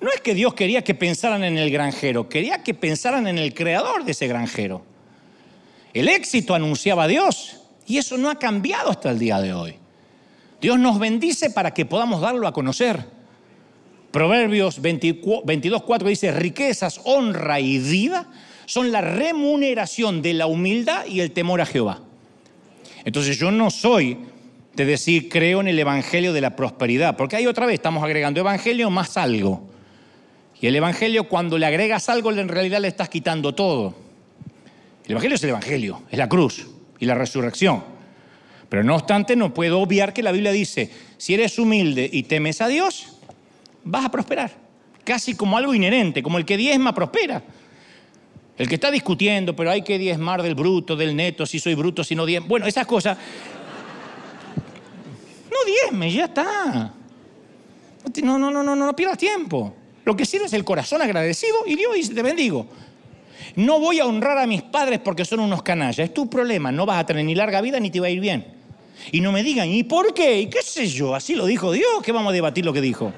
no 0.00 0.08
es 0.10 0.22
que 0.22 0.34
Dios 0.34 0.54
quería 0.54 0.82
que 0.82 0.94
pensaran 0.94 1.44
en 1.44 1.58
el 1.58 1.70
granjero, 1.70 2.26
quería 2.26 2.62
que 2.62 2.72
pensaran 2.72 3.26
en 3.26 3.36
el 3.36 3.52
creador 3.52 4.02
de 4.06 4.12
ese 4.12 4.26
granjero. 4.28 4.82
El 5.92 6.08
éxito 6.08 6.54
anunciaba 6.54 7.04
a 7.04 7.08
Dios 7.08 7.60
y 7.86 7.98
eso 7.98 8.16
no 8.16 8.30
ha 8.30 8.38
cambiado 8.38 8.88
hasta 8.88 9.10
el 9.10 9.18
día 9.18 9.38
de 9.38 9.52
hoy. 9.52 9.74
Dios 10.58 10.78
nos 10.78 10.98
bendice 10.98 11.50
para 11.50 11.74
que 11.74 11.84
podamos 11.84 12.22
darlo 12.22 12.48
a 12.48 12.54
conocer. 12.54 13.04
Proverbios 14.10 14.80
22.4 14.80 16.02
dice, 16.04 16.32
riquezas, 16.32 17.02
honra 17.04 17.60
y 17.60 17.78
vida 17.78 18.26
son 18.66 18.92
la 18.92 19.00
remuneración 19.00 20.22
de 20.22 20.34
la 20.34 20.46
humildad 20.46 21.06
y 21.06 21.20
el 21.20 21.32
temor 21.32 21.60
a 21.60 21.66
Jehová. 21.66 22.00
Entonces 23.04 23.38
yo 23.38 23.50
no 23.50 23.70
soy 23.70 24.18
de 24.74 24.84
decir 24.84 25.28
creo 25.28 25.60
en 25.60 25.68
el 25.68 25.78
Evangelio 25.78 26.32
de 26.32 26.40
la 26.40 26.56
prosperidad, 26.56 27.16
porque 27.16 27.36
ahí 27.36 27.46
otra 27.46 27.66
vez 27.66 27.74
estamos 27.74 28.02
agregando 28.02 28.40
Evangelio 28.40 28.90
más 28.90 29.16
algo. 29.16 29.68
Y 30.60 30.66
el 30.66 30.76
Evangelio 30.76 31.24
cuando 31.24 31.58
le 31.58 31.66
agregas 31.66 32.08
algo 32.08 32.30
en 32.30 32.48
realidad 32.48 32.80
le 32.80 32.88
estás 32.88 33.08
quitando 33.08 33.54
todo. 33.54 33.94
El 35.04 35.12
Evangelio 35.12 35.34
es 35.34 35.42
el 35.42 35.50
Evangelio, 35.50 36.02
es 36.10 36.18
la 36.18 36.28
cruz 36.28 36.66
y 37.00 37.06
la 37.06 37.14
resurrección. 37.14 37.82
Pero 38.68 38.84
no 38.84 38.94
obstante, 38.94 39.36
no 39.36 39.52
puedo 39.52 39.80
obviar 39.80 40.14
que 40.14 40.22
la 40.22 40.32
Biblia 40.32 40.52
dice, 40.52 40.90
si 41.18 41.34
eres 41.34 41.58
humilde 41.58 42.08
y 42.10 42.22
temes 42.22 42.60
a 42.60 42.68
Dios, 42.68 43.18
vas 43.84 44.06
a 44.06 44.10
prosperar. 44.10 44.52
Casi 45.04 45.34
como 45.34 45.58
algo 45.58 45.74
inherente, 45.74 46.22
como 46.22 46.38
el 46.38 46.46
que 46.46 46.56
diezma 46.56 46.94
prospera. 46.94 47.42
El 48.58 48.68
que 48.68 48.74
está 48.74 48.90
discutiendo, 48.90 49.56
pero 49.56 49.70
hay 49.70 49.82
que 49.82 49.98
diezmar 49.98 50.42
del 50.42 50.54
bruto, 50.54 50.94
del 50.94 51.16
neto, 51.16 51.46
si 51.46 51.58
soy 51.58 51.74
bruto, 51.74 52.04
si 52.04 52.14
no 52.14 52.26
diezmo. 52.26 52.48
Bueno, 52.48 52.66
esas 52.66 52.86
cosas. 52.86 53.16
No 55.50 55.56
diezme, 55.64 56.12
ya 56.12 56.24
está. 56.26 56.92
No, 58.22 58.38
no, 58.38 58.50
no, 58.50 58.62
no, 58.62 58.76
no, 58.76 58.96
pierdas 58.96 59.18
tiempo. 59.18 59.74
Lo 60.04 60.16
que 60.16 60.26
sirve 60.26 60.46
es 60.46 60.52
el 60.52 60.64
corazón 60.64 61.00
agradecido 61.00 61.58
y 61.66 61.76
Dios 61.76 61.94
dice, 61.94 62.14
te 62.14 62.22
bendigo. 62.22 62.66
No 63.56 63.80
voy 63.80 64.00
a 64.00 64.06
honrar 64.06 64.38
a 64.38 64.46
mis 64.46 64.62
padres 64.62 65.00
porque 65.00 65.24
son 65.24 65.40
unos 65.40 65.62
canallas. 65.62 65.98
Es 65.98 66.14
tu 66.14 66.28
problema. 66.28 66.72
No 66.72 66.86
vas 66.86 67.00
a 67.00 67.06
tener 67.06 67.24
ni 67.24 67.34
larga 67.34 67.60
vida 67.60 67.80
ni 67.80 67.90
te 67.90 68.00
va 68.00 68.06
a 68.06 68.10
ir 68.10 68.20
bien. 68.20 68.46
Y 69.10 69.20
no 69.20 69.32
me 69.32 69.42
digan, 69.42 69.68
¿y 69.68 69.82
por 69.84 70.12
qué? 70.14 70.40
¿Y 70.40 70.46
qué 70.46 70.62
sé 70.62 70.86
yo? 70.86 71.14
Así 71.14 71.34
lo 71.34 71.46
dijo 71.46 71.72
Dios, 71.72 72.02
que 72.02 72.12
vamos 72.12 72.30
a 72.30 72.32
debatir 72.32 72.64
lo 72.64 72.72
que 72.72 72.80
dijo. 72.80 73.12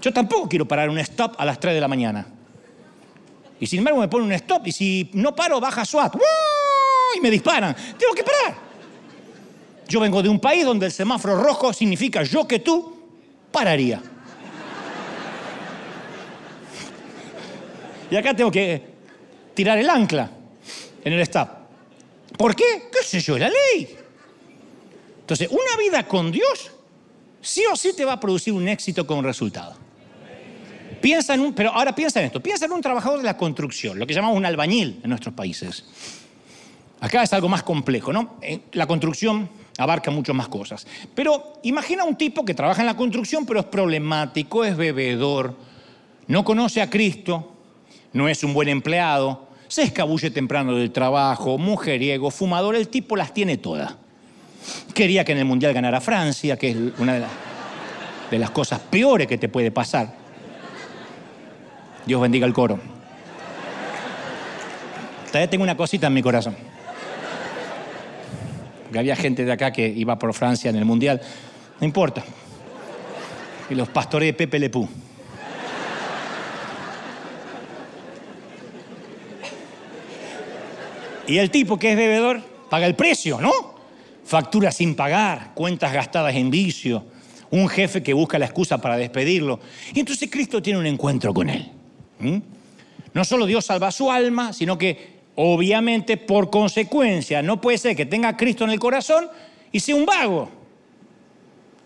Yo 0.00 0.12
tampoco 0.12 0.48
quiero 0.48 0.66
parar 0.66 0.88
un 0.90 0.98
stop 0.98 1.34
a 1.38 1.44
las 1.44 1.58
3 1.58 1.74
de 1.74 1.80
la 1.80 1.88
mañana. 1.88 2.26
Y 3.62 3.66
sin 3.68 3.78
embargo 3.78 4.00
me 4.00 4.08
pone 4.08 4.24
un 4.24 4.32
stop 4.32 4.66
y 4.66 4.72
si 4.72 5.08
no 5.12 5.36
paro 5.36 5.60
baja 5.60 5.84
SWAT. 5.84 6.16
Y 7.14 7.20
me 7.20 7.30
disparan. 7.30 7.76
Tengo 7.96 8.12
que 8.12 8.24
parar. 8.24 8.56
Yo 9.86 10.00
vengo 10.00 10.20
de 10.20 10.28
un 10.28 10.40
país 10.40 10.64
donde 10.64 10.86
el 10.86 10.90
semáforo 10.90 11.40
rojo 11.40 11.72
significa 11.72 12.24
yo 12.24 12.44
que 12.44 12.58
tú 12.58 12.92
pararía. 13.52 14.02
Y 18.10 18.16
acá 18.16 18.34
tengo 18.34 18.50
que 18.50 18.82
tirar 19.54 19.78
el 19.78 19.88
ancla 19.88 20.28
en 21.04 21.12
el 21.12 21.20
stop. 21.20 21.48
¿Por 22.36 22.56
qué? 22.56 22.88
¿Qué 22.90 23.04
sé 23.04 23.20
yo? 23.20 23.38
La 23.38 23.48
ley. 23.48 23.96
Entonces, 25.20 25.48
una 25.48 25.76
vida 25.78 26.08
con 26.08 26.32
Dios 26.32 26.72
sí 27.40 27.62
o 27.72 27.76
sí 27.76 27.94
te 27.94 28.04
va 28.04 28.14
a 28.14 28.20
producir 28.20 28.52
un 28.54 28.66
éxito 28.66 29.06
con 29.06 29.22
resultado. 29.22 29.81
Piensa 31.02 31.34
en 31.34 31.40
un, 31.40 31.52
pero 31.52 31.72
ahora 31.72 31.92
piensa 31.94 32.20
en 32.20 32.26
esto, 32.26 32.40
piensa 32.40 32.64
en 32.64 32.72
un 32.72 32.80
trabajador 32.80 33.18
de 33.18 33.24
la 33.24 33.36
construcción, 33.36 33.98
lo 33.98 34.06
que 34.06 34.14
llamamos 34.14 34.36
un 34.36 34.46
albañil 34.46 35.00
en 35.02 35.10
nuestros 35.10 35.34
países. 35.34 35.84
Acá 37.00 37.24
es 37.24 37.32
algo 37.32 37.48
más 37.48 37.64
complejo, 37.64 38.12
¿no? 38.12 38.36
Eh, 38.40 38.60
la 38.72 38.86
construcción 38.86 39.50
abarca 39.78 40.12
mucho 40.12 40.32
más 40.32 40.46
cosas. 40.46 40.86
Pero 41.12 41.54
imagina 41.64 42.04
un 42.04 42.14
tipo 42.14 42.44
que 42.44 42.54
trabaja 42.54 42.82
en 42.82 42.86
la 42.86 42.96
construcción, 42.96 43.44
pero 43.44 43.58
es 43.58 43.66
problemático, 43.66 44.64
es 44.64 44.76
bebedor, 44.76 45.56
no 46.28 46.44
conoce 46.44 46.80
a 46.80 46.88
Cristo, 46.88 47.52
no 48.12 48.28
es 48.28 48.44
un 48.44 48.54
buen 48.54 48.68
empleado, 48.68 49.48
se 49.66 49.82
escabulle 49.82 50.30
temprano 50.30 50.76
del 50.76 50.92
trabajo, 50.92 51.58
mujeriego, 51.58 52.30
fumador, 52.30 52.76
el 52.76 52.86
tipo 52.86 53.16
las 53.16 53.34
tiene 53.34 53.56
todas. 53.56 53.96
Quería 54.94 55.24
que 55.24 55.32
en 55.32 55.38
el 55.38 55.46
Mundial 55.46 55.74
ganara 55.74 56.00
Francia, 56.00 56.56
que 56.56 56.70
es 56.70 56.76
una 56.98 57.14
de, 57.14 57.24
de 58.30 58.38
las 58.38 58.50
cosas 58.52 58.78
peores 58.78 59.26
que 59.26 59.36
te 59.38 59.48
puede 59.48 59.72
pasar. 59.72 60.21
Dios 62.06 62.20
bendiga 62.20 62.46
el 62.46 62.52
coro. 62.52 62.78
Todavía 65.28 65.48
tengo 65.48 65.64
una 65.64 65.76
cosita 65.76 66.08
en 66.08 66.14
mi 66.14 66.22
corazón. 66.22 66.56
Porque 68.84 68.98
había 68.98 69.16
gente 69.16 69.44
de 69.44 69.52
acá 69.52 69.72
que 69.72 69.88
iba 69.88 70.18
por 70.18 70.34
Francia 70.34 70.68
en 70.68 70.76
el 70.76 70.84
Mundial. 70.84 71.20
No 71.80 71.86
importa. 71.86 72.22
Y 73.70 73.74
los 73.74 73.88
pastores 73.88 74.26
de 74.26 74.34
Pepe 74.34 74.58
Lepú. 74.58 74.88
Y 81.26 81.38
el 81.38 81.50
tipo 81.50 81.78
que 81.78 81.92
es 81.92 81.96
bebedor 81.96 82.42
paga 82.68 82.84
el 82.84 82.94
precio, 82.94 83.40
¿no? 83.40 83.52
Factura 84.24 84.70
sin 84.70 84.94
pagar, 84.94 85.52
cuentas 85.54 85.92
gastadas 85.92 86.34
en 86.34 86.50
vicio, 86.50 87.04
un 87.50 87.68
jefe 87.68 88.02
que 88.02 88.12
busca 88.12 88.38
la 88.38 88.46
excusa 88.46 88.78
para 88.78 88.96
despedirlo. 88.96 89.60
Y 89.94 90.00
entonces 90.00 90.28
Cristo 90.30 90.60
tiene 90.60 90.78
un 90.78 90.86
encuentro 90.86 91.32
con 91.32 91.48
él. 91.48 91.70
¿Mm? 92.22 92.38
No 93.14 93.24
solo 93.24 93.44
Dios 93.44 93.66
salva 93.66 93.90
su 93.90 94.10
alma, 94.10 94.52
sino 94.52 94.78
que 94.78 95.20
obviamente 95.34 96.16
por 96.16 96.50
consecuencia 96.50 97.42
no 97.42 97.60
puede 97.60 97.78
ser 97.78 97.96
que 97.96 98.06
tenga 98.06 98.28
a 98.28 98.36
Cristo 98.36 98.64
en 98.64 98.70
el 98.70 98.78
corazón 98.78 99.28
y 99.70 99.80
sea 99.80 99.96
un 99.96 100.06
vago. 100.06 100.48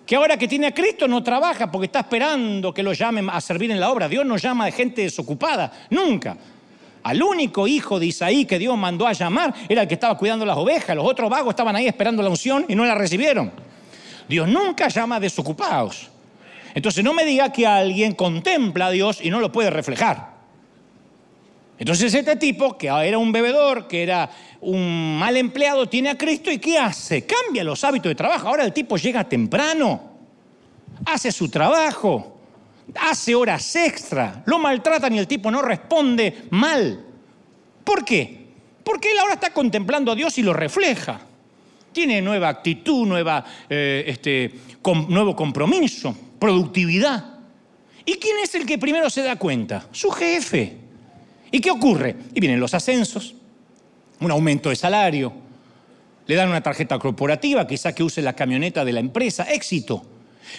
Que 0.07 0.15
ahora 0.15 0.37
que 0.37 0.47
tiene 0.47 0.69
a 0.69 0.75
Cristo 0.75 1.09
no 1.09 1.23
trabaja 1.23 1.71
porque 1.71 1.87
está 1.87 2.01
esperando 2.01 2.73
que 2.73 2.83
lo 2.83 2.93
llamen 2.93 3.29
a 3.29 3.41
servir 3.41 3.73
en 3.73 3.81
la 3.81 3.91
obra. 3.91 4.09
Dios 4.09 4.25
no 4.25 4.37
llama 4.37 4.67
a 4.67 4.71
gente 4.71 5.03
desocupada, 5.03 5.73
nunca. 5.91 6.37
Al 7.03 7.23
único 7.23 7.67
hijo 7.67 7.99
de 7.99 8.07
Isaí 8.07 8.45
que 8.45 8.59
Dios 8.59 8.77
mandó 8.77 9.07
a 9.07 9.13
llamar 9.13 9.53
era 9.69 9.83
el 9.83 9.89
que 9.89 9.95
estaba 9.95 10.17
cuidando 10.17 10.47
las 10.47 10.57
ovejas. 10.57 10.95
Los 10.95 11.07
otros 11.07 11.29
vagos 11.29 11.51
estaban 11.51 11.75
ahí 11.75 11.89
esperando 11.89 12.23
la 12.23 12.29
unción 12.29 12.65
y 12.69 12.77
no 12.77 12.85
la 12.85 12.95
recibieron. 12.95 13.51
Dios 14.29 14.49
nunca 14.49 14.89
llama 14.89 15.17
a 15.17 15.21
desocupados. 15.21 16.11
Entonces 16.77 17.03
no 17.03 17.15
me 17.15 17.25
diga 17.25 17.51
que 17.53 17.67
alguien 17.67 18.13
contempla 18.13 18.89
a 18.89 18.91
Dios 18.91 19.21
y 19.23 19.31
no 19.31 19.41
lo 19.41 19.51
puede 19.51 19.71
reflejar. 19.71 20.35
Entonces 21.79 22.13
este 22.13 22.37
tipo, 22.37 22.77
que 22.77 22.89
era 22.89 23.17
un 23.17 23.33
bebedor, 23.33 23.89
que 23.89 24.03
era 24.03 24.29
un 24.61 25.19
mal 25.19 25.39
empleado, 25.39 25.89
tiene 25.89 26.11
a 26.11 26.19
Cristo 26.19 26.51
y 26.51 26.59
¿qué 26.59 26.79
hace? 26.79 27.25
Cambia 27.25 27.65
los 27.65 27.83
hábitos 27.83 28.11
de 28.11 28.15
trabajo. 28.15 28.49
Ahora 28.49 28.63
el 28.63 28.75
tipo 28.75 28.99
llega 28.99 29.25
temprano, 29.25 30.03
hace 31.07 31.33
su 31.33 31.49
trabajo, 31.49 32.41
hace 33.01 33.35
horas 33.35 33.75
extra, 33.75 34.43
lo 34.45 34.59
maltratan 34.59 35.15
y 35.15 35.19
el 35.19 35.27
tipo 35.27 35.51
no 35.51 35.63
responde 35.63 36.43
mal. 36.51 37.07
¿Por 37.85 38.05
qué? 38.05 38.49
Porque 38.85 39.13
él 39.13 39.19
ahora 39.19 39.33
está 39.33 39.51
contemplando 39.51 40.13
a 40.13 40.15
Dios 40.15 40.37
y 40.37 40.43
lo 40.43 40.53
refleja. 40.53 41.21
Tiene 41.91 42.21
nueva 42.21 42.51
actitud, 42.51 43.07
nueva, 43.07 43.43
eh, 43.71 44.05
este, 44.07 44.53
nuevo 45.09 45.35
compromiso 45.35 46.15
productividad. 46.39 47.37
¿Y 48.05 48.15
quién 48.15 48.37
es 48.43 48.55
el 48.55 48.67
que 48.67 48.79
primero 48.79 49.11
se 49.11 49.23
da 49.23 49.37
cuenta? 49.37 49.89
Su 49.93 50.11
jefe. 50.11 50.77
¿Y 51.51 51.61
qué 51.61 51.71
ocurre? 51.71 52.17
Y 52.35 52.41
vienen 52.41 52.61
los 52.61 52.75
ascensos, 52.75 53.35
un 54.21 54.31
aumento 54.31 54.71
de 54.71 54.77
salario, 54.77 55.33
le 56.27 56.35
dan 56.35 56.49
una 56.49 56.63
tarjeta 56.63 56.99
corporativa, 56.99 57.67
quizá 57.67 57.95
que 57.95 58.03
use 58.03 58.21
la 58.21 58.35
camioneta 58.35 58.85
de 58.85 58.93
la 58.93 59.01
empresa, 59.01 59.45
éxito. 59.45 60.03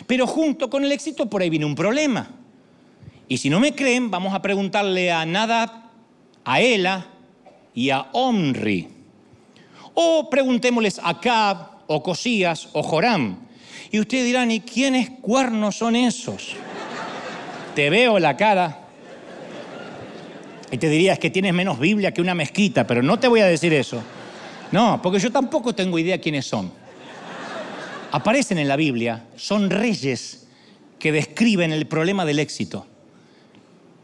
Pero 0.05 0.27
junto 0.27 0.69
con 0.69 0.83
el 0.83 0.91
éxito 0.91 1.29
por 1.29 1.41
ahí 1.41 1.49
viene 1.49 1.65
un 1.65 1.75
problema. 1.75 2.29
Y 3.27 3.37
si 3.37 3.49
no 3.49 3.59
me 3.59 3.75
creen, 3.75 4.09
vamos 4.09 4.33
a 4.33 4.41
preguntarle 4.41 5.11
a 5.11 5.25
Nadab, 5.25 5.69
a 6.45 6.61
Ela 6.61 7.07
y 7.73 7.89
a 7.89 8.07
Omri. 8.13 8.87
O 9.93 10.29
preguntémosles 10.29 11.01
a 11.03 11.19
Cab, 11.19 11.83
o 11.87 12.01
Cosías, 12.01 12.69
o 12.73 12.83
Joram. 12.83 13.46
Y 13.91 13.99
ustedes 13.99 14.25
dirán, 14.25 14.51
¿y 14.51 14.61
quiénes 14.61 15.09
cuernos 15.21 15.77
son 15.77 15.95
esos? 15.95 16.55
Te 17.75 17.89
veo 17.89 18.19
la 18.19 18.35
cara. 18.35 18.79
Y 20.71 20.77
te 20.77 20.89
dirías 20.89 21.19
que 21.19 21.29
tienes 21.29 21.53
menos 21.53 21.79
Biblia 21.79 22.13
que 22.13 22.21
una 22.21 22.35
mezquita, 22.35 22.85
pero 22.85 23.01
no 23.01 23.19
te 23.19 23.27
voy 23.27 23.39
a 23.39 23.45
decir 23.45 23.73
eso. 23.73 24.01
No, 24.71 25.01
porque 25.01 25.19
yo 25.19 25.31
tampoco 25.31 25.73
tengo 25.73 25.97
idea 25.97 26.19
quiénes 26.19 26.45
son. 26.45 26.71
Aparecen 28.11 28.57
en 28.57 28.67
la 28.67 28.75
Biblia, 28.75 29.25
son 29.35 29.69
reyes 29.69 30.47
que 30.99 31.11
describen 31.11 31.71
el 31.71 31.85
problema 31.87 32.25
del 32.25 32.39
éxito. 32.39 32.85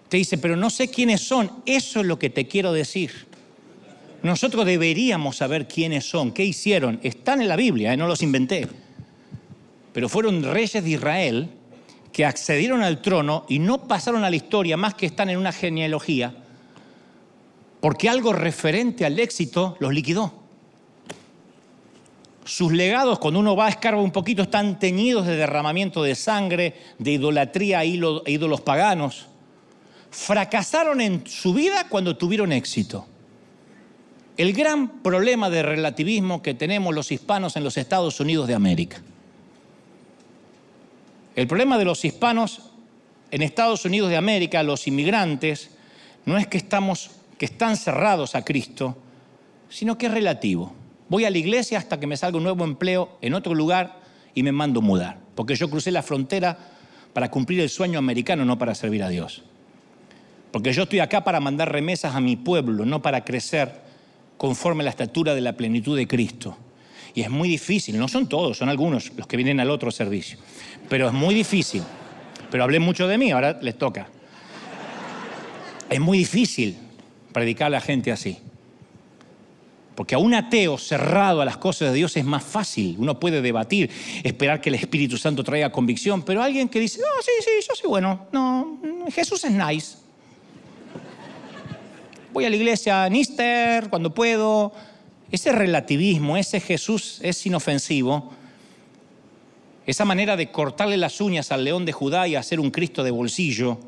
Te 0.08 0.18
dice, 0.18 0.38
pero 0.38 0.56
no 0.56 0.70
sé 0.70 0.90
quiénes 0.90 1.22
son, 1.22 1.52
eso 1.66 2.02
es 2.02 2.06
lo 2.06 2.20
que 2.20 2.30
te 2.30 2.48
quiero 2.48 2.72
decir. 2.72 3.12
Nosotros 4.22 4.66
deberíamos 4.66 5.38
saber 5.38 5.68
quiénes 5.68 6.06
son, 6.08 6.32
qué 6.32 6.46
hicieron. 6.46 7.00
Están 7.04 7.42
en 7.42 7.50
la 7.50 7.56
Biblia, 7.56 7.94
¿eh? 7.94 7.98
no 7.98 8.08
los 8.08 8.22
inventé 8.22 8.68
pero 9.94 10.10
fueron 10.10 10.44
reyes 10.44 10.84
de 10.84 10.90
Israel 10.90 11.50
que 12.12 12.26
accedieron 12.26 12.84
al 12.84 13.02
trono 13.02 13.46
y 13.48 13.60
no 13.60 13.88
pasaron 13.88 14.24
a 14.24 14.30
la 14.30 14.36
historia 14.36 14.76
más 14.76 14.96
que 14.96 15.06
están 15.06 15.30
en 15.30 15.38
una 15.38 15.52
genealogía, 15.52 16.34
porque 17.80 18.10
algo 18.10 18.34
referente 18.34 19.06
al 19.06 19.20
éxito 19.20 19.78
los 19.80 19.94
liquidó. 19.94 20.34
Sus 22.46 22.74
legados, 22.74 23.20
cuando 23.20 23.40
uno 23.40 23.56
va 23.56 23.68
a 23.68 23.70
escarbar 23.70 24.04
un 24.04 24.12
poquito, 24.12 24.44
están 24.44 24.78
teñidos 24.78 25.26
de 25.26 25.38
derramamiento 25.38 26.04
de 26.04 26.14
sangre, 26.14 26.76
de 27.00 27.12
idolatría 27.12 27.80
a 27.80 27.86
ídolos 27.86 28.62
paganos. 28.62 29.28
Fracasaron 30.12 31.02
en 31.02 31.26
su 31.26 31.54
vida 31.54 31.88
cuando 31.88 32.18
tuvieron 32.18 32.52
éxito. 32.52 33.08
El 34.36 34.52
gran 34.54 35.02
problema 35.02 35.50
de 35.50 35.64
relativismo 35.64 36.42
que 36.42 36.54
tenemos 36.54 36.94
los 36.94 37.12
hispanos 37.12 37.56
en 37.56 37.64
los 37.64 37.78
Estados 37.78 38.20
Unidos 38.20 38.48
de 38.48 38.56
América 38.56 39.02
El 41.36 41.48
problema 41.48 41.78
de 41.78 41.86
los 41.86 42.06
hispanos 42.06 42.72
en 43.32 43.42
Estados 43.42 43.86
Unidos 43.86 44.10
de 44.10 44.18
América, 44.18 44.62
los 44.62 44.88
inmigrantes, 44.88 45.72
no 46.26 46.38
es 46.38 46.48
que, 46.48 46.58
estamos, 46.58 47.12
que 47.38 47.46
están 47.46 47.76
cerrados 47.76 48.36
a 48.36 48.46
Cristo, 48.46 48.96
sino 49.70 49.98
que 49.98 50.06
es 50.06 50.12
relativo. 50.12 50.74
Voy 51.10 51.26
a 51.26 51.32
la 51.32 51.38
iglesia 51.38 51.80
hasta 51.80 52.00
que 52.00 52.08
me 52.08 52.18
salga 52.18 52.38
un 52.38 52.44
nuevo 52.44 52.64
empleo 52.64 53.18
en 53.22 53.34
otro 53.34 53.56
lugar 53.56 54.00
y 54.36 54.44
me 54.44 54.52
mando 54.52 54.82
mudar, 54.82 55.18
porque 55.36 55.56
yo 55.56 55.70
crucé 55.70 55.92
la 55.92 56.04
frontera 56.04 56.58
para 57.14 57.30
cumplir 57.32 57.60
el 57.60 57.70
sueño 57.70 58.00
americano, 58.00 58.46
no 58.46 58.58
para 58.58 58.76
servir 58.76 59.04
a 59.04 59.10
Dios. 59.10 59.44
Porque 60.52 60.72
yo 60.72 60.84
estoy 60.84 61.00
acá 61.00 61.24
para 61.24 61.40
mandar 61.40 61.72
remesas 61.72 62.14
a 62.16 62.22
mi 62.22 62.36
pueblo, 62.36 62.86
no 62.86 63.02
para 63.02 63.26
crecer 63.26 63.82
conforme 64.38 64.84
a 64.84 64.86
la 64.86 64.90
estatura 64.92 65.34
de 65.34 65.42
la 65.42 65.54
plenitud 65.54 65.98
de 65.98 66.08
Cristo. 66.08 66.56
Y 67.16 67.22
es 67.22 67.30
muy 67.30 67.48
difícil, 67.48 67.98
no 67.98 68.08
son 68.08 68.28
todos, 68.28 68.58
son 68.58 68.70
algunos 68.70 69.12
los 69.16 69.28
que 69.28 69.38
vienen 69.38 69.60
al 69.60 69.70
otro 69.70 69.92
servicio, 69.92 70.40
pero 70.90 71.08
es 71.08 71.14
muy 71.14 71.36
difícil. 71.36 71.84
Pero 72.50 72.64
hablé 72.64 72.80
mucho 72.80 73.08
de 73.08 73.18
mí, 73.18 73.32
ahora 73.32 73.58
les 73.62 73.78
toca. 73.78 74.08
Es 75.90 76.00
muy 76.00 76.20
difícil 76.20 76.78
predicar 77.32 77.68
a 77.68 77.70
la 77.72 77.82
gente 77.82 78.12
así. 78.12 78.38
Porque 79.96 80.16
a 80.16 80.18
un 80.18 80.34
ateo 80.34 80.78
cerrado 80.78 81.42
a 81.42 81.46
las 81.46 81.58
cosas 81.58 81.90
de 81.90 81.96
Dios 81.96 82.18
es 82.18 82.26
más 82.26 82.44
fácil. 82.44 82.96
Uno 82.98 83.20
puede 83.20 83.42
debatir, 83.42 83.90
esperar 84.24 84.60
que 84.60 84.70
el 84.70 84.76
Espíritu 84.76 85.18
Santo 85.18 85.44
traiga 85.44 85.72
convicción, 85.72 86.24
pero 86.24 86.42
alguien 86.42 86.70
que 86.70 86.80
dice, 86.80 87.00
no, 87.00 87.22
sí, 87.22 87.32
sí, 87.40 87.68
yo 87.68 87.76
soy 87.76 87.90
bueno, 87.90 88.28
no, 88.32 88.80
Jesús 89.12 89.44
es 89.44 89.52
nice. 89.52 89.98
Voy 92.32 92.46
a 92.46 92.50
la 92.50 92.56
iglesia 92.56 93.08
Nister 93.10 93.90
cuando 93.90 94.14
puedo. 94.14 94.74
Ese 95.34 95.52
relativismo, 95.52 96.38
ese 96.38 96.60
Jesús 96.60 97.18
es 97.24 97.44
inofensivo. 97.48 98.32
Esa 99.84 100.06
manera 100.06 100.38
de 100.38 100.52
cortarle 100.52 100.96
las 100.96 101.20
uñas 101.22 101.52
al 101.52 101.64
león 101.64 101.86
de 101.86 101.92
Judá 101.92 102.28
y 102.28 102.36
hacer 102.36 102.60
un 102.60 102.70
Cristo 102.70 103.04
de 103.04 103.10
bolsillo, 103.10 103.80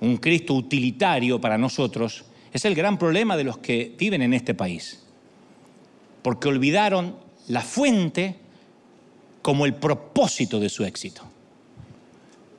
un 0.00 0.16
Cristo 0.16 0.54
utilitario 0.54 1.38
para 1.38 1.58
nosotros, 1.58 2.24
es 2.50 2.64
el 2.64 2.74
gran 2.74 2.96
problema 2.96 3.36
de 3.36 3.44
los 3.44 3.58
que 3.58 3.94
viven 3.98 4.22
en 4.22 4.32
este 4.32 4.54
país. 4.54 5.02
Porque 6.22 6.48
olvidaron 6.48 7.16
la 7.48 7.60
fuente 7.60 8.36
como 9.42 9.66
el 9.66 9.74
propósito 9.74 10.58
de 10.58 10.70
su 10.70 10.82
éxito. 10.82 11.24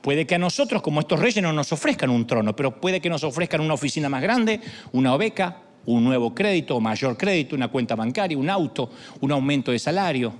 Puede 0.00 0.28
que 0.28 0.36
a 0.36 0.38
nosotros, 0.38 0.80
como 0.80 1.00
estos 1.00 1.18
reyes, 1.18 1.42
no 1.42 1.52
nos 1.52 1.72
ofrezcan 1.72 2.10
un 2.10 2.24
trono, 2.24 2.54
pero 2.54 2.80
puede 2.80 3.00
que 3.00 3.10
nos 3.10 3.24
ofrezcan 3.24 3.60
una 3.60 3.74
oficina 3.74 4.08
más 4.08 4.22
grande, 4.22 4.60
una 4.92 5.16
beca, 5.16 5.64
un 5.86 6.04
nuevo 6.04 6.34
crédito, 6.34 6.80
mayor 6.80 7.16
crédito, 7.16 7.56
una 7.56 7.68
cuenta 7.68 7.94
bancaria, 7.96 8.36
un 8.36 8.50
auto, 8.50 8.90
un 9.20 9.32
aumento 9.32 9.72
de 9.72 9.78
salario. 9.78 10.32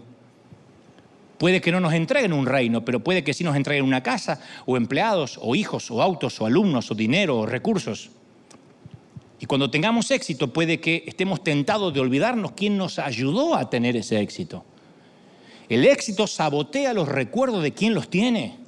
Puede 1.38 1.60
que 1.60 1.72
no 1.72 1.80
nos 1.80 1.94
entreguen 1.94 2.32
un 2.32 2.46
reino, 2.46 2.84
pero 2.84 3.00
puede 3.00 3.24
que 3.24 3.32
sí 3.32 3.44
nos 3.44 3.56
entreguen 3.56 3.84
una 3.84 4.02
casa, 4.02 4.40
o 4.66 4.76
empleados, 4.76 5.38
o 5.40 5.54
hijos, 5.54 5.90
o 5.90 6.02
autos, 6.02 6.40
o 6.40 6.46
alumnos, 6.46 6.90
o 6.90 6.94
dinero, 6.94 7.38
o 7.38 7.46
recursos. 7.46 8.10
Y 9.40 9.46
cuando 9.46 9.70
tengamos 9.70 10.10
éxito 10.10 10.52
puede 10.52 10.80
que 10.80 11.02
estemos 11.06 11.42
tentados 11.42 11.94
de 11.94 12.00
olvidarnos 12.00 12.52
quién 12.52 12.76
nos 12.76 12.98
ayudó 12.98 13.54
a 13.54 13.70
tener 13.70 13.96
ese 13.96 14.20
éxito. 14.20 14.64
El 15.70 15.86
éxito 15.86 16.26
sabotea 16.26 16.92
los 16.92 17.08
recuerdos 17.08 17.62
de 17.62 17.72
quién 17.72 17.94
los 17.94 18.10
tiene. 18.10 18.58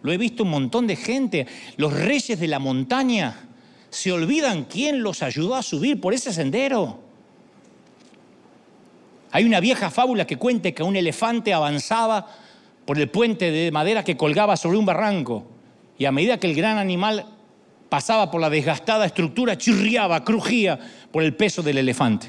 Lo 0.00 0.10
he 0.10 0.16
visto 0.16 0.44
un 0.44 0.50
montón 0.50 0.86
de 0.86 0.96
gente. 0.96 1.46
Los 1.76 1.92
reyes 1.92 2.40
de 2.40 2.48
la 2.48 2.58
montaña 2.58 3.50
se 3.92 4.10
olvidan 4.10 4.64
quién 4.64 5.02
los 5.02 5.22
ayudó 5.22 5.54
a 5.54 5.62
subir 5.62 6.00
por 6.00 6.14
ese 6.14 6.32
sendero. 6.32 6.98
Hay 9.30 9.44
una 9.44 9.60
vieja 9.60 9.90
fábula 9.90 10.26
que 10.26 10.38
cuenta 10.38 10.72
que 10.72 10.82
un 10.82 10.96
elefante 10.96 11.52
avanzaba 11.52 12.26
por 12.86 12.98
el 12.98 13.10
puente 13.10 13.50
de 13.50 13.70
madera 13.70 14.02
que 14.02 14.16
colgaba 14.16 14.56
sobre 14.56 14.78
un 14.78 14.86
barranco 14.86 15.44
y 15.98 16.06
a 16.06 16.12
medida 16.12 16.40
que 16.40 16.46
el 16.46 16.56
gran 16.56 16.78
animal 16.78 17.26
pasaba 17.90 18.30
por 18.30 18.40
la 18.40 18.48
desgastada 18.48 19.04
estructura, 19.04 19.58
chirriaba, 19.58 20.24
crujía 20.24 20.78
por 21.10 21.22
el 21.22 21.36
peso 21.36 21.62
del 21.62 21.76
elefante. 21.76 22.28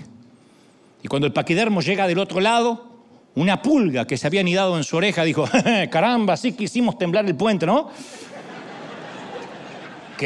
Y 1.01 1.07
cuando 1.07 1.27
el 1.27 1.33
paquidermo 1.33 1.79
llega 1.79 2.07
del 2.07 2.19
otro 2.19 2.41
lado, 2.41 2.89
una 3.35 3.61
pulga 3.61 4.05
que 4.05 4.17
se 4.17 4.27
había 4.27 4.41
anidado 4.41 4.75
en 4.75 4.83
su 4.83 4.97
oreja 4.97 5.23
dijo, 5.23 5.47
caramba, 5.89 6.35
sí 6.35 6.51
que 6.51 6.65
hicimos 6.65 6.97
temblar 6.97 7.25
el 7.25 7.35
puente, 7.35 7.65
¿no? 7.65 7.89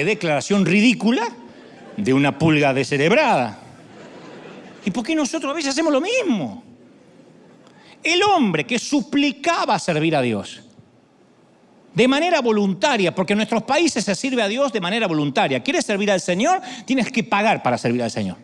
Declaración 0.06 0.66
ridícula 0.66 1.28
de 1.96 2.14
una 2.14 2.38
pulga 2.38 2.74
descerebrada. 2.74 3.60
¿Y 4.86 4.92
por 4.92 5.04
qué 5.04 5.16
nosotros 5.16 5.52
a 5.52 5.56
veces 5.56 5.72
hacemos 5.72 5.92
lo 5.92 6.02
mismo? 6.02 6.64
El 8.04 8.24
hombre 8.24 8.66
que 8.66 8.80
suplicaba 8.80 9.78
servir 9.80 10.16
a 10.16 10.22
Dios 10.22 10.62
de 11.94 12.08
manera 12.08 12.42
voluntaria, 12.42 13.14
porque 13.14 13.34
en 13.34 13.38
nuestros 13.38 13.64
países 13.64 14.06
se 14.06 14.14
sirve 14.14 14.44
a 14.44 14.48
Dios 14.48 14.72
de 14.72 14.80
manera 14.80 15.08
voluntaria. 15.08 15.64
¿Quieres 15.64 15.84
servir 15.84 16.12
al 16.12 16.22
Señor? 16.22 16.62
Tienes 16.86 17.12
que 17.12 17.24
pagar 17.24 17.64
para 17.64 17.78
servir 17.78 18.04
al 18.04 18.12
Señor. 18.12 18.38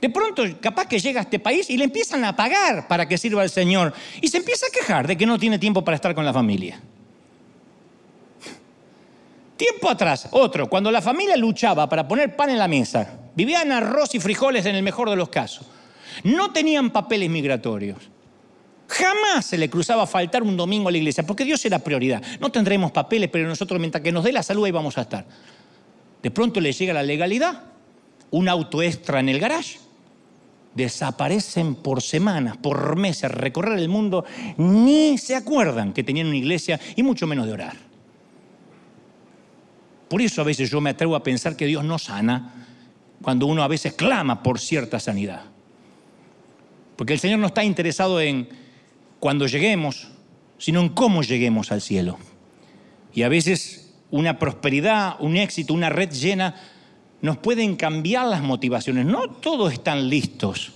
De 0.00 0.08
pronto, 0.08 0.44
capaz 0.60 0.86
que 0.86 0.98
llega 0.98 1.20
a 1.20 1.24
este 1.24 1.38
país 1.38 1.68
y 1.68 1.76
le 1.76 1.84
empiezan 1.84 2.24
a 2.24 2.34
pagar 2.34 2.88
para 2.88 3.06
que 3.06 3.18
sirva 3.18 3.42
al 3.42 3.50
Señor 3.50 3.92
y 4.20 4.28
se 4.28 4.38
empieza 4.38 4.66
a 4.66 4.70
quejar 4.70 5.06
de 5.06 5.16
que 5.16 5.26
no 5.26 5.38
tiene 5.38 5.58
tiempo 5.58 5.84
para 5.84 5.94
estar 5.94 6.14
con 6.14 6.24
la 6.24 6.32
familia. 6.32 6.80
Tiempo 9.64 9.88
atrás, 9.88 10.28
otro, 10.32 10.68
cuando 10.68 10.92
la 10.92 11.00
familia 11.00 11.38
luchaba 11.38 11.88
para 11.88 12.06
poner 12.06 12.36
pan 12.36 12.50
en 12.50 12.58
la 12.58 12.68
mesa, 12.68 13.18
vivían 13.34 13.72
arroz 13.72 14.14
y 14.14 14.20
frijoles 14.20 14.66
en 14.66 14.74
el 14.74 14.82
mejor 14.82 15.08
de 15.08 15.16
los 15.16 15.30
casos, 15.30 15.66
no 16.22 16.52
tenían 16.52 16.90
papeles 16.90 17.30
migratorios. 17.30 17.96
Jamás 18.86 19.46
se 19.46 19.56
le 19.56 19.70
cruzaba 19.70 20.06
faltar 20.06 20.42
un 20.42 20.54
domingo 20.54 20.90
a 20.90 20.92
la 20.92 20.98
iglesia, 20.98 21.24
porque 21.24 21.46
Dios 21.46 21.64
era 21.64 21.78
prioridad. 21.78 22.22
No 22.40 22.52
tendremos 22.52 22.92
papeles, 22.92 23.30
pero 23.32 23.48
nosotros 23.48 23.80
mientras 23.80 24.02
que 24.02 24.12
nos 24.12 24.22
dé 24.22 24.32
la 24.32 24.42
salud 24.42 24.66
ahí 24.66 24.70
vamos 24.70 24.98
a 24.98 25.00
estar. 25.00 25.24
De 26.22 26.30
pronto 26.30 26.60
le 26.60 26.70
llega 26.70 26.92
la 26.92 27.02
legalidad, 27.02 27.62
un 28.32 28.50
auto 28.50 28.82
extra 28.82 29.20
en 29.20 29.30
el 29.30 29.40
garage, 29.40 29.78
desaparecen 30.74 31.74
por 31.76 32.02
semanas, 32.02 32.58
por 32.58 32.96
meses, 32.96 33.30
recorrer 33.30 33.78
el 33.78 33.88
mundo, 33.88 34.26
ni 34.58 35.16
se 35.16 35.34
acuerdan 35.34 35.94
que 35.94 36.04
tenían 36.04 36.26
una 36.26 36.36
iglesia 36.36 36.78
y 36.96 37.02
mucho 37.02 37.26
menos 37.26 37.46
de 37.46 37.54
orar. 37.54 37.93
Por 40.08 40.22
eso 40.22 40.40
a 40.40 40.44
veces 40.44 40.70
yo 40.70 40.80
me 40.80 40.90
atrevo 40.90 41.16
a 41.16 41.22
pensar 41.22 41.56
que 41.56 41.66
Dios 41.66 41.84
no 41.84 41.98
sana 41.98 42.66
cuando 43.22 43.46
uno 43.46 43.62
a 43.62 43.68
veces 43.68 43.94
clama 43.94 44.42
por 44.42 44.60
cierta 44.60 45.00
sanidad. 45.00 45.42
Porque 46.96 47.14
el 47.14 47.18
Señor 47.18 47.38
no 47.38 47.46
está 47.46 47.64
interesado 47.64 48.20
en 48.20 48.48
cuando 49.18 49.46
lleguemos, 49.46 50.08
sino 50.58 50.80
en 50.80 50.90
cómo 50.90 51.22
lleguemos 51.22 51.72
al 51.72 51.80
cielo. 51.80 52.18
Y 53.12 53.22
a 53.22 53.28
veces 53.28 53.94
una 54.10 54.38
prosperidad, 54.38 55.16
un 55.20 55.36
éxito, 55.36 55.74
una 55.74 55.88
red 55.88 56.10
llena 56.10 56.54
nos 57.22 57.38
pueden 57.38 57.76
cambiar 57.76 58.26
las 58.26 58.42
motivaciones. 58.42 59.06
No 59.06 59.30
todos 59.30 59.72
están 59.72 60.08
listos 60.08 60.72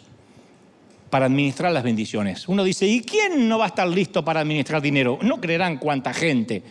para 1.11 1.27
administrar 1.27 1.73
las 1.73 1.83
bendiciones. 1.83 2.49
Uno 2.49 2.65
dice, 2.65 2.87
¿y 2.87 3.03
quién 3.03 3.49
no 3.49 3.59
va 3.59 3.67
a 3.67 3.69
estar 3.69 3.87
listo 3.87 4.25
para 4.25 4.41
administrar 4.41 4.81
dinero? 4.81 5.19
No 5.23 5.41
creerán 5.41 5.77
cuánta 5.79 6.13
gente. 6.15 6.63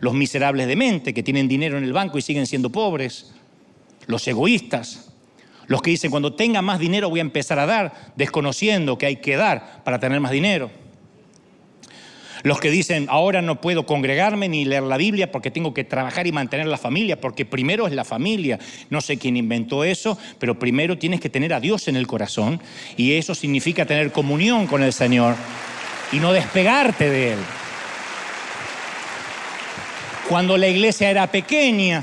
Los 0.00 0.14
miserables 0.14 0.66
de 0.66 0.76
mente 0.76 1.14
que 1.14 1.22
tienen 1.22 1.48
dinero 1.48 1.78
en 1.78 1.84
el 1.84 1.92
banco 1.92 2.18
y 2.18 2.22
siguen 2.22 2.46
siendo 2.46 2.70
pobres. 2.70 3.32
Los 4.06 4.26
egoístas. 4.28 5.10
Los 5.66 5.82
que 5.82 5.90
dicen, 5.90 6.10
cuando 6.10 6.34
tenga 6.34 6.62
más 6.62 6.78
dinero 6.78 7.08
voy 7.08 7.20
a 7.20 7.22
empezar 7.22 7.58
a 7.58 7.66
dar, 7.66 8.12
desconociendo 8.16 8.98
que 8.98 9.06
hay 9.06 9.16
que 9.16 9.36
dar 9.36 9.82
para 9.84 9.98
tener 9.98 10.20
más 10.20 10.32
dinero. 10.32 10.70
Los 12.44 12.60
que 12.60 12.70
dicen, 12.70 13.06
ahora 13.08 13.40
no 13.40 13.62
puedo 13.62 13.86
congregarme 13.86 14.50
ni 14.50 14.66
leer 14.66 14.82
la 14.82 14.98
Biblia 14.98 15.32
porque 15.32 15.50
tengo 15.50 15.72
que 15.72 15.82
trabajar 15.82 16.26
y 16.26 16.32
mantener 16.32 16.66
la 16.66 16.76
familia, 16.76 17.18
porque 17.18 17.46
primero 17.46 17.86
es 17.86 17.94
la 17.94 18.04
familia. 18.04 18.58
No 18.90 19.00
sé 19.00 19.16
quién 19.16 19.38
inventó 19.38 19.82
eso, 19.82 20.18
pero 20.38 20.58
primero 20.58 20.98
tienes 20.98 21.20
que 21.20 21.30
tener 21.30 21.54
a 21.54 21.60
Dios 21.60 21.88
en 21.88 21.96
el 21.96 22.06
corazón 22.06 22.60
y 22.98 23.12
eso 23.12 23.34
significa 23.34 23.86
tener 23.86 24.12
comunión 24.12 24.66
con 24.66 24.82
el 24.82 24.92
Señor 24.92 25.36
y 26.12 26.16
no 26.16 26.34
despegarte 26.34 27.08
de 27.08 27.32
Él. 27.32 27.38
Cuando 30.28 30.56
la 30.56 30.68
iglesia 30.68 31.10
era 31.10 31.30
pequeña, 31.30 32.02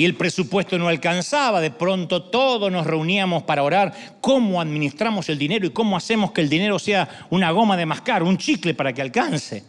y 0.00 0.06
el 0.06 0.14
presupuesto 0.14 0.78
no 0.78 0.88
alcanzaba, 0.88 1.60
de 1.60 1.70
pronto 1.70 2.22
todos 2.22 2.72
nos 2.72 2.86
reuníamos 2.86 3.42
para 3.42 3.62
orar 3.62 4.16
cómo 4.22 4.58
administramos 4.58 5.28
el 5.28 5.36
dinero 5.38 5.66
y 5.66 5.70
cómo 5.70 5.94
hacemos 5.94 6.32
que 6.32 6.40
el 6.40 6.48
dinero 6.48 6.78
sea 6.78 7.26
una 7.28 7.50
goma 7.50 7.76
de 7.76 7.84
mascar, 7.84 8.22
un 8.22 8.38
chicle 8.38 8.72
para 8.72 8.94
que 8.94 9.02
alcance. 9.02 9.62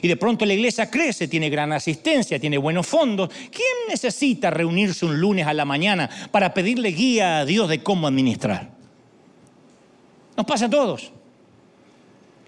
Y 0.00 0.08
de 0.08 0.16
pronto 0.16 0.46
la 0.46 0.54
iglesia 0.54 0.90
crece, 0.90 1.28
tiene 1.28 1.50
gran 1.50 1.70
asistencia, 1.74 2.40
tiene 2.40 2.56
buenos 2.56 2.86
fondos. 2.86 3.28
¿Quién 3.28 3.88
necesita 3.90 4.50
reunirse 4.50 5.04
un 5.04 5.20
lunes 5.20 5.46
a 5.46 5.52
la 5.52 5.66
mañana 5.66 6.08
para 6.30 6.54
pedirle 6.54 6.88
guía 6.88 7.40
a 7.40 7.44
Dios 7.44 7.68
de 7.68 7.82
cómo 7.82 8.06
administrar? 8.06 8.70
Nos 10.34 10.46
pasa 10.46 10.64
a 10.64 10.70
todos. 10.70 11.12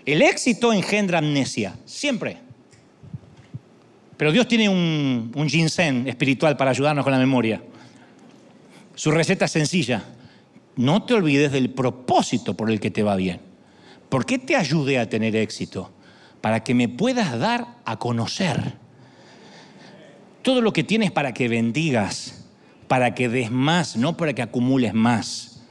El 0.07 0.23
éxito 0.23 0.73
engendra 0.73 1.19
amnesia, 1.19 1.77
siempre. 1.85 2.46
Pero 4.17 4.33
Dios 4.33 4.49
tiene 4.49 4.69
un, 4.69 5.33
ginseng 5.49 6.09
espiritual 6.09 6.57
para 6.57 6.71
ayudarnos 6.71 7.05
con 7.05 7.13
la 7.13 7.19
memoria. 7.19 7.63
Su 8.95 9.11
receta 9.11 9.45
es 9.45 9.51
sencilla. 9.51 10.05
No 10.77 11.03
te 11.05 11.15
olvides 11.15 11.53
del 11.53 11.71
propósito 11.71 12.55
por 12.55 12.71
el 12.71 12.81
que 12.81 12.91
te 12.91 13.03
va 13.03 13.17
bien. 13.17 13.41
¿Por 14.09 14.25
qué 14.25 14.39
te 14.39 14.57
ayude 14.57 14.99
a 14.99 15.09
tener 15.09 15.37
éxito? 15.37 15.93
para 16.47 16.63
que 16.63 16.75
me 16.75 16.89
puedas 16.89 17.37
dar 17.41 17.67
a 17.85 17.97
conocer. 17.99 18.75
Todo 20.43 20.61
lo 20.61 20.73
que 20.73 20.85
tienes 20.85 21.11
para 21.11 21.35
que 21.35 21.49
bendigas, 21.49 22.47
para 22.87 23.17
que 23.17 23.29
des 23.29 23.51
más, 23.51 23.97
no 23.97 24.17
para 24.17 24.33
que 24.33 24.43
acumules 24.43 24.95
más. 24.95 25.65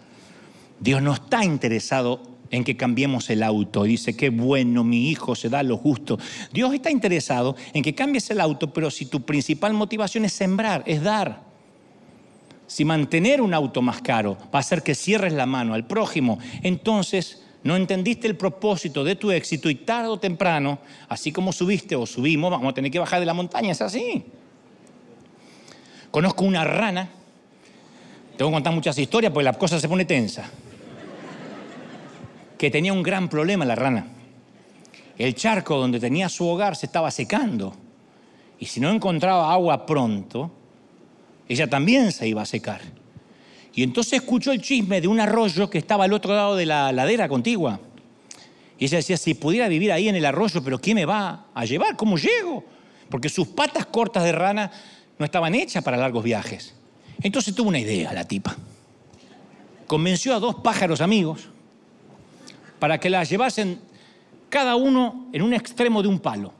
Dios 0.81 1.01
no 1.01 1.13
está 1.13 1.45
interesado 1.45 2.34
en 2.55 2.63
que 2.63 2.77
cambiemos 2.77 3.29
el 3.29 3.43
auto. 3.43 3.83
Dice, 3.83 4.15
qué 4.15 4.29
bueno, 4.29 4.83
mi 4.83 5.09
hijo 5.09 5.35
se 5.35 5.49
da 5.49 5.61
lo 5.61 5.77
justo. 5.77 6.17
Dios 6.53 6.73
está 6.73 6.89
interesado 6.89 7.55
en 7.73 7.83
que 7.83 7.93
cambies 7.93 8.29
el 8.29 8.39
auto, 8.39 8.71
pero 8.71 8.89
si 8.89 9.05
tu 9.05 9.21
principal 9.21 9.73
motivación 9.73 10.25
es 10.25 10.33
sembrar, 10.33 10.83
es 10.85 11.03
dar. 11.03 11.43
Si 12.67 12.85
mantener 12.85 13.41
un 13.41 13.53
auto 13.53 13.81
más 13.81 14.01
caro 14.01 14.37
va 14.53 14.59
a 14.59 14.61
hacer 14.61 14.81
que 14.81 14.95
cierres 14.95 15.33
la 15.33 15.45
mano 15.45 15.73
al 15.73 15.85
prójimo, 15.85 16.39
entonces 16.63 17.43
no 17.63 17.75
entendiste 17.75 18.27
el 18.27 18.37
propósito 18.37 19.03
de 19.03 19.15
tu 19.15 19.31
éxito 19.31 19.69
y 19.69 19.75
tarde 19.75 20.07
o 20.07 20.17
temprano, 20.17 20.79
así 21.09 21.31
como 21.31 21.51
subiste 21.51 21.95
o 21.95 22.05
subimos, 22.05 22.51
vamos 22.51 22.71
a 22.71 22.73
tener 22.73 22.89
que 22.89 22.99
bajar 22.99 23.19
de 23.19 23.25
la 23.25 23.33
montaña, 23.33 23.71
es 23.71 23.81
así. 23.81 24.25
Conozco 26.09 26.45
una 26.45 26.63
rana, 26.63 27.09
tengo 28.37 28.49
que 28.49 28.55
contar 28.55 28.73
muchas 28.73 28.97
historias 28.97 29.31
porque 29.33 29.43
la 29.43 29.53
cosa 29.53 29.79
se 29.79 29.89
pone 29.89 30.05
tensa 30.05 30.49
que 32.57 32.71
tenía 32.71 32.93
un 32.93 33.03
gran 33.03 33.29
problema 33.29 33.65
la 33.65 33.75
rana. 33.75 34.07
El 35.17 35.35
charco 35.35 35.77
donde 35.77 35.99
tenía 35.99 36.29
su 36.29 36.47
hogar 36.47 36.75
se 36.75 36.85
estaba 36.85 37.11
secando. 37.11 37.73
Y 38.59 38.65
si 38.65 38.79
no 38.79 38.89
encontraba 38.89 39.51
agua 39.51 39.85
pronto, 39.85 40.51
ella 41.47 41.69
también 41.69 42.11
se 42.11 42.27
iba 42.27 42.41
a 42.41 42.45
secar. 42.45 42.81
Y 43.73 43.83
entonces 43.83 44.13
escuchó 44.13 44.51
el 44.51 44.61
chisme 44.61 45.01
de 45.01 45.07
un 45.07 45.19
arroyo 45.19 45.69
que 45.69 45.77
estaba 45.77 46.05
al 46.05 46.13
otro 46.13 46.33
lado 46.33 46.55
de 46.55 46.65
la 46.65 46.91
ladera 46.91 47.27
contigua. 47.27 47.79
Y 48.77 48.85
ella 48.85 48.97
decía, 48.97 49.17
si 49.17 49.33
pudiera 49.33 49.67
vivir 49.67 49.91
ahí 49.91 50.09
en 50.09 50.15
el 50.15 50.25
arroyo, 50.25 50.63
pero 50.63 50.79
¿qué 50.79 50.95
me 50.95 51.05
va 51.05 51.47
a 51.53 51.65
llevar? 51.65 51.95
¿Cómo 51.95 52.17
llego? 52.17 52.63
Porque 53.09 53.29
sus 53.29 53.47
patas 53.49 53.85
cortas 53.85 54.23
de 54.23 54.31
rana 54.31 54.71
no 55.17 55.25
estaban 55.25 55.55
hechas 55.55 55.83
para 55.83 55.97
largos 55.97 56.23
viajes. 56.23 56.73
Entonces 57.21 57.53
tuvo 57.55 57.69
una 57.69 57.79
idea 57.79 58.13
la 58.13 58.25
tipa. 58.25 58.55
Convenció 59.87 60.35
a 60.35 60.39
dos 60.39 60.55
pájaros 60.55 60.99
amigos 61.01 61.49
para 62.79 62.99
que 62.99 63.09
la 63.09 63.23
llevasen 63.23 63.79
cada 64.49 64.75
uno 64.75 65.27
en 65.33 65.41
un 65.41 65.53
extremo 65.53 66.01
de 66.01 66.07
un 66.07 66.19
palo. 66.19 66.53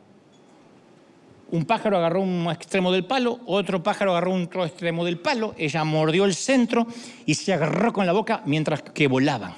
Un 1.51 1.65
pájaro 1.65 1.97
agarró 1.97 2.21
un 2.21 2.47
extremo 2.51 2.91
del 2.91 3.05
palo, 3.05 3.39
otro 3.45 3.81
pájaro 3.83 4.11
agarró 4.11 4.31
un 4.31 4.43
otro 4.43 4.65
extremo 4.65 5.05
del 5.05 5.19
palo, 5.19 5.53
ella 5.57 5.83
mordió 5.83 6.25
el 6.25 6.33
centro 6.33 6.87
y 7.25 7.35
se 7.35 7.53
agarró 7.53 7.93
con 7.93 8.05
la 8.05 8.13
boca 8.13 8.41
mientras 8.45 8.81
que 8.81 9.07
volaban. 9.07 9.53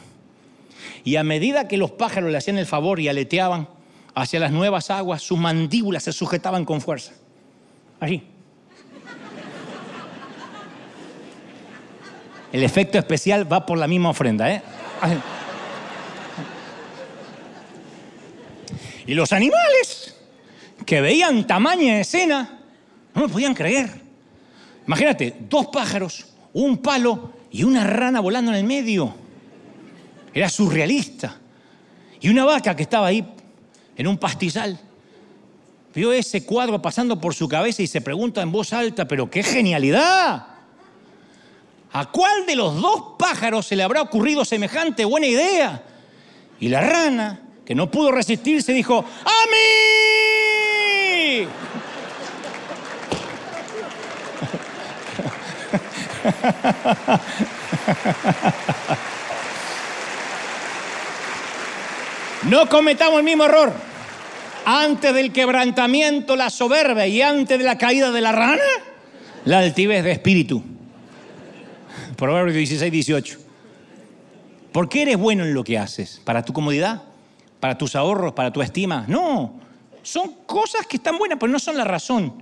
Y 1.04 1.16
a 1.16 1.24
medida 1.24 1.68
que 1.68 1.78
los 1.78 1.92
pájaros 1.92 2.30
le 2.30 2.38
hacían 2.38 2.58
el 2.58 2.66
favor 2.66 3.00
y 3.00 3.08
aleteaban 3.08 3.70
hacia 4.14 4.40
las 4.40 4.52
nuevas 4.52 4.92
aguas, 4.92 5.22
sus 5.22 5.40
mandíbulas 5.40 6.04
se 6.04 6.12
sujetaban 6.12 6.66
con 6.66 6.82
fuerza. 6.82 7.14
Allí. 8.00 8.24
El 12.52 12.64
efecto 12.64 12.98
especial 12.98 13.52
va 13.52 13.66
por 13.66 13.78
la 13.78 13.88
misma 13.88 14.10
ofrenda, 14.10 14.52
¿eh? 14.52 14.62
Y 19.08 19.14
los 19.14 19.32
animales 19.32 20.14
que 20.86 21.02
veían 21.02 21.48
tamaña 21.48 22.00
escena 22.00 22.60
no 23.16 23.22
lo 23.22 23.30
podían 23.30 23.54
creer. 23.56 23.90
Imagínate, 24.86 25.36
dos 25.50 25.68
pájaros, 25.68 26.28
un 26.54 26.78
palo 26.78 27.34
y 27.50 27.64
una 27.64 27.86
rana 27.86 28.20
volando 28.20 28.52
en 28.52 28.58
el 28.58 28.64
medio. 28.66 29.16
Era 30.34 30.50
surrealista. 30.50 31.38
Y 32.20 32.30
una 32.30 32.46
vaca 32.46 32.76
que 32.76 32.84
estaba 32.84 33.08
ahí 33.08 33.26
en 33.96 34.08
un 34.08 34.18
pastizal. 34.18 34.80
Vio 35.96 36.12
ese 36.12 36.46
cuadro 36.46 36.82
pasando 36.82 37.20
por 37.20 37.34
su 37.34 37.48
cabeza 37.48 37.82
y 37.82 37.88
se 37.88 38.02
pregunta 38.02 38.42
en 38.42 38.52
voz 38.52 38.74
alta, 38.74 39.08
pero 39.08 39.32
qué 39.32 39.42
genialidad. 39.42 40.48
¿A 41.94 42.12
cuál 42.12 42.46
de 42.46 42.56
los 42.56 42.80
dos 42.80 43.16
pájaros 43.18 43.66
se 43.66 43.76
le 43.76 43.84
habrá 43.84 44.02
ocurrido 44.02 44.44
semejante 44.44 45.06
buena 45.06 45.28
idea? 45.28 45.84
Y 46.60 46.68
la 46.68 46.82
rana 46.82 47.47
que 47.68 47.76
no 47.76 47.92
pudo 47.92 48.14
resistirse, 48.14 48.72
dijo, 48.72 49.04
¡A 49.26 49.44
mí! 49.52 51.48
No 62.44 62.70
cometamos 62.70 63.18
el 63.20 63.26
mismo 63.26 63.44
error. 63.44 63.74
Antes 64.64 65.14
del 65.14 65.34
quebrantamiento, 65.34 66.38
la 66.38 66.50
soberbia 66.50 67.06
y 67.06 67.22
antes 67.22 67.58
de 67.60 67.66
la 67.66 67.78
caída 67.78 68.12
de 68.12 68.22
la 68.22 68.32
rana, 68.32 68.64
la 69.44 69.60
altivez 69.60 70.06
de 70.06 70.14
espíritu. 70.14 70.64
Proverbios 72.16 72.56
16, 72.56 72.90
18. 72.90 73.40
¿Por 74.72 74.88
qué 74.88 75.02
eres 75.02 75.18
bueno 75.18 75.44
en 75.44 75.54
lo 75.54 75.66
que 75.66 75.78
haces? 75.78 76.22
¿Para 76.24 76.46
tu 76.46 76.54
comodidad? 76.54 77.07
Para 77.60 77.78
tus 77.78 77.96
ahorros, 77.96 78.34
para 78.34 78.52
tu 78.52 78.62
estima. 78.62 79.06
No, 79.08 79.60
son 80.04 80.34
cosas 80.46 80.86
que 80.88 80.98
están 80.98 81.18
buenas, 81.18 81.38
pero 81.40 81.52
no 81.52 81.60
son 81.60 81.78
la 81.78 81.84
razón. 81.84 82.34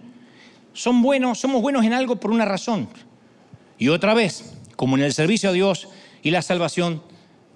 Son 0.73 1.01
buenos, 1.01 1.39
somos 1.39 1.61
buenos 1.61 1.85
en 1.85 1.93
algo 1.93 2.17
por 2.17 2.31
una 2.31 2.45
razón. 2.45 2.87
Y 3.77 3.87
otra 3.87 4.13
vez, 4.13 4.53
como 4.75 4.97
en 4.97 5.03
el 5.03 5.13
servicio 5.13 5.49
a 5.49 5.53
Dios 5.53 5.87
y 6.21 6.31
la 6.31 6.41
salvación, 6.41 7.01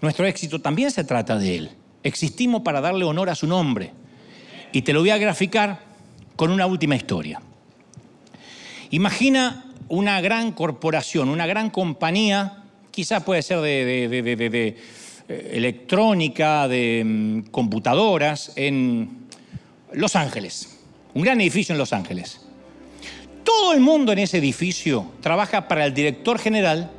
nuestro 0.02 0.26
éxito 0.26 0.60
también 0.62 0.92
se 0.92 1.04
trata 1.04 1.38
de 1.38 1.58
Él. 1.58 1.72
Existimos 2.04 2.62
para 2.62 2.82
darle 2.82 3.06
honor 3.06 3.30
a 3.30 3.36
su 3.36 3.46
nombre. 3.46 3.92
Y 4.72 4.84
te 4.84 4.94
lo 4.94 5.02
voy 5.02 5.10
a 5.10 5.18
graficar 5.18 5.82
con 6.36 6.52
una 6.52 6.66
última 6.66 6.96
historia. 6.96 7.42
Imagina 8.92 9.66
una 9.90 10.22
gran 10.22 10.52
corporación, 10.54 11.30
una 11.30 11.46
gran 11.46 11.70
compañía, 11.70 12.64
quizás 12.92 13.24
puede 13.24 13.42
ser 13.42 13.60
de, 13.60 14.08
de 14.08 14.78
electrónica, 15.30 16.68
de 16.68 17.04
mm, 17.06 17.52
computadoras 17.52 18.52
en 18.56 19.28
Los 19.94 20.16
Ángeles, 20.16 20.80
un 21.14 21.22
gran 21.24 21.40
edificio 21.40 21.74
en 21.74 21.80
Los 21.80 21.94
Ángeles. 21.94 22.42
Todo 23.44 23.74
el 23.74 23.80
mundo 23.80 24.12
en 24.12 24.20
ese 24.20 24.40
edificio 24.40 25.12
trabaja 25.22 25.68
para 25.68 25.86
el 25.86 25.94
director 25.94 26.40
general 26.40 26.92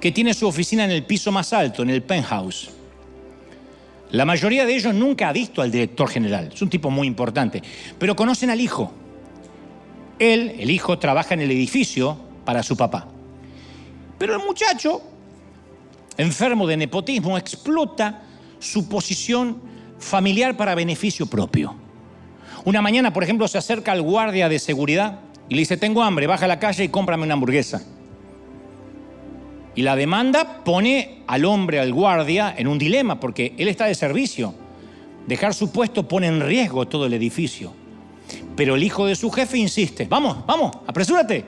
que 0.00 0.12
tiene 0.12 0.34
su 0.34 0.46
oficina 0.46 0.84
en 0.84 0.90
el 0.90 1.04
piso 1.04 1.30
más 1.30 1.52
alto, 1.52 1.82
en 1.82 1.90
el 1.90 2.02
penthouse. 2.02 2.70
La 4.10 4.24
mayoría 4.24 4.66
de 4.66 4.74
ellos 4.74 4.92
nunca 4.92 5.28
ha 5.28 5.32
visto 5.32 5.62
al 5.62 5.70
director 5.70 6.08
general, 6.08 6.50
es 6.52 6.60
un 6.62 6.70
tipo 6.70 6.90
muy 6.90 7.06
importante, 7.06 7.62
pero 7.98 8.16
conocen 8.16 8.50
al 8.50 8.60
hijo. 8.60 8.92
Él, 10.18 10.56
el 10.58 10.70
hijo, 10.70 10.98
trabaja 10.98 11.34
en 11.34 11.40
el 11.40 11.50
edificio 11.50 12.16
para 12.44 12.62
su 12.62 12.76
papá. 12.76 13.06
Pero 14.18 14.34
el 14.34 14.44
muchacho 14.44 15.00
enfermo 16.20 16.66
de 16.66 16.76
nepotismo, 16.76 17.38
explota 17.38 18.22
su 18.58 18.88
posición 18.88 19.60
familiar 19.98 20.56
para 20.56 20.74
beneficio 20.74 21.26
propio. 21.26 21.74
Una 22.64 22.82
mañana, 22.82 23.12
por 23.12 23.22
ejemplo, 23.22 23.48
se 23.48 23.58
acerca 23.58 23.92
al 23.92 24.02
guardia 24.02 24.48
de 24.48 24.58
seguridad 24.58 25.20
y 25.48 25.54
le 25.54 25.60
dice, 25.60 25.76
tengo 25.76 26.02
hambre, 26.02 26.26
baja 26.26 26.44
a 26.44 26.48
la 26.48 26.58
calle 26.58 26.84
y 26.84 26.88
cómprame 26.88 27.24
una 27.24 27.34
hamburguesa. 27.34 27.82
Y 29.74 29.82
la 29.82 29.96
demanda 29.96 30.62
pone 30.64 31.22
al 31.26 31.44
hombre, 31.44 31.80
al 31.80 31.92
guardia, 31.92 32.54
en 32.56 32.66
un 32.66 32.78
dilema, 32.78 33.18
porque 33.18 33.54
él 33.56 33.68
está 33.68 33.86
de 33.86 33.94
servicio. 33.94 34.54
Dejar 35.26 35.54
su 35.54 35.72
puesto 35.72 36.06
pone 36.06 36.26
en 36.26 36.40
riesgo 36.40 36.86
todo 36.86 37.06
el 37.06 37.14
edificio. 37.14 37.72
Pero 38.56 38.74
el 38.74 38.82
hijo 38.82 39.06
de 39.06 39.16
su 39.16 39.30
jefe 39.30 39.58
insiste, 39.58 40.06
vamos, 40.06 40.44
vamos, 40.46 40.76
apresúrate. 40.86 41.44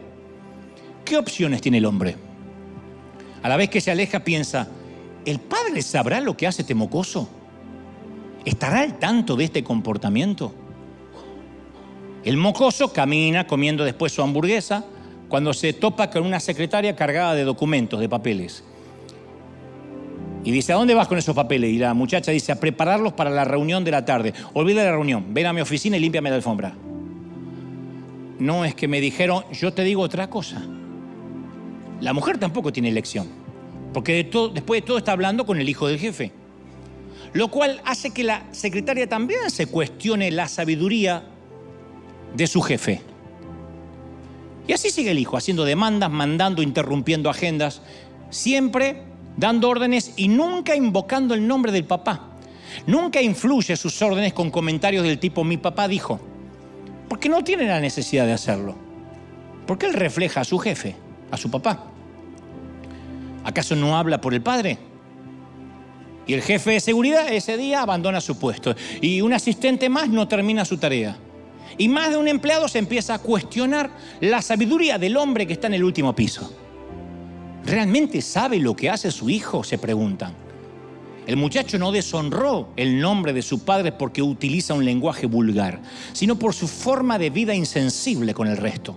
¿Qué 1.05 1.17
opciones 1.17 1.61
tiene 1.61 1.79
el 1.79 1.85
hombre? 1.85 2.32
A 3.43 3.49
la 3.49 3.57
vez 3.57 3.71
que 3.71 3.81
se 3.81 3.91
aleja 3.91 4.21
piensa, 4.21 4.69
¿el 5.25 5.41
padre 5.41 5.83
sabrá 5.83 6.21
lo 6.21 6.37
que 6.37 6.47
hace 6.47 6.63
este 6.63 6.75
mocoso? 6.75 7.29
¿Estará 8.45 8.81
al 8.81 8.99
tanto 8.99 9.37
de 9.37 9.45
este 9.45 9.65
comportamiento? 9.65 10.55
El 12.25 12.37
mocoso 12.37 12.93
camina 12.93 13.47
comiendo 13.47 13.85
después 13.85 14.13
su 14.13 14.23
hamburguesa 14.23 14.85
cuando 15.29 15.53
se 15.53 15.73
topa 15.73 16.11
con 16.11 16.25
una 16.25 16.39
secretaria 16.39 16.95
cargada 16.95 17.35
de 17.35 17.43
documentos, 17.43 17.99
de 17.99 18.09
papeles. 18.09 18.63
Y 20.45 20.51
dice, 20.51 20.73
¿a 20.73 20.77
dónde 20.77 20.95
vas 20.95 21.09
con 21.09 21.19
esos 21.19 21.35
papeles? 21.35 21.71
Y 21.71 21.79
la 21.79 21.95
muchacha 21.95 22.33
dice, 22.33 22.53
a 22.53 22.61
prepararlos 22.61 23.13
para 23.13 23.31
la 23.31 23.45
reunión 23.45 23.85
de 23.85 23.91
la 23.93 24.05
tarde. 24.05 24.35
Olvida 24.55 24.85
la 24.85 24.91
reunión, 24.93 25.27
ven 25.33 25.47
a 25.47 25.53
mi 25.53 25.61
oficina 25.61 25.97
y 25.97 26.01
límpiame 26.01 26.31
la 26.31 26.37
alfombra. 26.37 26.75
No 28.39 28.65
es 28.65 28.75
que 28.75 28.89
me 28.89 29.01
dijeron, 29.01 29.45
yo 29.53 29.73
te 29.73 29.85
digo 29.85 30.03
otra 30.03 30.29
cosa. 30.29 30.63
La 32.03 32.13
mujer 32.13 32.37
tampoco 32.37 32.73
tiene 32.73 32.89
elección, 32.89 33.29
porque 33.95 34.29
después 34.53 34.81
de 34.81 34.87
todo 34.87 34.99
está 34.99 35.13
hablando 35.13 35.47
con 35.47 35.61
el 35.61 35.69
hijo 35.69 35.87
del 35.87 36.01
jefe. 36.01 36.33
Lo 37.33 37.47
cual 37.47 37.81
hace 37.85 38.11
que 38.11 38.25
la 38.25 38.43
secretaria 38.51 39.09
también 39.09 39.49
se 39.53 39.67
cuestione 39.67 40.33
la 40.33 40.49
sabiduría 40.49 41.23
de 42.35 42.47
su 42.49 42.61
jefe. 42.61 43.01
Y 44.67 44.73
así 44.73 44.91
sigue 44.91 45.13
el 45.13 45.19
hijo, 45.21 45.37
haciendo 45.37 45.65
demandas, 45.65 46.11
mandando, 46.11 46.61
interrumpiendo 46.61 47.31
agendas, 47.31 47.83
siempre 48.31 49.05
dando 49.37 49.69
órdenes 49.69 50.15
y 50.17 50.27
nunca 50.27 50.75
invocando 50.75 51.35
el 51.35 51.47
nombre 51.47 51.71
del 51.71 51.85
papá. 51.85 52.31
nunca 52.85 53.23
influye 53.23 53.77
sus 53.77 54.03
órdenes 54.03 54.33
con 54.33 54.51
comentarios 54.51 55.05
del 55.05 55.21
tipo 55.21 55.45
mi 55.45 55.57
papá 55.57 55.87
dijo, 55.87 56.19
porque 57.09 57.29
no 57.29 57.45
tiene 57.45 57.67
la 57.67 57.79
necesidad 57.79 58.27
de 58.27 58.33
hacerlo, 58.33 58.75
porque 59.69 59.87
él 59.87 59.93
refleja 59.93 60.41
a 60.41 60.45
su 60.45 60.59
jefe, 60.59 60.97
a 61.31 61.37
su 61.37 61.49
papá. 61.49 61.92
¿Acaso 63.45 63.77
no 63.77 63.97
habla 63.97 64.21
por 64.21 64.35
el 64.35 64.43
padre? 64.43 64.79
Y 66.27 66.35
el 66.35 66.43
jefe 66.43 66.73
de 66.73 66.81
seguridad 66.81 67.33
ese 67.33 67.57
día 67.57 67.83
abandona 67.83 68.21
su 68.21 68.39
puesto 68.39 68.75
y 69.01 69.21
un 69.21 69.33
asistente 69.33 69.89
más 69.89 70.09
no 70.09 70.29
termina 70.29 70.65
su 70.65 70.77
tarea. 70.77 71.17
Y 71.79 71.89
más 71.89 72.11
de 72.11 72.17
un 72.17 72.29
empleado 72.29 72.69
se 72.69 72.79
empieza 72.79 73.15
a 73.15 73.19
cuestionar 73.19 73.91
la 74.21 74.43
sabiduría 74.43 74.99
del 74.99 75.17
hombre 75.17 75.47
que 75.47 75.55
está 75.55 75.67
en 75.67 75.75
el 75.75 75.85
último 75.85 76.15
piso. 76.15 76.53
¿Realmente 77.65 78.21
sabe 78.23 78.59
lo 78.59 78.77
que 78.77 78.91
hace 78.91 79.11
su 79.11 79.31
hijo? 79.31 79.65
Se 79.65 79.79
preguntan. 79.79 80.35
El 81.27 81.37
muchacho 81.37 81.79
no 81.79 81.93
deshonró 81.93 82.71
el 82.77 83.01
nombre 83.01 83.33
de 83.33 83.43
su 83.43 83.65
padre 83.65 83.93
porque 83.93 84.23
utiliza 84.23 84.75
un 84.75 84.85
lenguaje 84.85 85.27
vulgar, 85.27 85.81
sino 86.13 86.37
por 86.37 86.53
su 86.53 86.67
forma 86.67 87.19
de 87.19 87.31
vida 87.31 87.55
insensible 87.55 88.35
con 88.35 88.49
el 88.49 88.57
resto. 88.57 88.97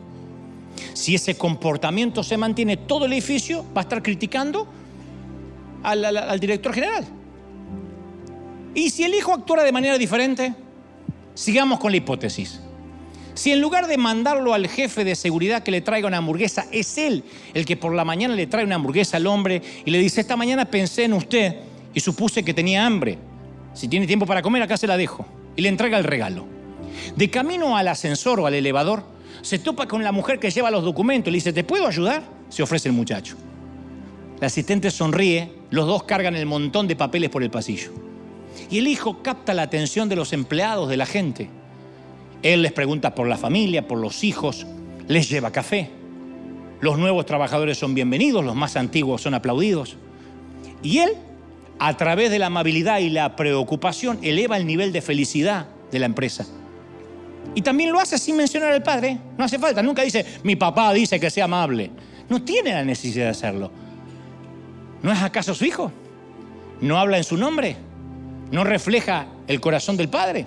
Si 0.94 1.16
ese 1.16 1.38
comportamiento 1.38 2.24
se 2.24 2.38
mantiene, 2.38 2.78
todo 2.78 3.06
el 3.06 3.14
edificio 3.14 3.66
va 3.76 3.82
a 3.82 3.84
estar 3.84 4.02
criticando 4.02 4.68
al, 5.84 6.06
al 6.06 6.40
director 6.40 6.74
general. 6.74 7.06
Y 8.74 8.90
si 8.90 9.04
el 9.04 9.14
hijo 9.14 9.34
actuara 9.34 9.64
de 9.64 9.72
manera 9.72 9.98
diferente, 9.98 10.54
sigamos 11.34 11.80
con 11.80 11.92
la 11.92 11.98
hipótesis. 11.98 12.60
Si 13.36 13.52
en 13.52 13.60
lugar 13.60 13.88
de 13.88 13.98
mandarlo 13.98 14.54
al 14.54 14.68
jefe 14.68 15.04
de 15.04 15.14
seguridad 15.16 15.62
que 15.62 15.72
le 15.72 15.82
traiga 15.82 16.08
una 16.08 16.18
hamburguesa, 16.18 16.66
es 16.72 16.98
él 16.98 17.24
el 17.54 17.66
que 17.66 17.76
por 17.76 17.94
la 17.94 18.06
mañana 18.06 18.34
le 18.34 18.48
trae 18.48 18.64
una 18.64 18.76
hamburguesa 18.76 19.18
al 19.18 19.28
hombre 19.28 19.62
y 19.84 19.92
le 19.92 20.00
dice, 20.00 20.22
esta 20.22 20.38
mañana 20.38 20.66
pensé 20.66 21.04
en 21.04 21.14
usted 21.14 21.56
y 21.94 22.00
supuse 22.00 22.44
que 22.44 22.54
tenía 22.54 22.86
hambre. 22.86 23.18
Si 23.74 23.90
tiene 23.90 24.08
tiempo 24.08 24.26
para 24.26 24.42
comer, 24.42 24.62
acá 24.62 24.78
se 24.78 24.88
la 24.88 24.96
dejo. 24.96 25.26
Y 25.58 25.62
le 25.62 25.70
entrega 25.70 25.98
el 25.98 26.06
regalo. 26.06 26.46
De 27.18 27.30
camino 27.30 27.76
al 27.76 27.90
ascensor 27.90 28.40
o 28.40 28.48
al 28.48 28.54
elevador, 28.54 29.04
se 29.46 29.60
topa 29.60 29.88
con 29.88 30.04
la 30.04 30.12
mujer 30.12 30.40
que 30.40 30.50
lleva 30.50 30.72
los 30.72 30.84
documentos 30.84 31.28
y 31.28 31.32
le 31.32 31.38
dice, 31.38 31.54
¿te 31.54 31.64
puedo 31.64 31.86
ayudar? 31.86 32.24
Se 32.50 32.64
ofrece 32.64 32.90
el 32.90 32.96
muchacho. 32.96 33.36
La 34.40 34.48
asistente 34.48 34.90
sonríe, 34.90 35.52
los 35.70 35.86
dos 35.86 36.02
cargan 36.02 36.36
el 36.36 36.48
montón 36.48 36.88
de 36.88 36.96
papeles 36.96 37.30
por 37.30 37.44
el 37.44 37.52
pasillo. 37.52 37.92
Y 38.72 38.80
el 38.80 38.88
hijo 38.88 39.22
capta 39.22 39.54
la 39.54 39.62
atención 39.62 40.10
de 40.10 40.16
los 40.16 40.34
empleados, 40.34 40.90
de 40.90 40.98
la 40.98 41.06
gente. 41.06 41.48
Él 42.42 42.64
les 42.64 42.72
pregunta 42.72 43.14
por 43.14 43.28
la 43.28 43.38
familia, 43.38 43.88
por 43.88 44.00
los 44.00 44.24
hijos, 44.24 44.66
les 45.08 45.30
lleva 45.30 45.52
café. 45.52 45.92
Los 46.82 46.98
nuevos 46.98 47.28
trabajadores 47.28 47.78
son 47.78 47.94
bienvenidos, 47.94 48.44
los 48.44 48.56
más 48.56 48.76
antiguos 48.76 49.22
son 49.22 49.36
aplaudidos. 49.36 49.96
Y 50.82 50.98
él, 50.98 51.12
a 51.78 51.96
través 51.98 52.32
de 52.32 52.40
la 52.40 52.48
amabilidad 52.48 52.98
y 52.98 53.12
la 53.12 53.36
preocupación, 53.36 54.18
eleva 54.24 54.58
el 54.58 54.66
nivel 54.66 54.92
de 54.92 55.04
felicidad 55.04 55.68
de 55.92 56.00
la 56.00 56.08
empresa. 56.08 56.48
Y 57.56 57.62
también 57.62 57.92
lo 57.92 58.00
hace 58.00 58.18
sin 58.18 58.36
mencionar 58.36 58.74
al 58.74 58.84
padre. 58.84 59.18
No 59.38 59.46
hace 59.46 59.58
falta. 59.58 59.82
Nunca 59.82 60.04
dice, 60.04 60.26
mi 60.44 60.56
papá 60.56 60.94
dice 60.94 61.20
que 61.20 61.30
sea 61.30 61.46
amable. 61.46 61.90
No 62.30 62.44
tiene 62.44 62.74
la 62.74 62.84
necesidad 62.84 63.26
de 63.26 63.32
hacerlo. 63.32 63.72
¿No 65.02 65.12
es 65.12 65.22
acaso 65.22 65.56
su 65.56 65.66
hijo? 65.66 65.92
¿No 66.82 66.98
habla 66.98 67.18
en 67.18 67.24
su 67.24 67.38
nombre? 67.38 67.78
¿No 68.52 68.64
refleja 68.64 69.28
el 69.48 69.62
corazón 69.62 69.96
del 69.96 70.10
padre? 70.10 70.46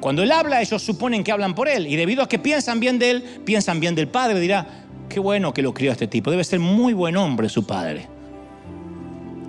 Cuando 0.00 0.22
Él 0.22 0.32
habla, 0.32 0.60
ellos 0.60 0.82
suponen 0.82 1.24
que 1.24 1.32
hablan 1.32 1.54
por 1.54 1.68
Él. 1.68 1.86
Y 1.86 1.96
debido 1.96 2.22
a 2.22 2.28
que 2.28 2.38
piensan 2.38 2.80
bien 2.80 2.98
de 2.98 3.10
Él, 3.10 3.22
piensan 3.44 3.80
bien 3.80 3.94
del 3.94 4.08
Padre. 4.08 4.38
Dirá, 4.40 4.84
qué 5.08 5.20
bueno 5.20 5.52
que 5.52 5.62
lo 5.62 5.74
crió 5.74 5.92
este 5.92 6.06
tipo. 6.06 6.30
Debe 6.30 6.44
ser 6.44 6.60
muy 6.60 6.92
buen 6.92 7.16
hombre 7.16 7.48
su 7.48 7.66
padre. 7.66 8.06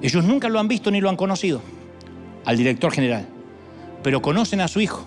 Ellos 0.01 0.23
nunca 0.23 0.49
lo 0.49 0.59
han 0.59 0.67
visto 0.67 0.91
ni 0.91 1.01
lo 1.01 1.09
han 1.09 1.17
conocido 1.17 1.61
al 2.45 2.57
director 2.57 2.91
general. 2.91 3.27
Pero 4.01 4.21
conocen 4.21 4.61
a 4.61 4.67
su 4.67 4.79
hijo. 4.81 5.05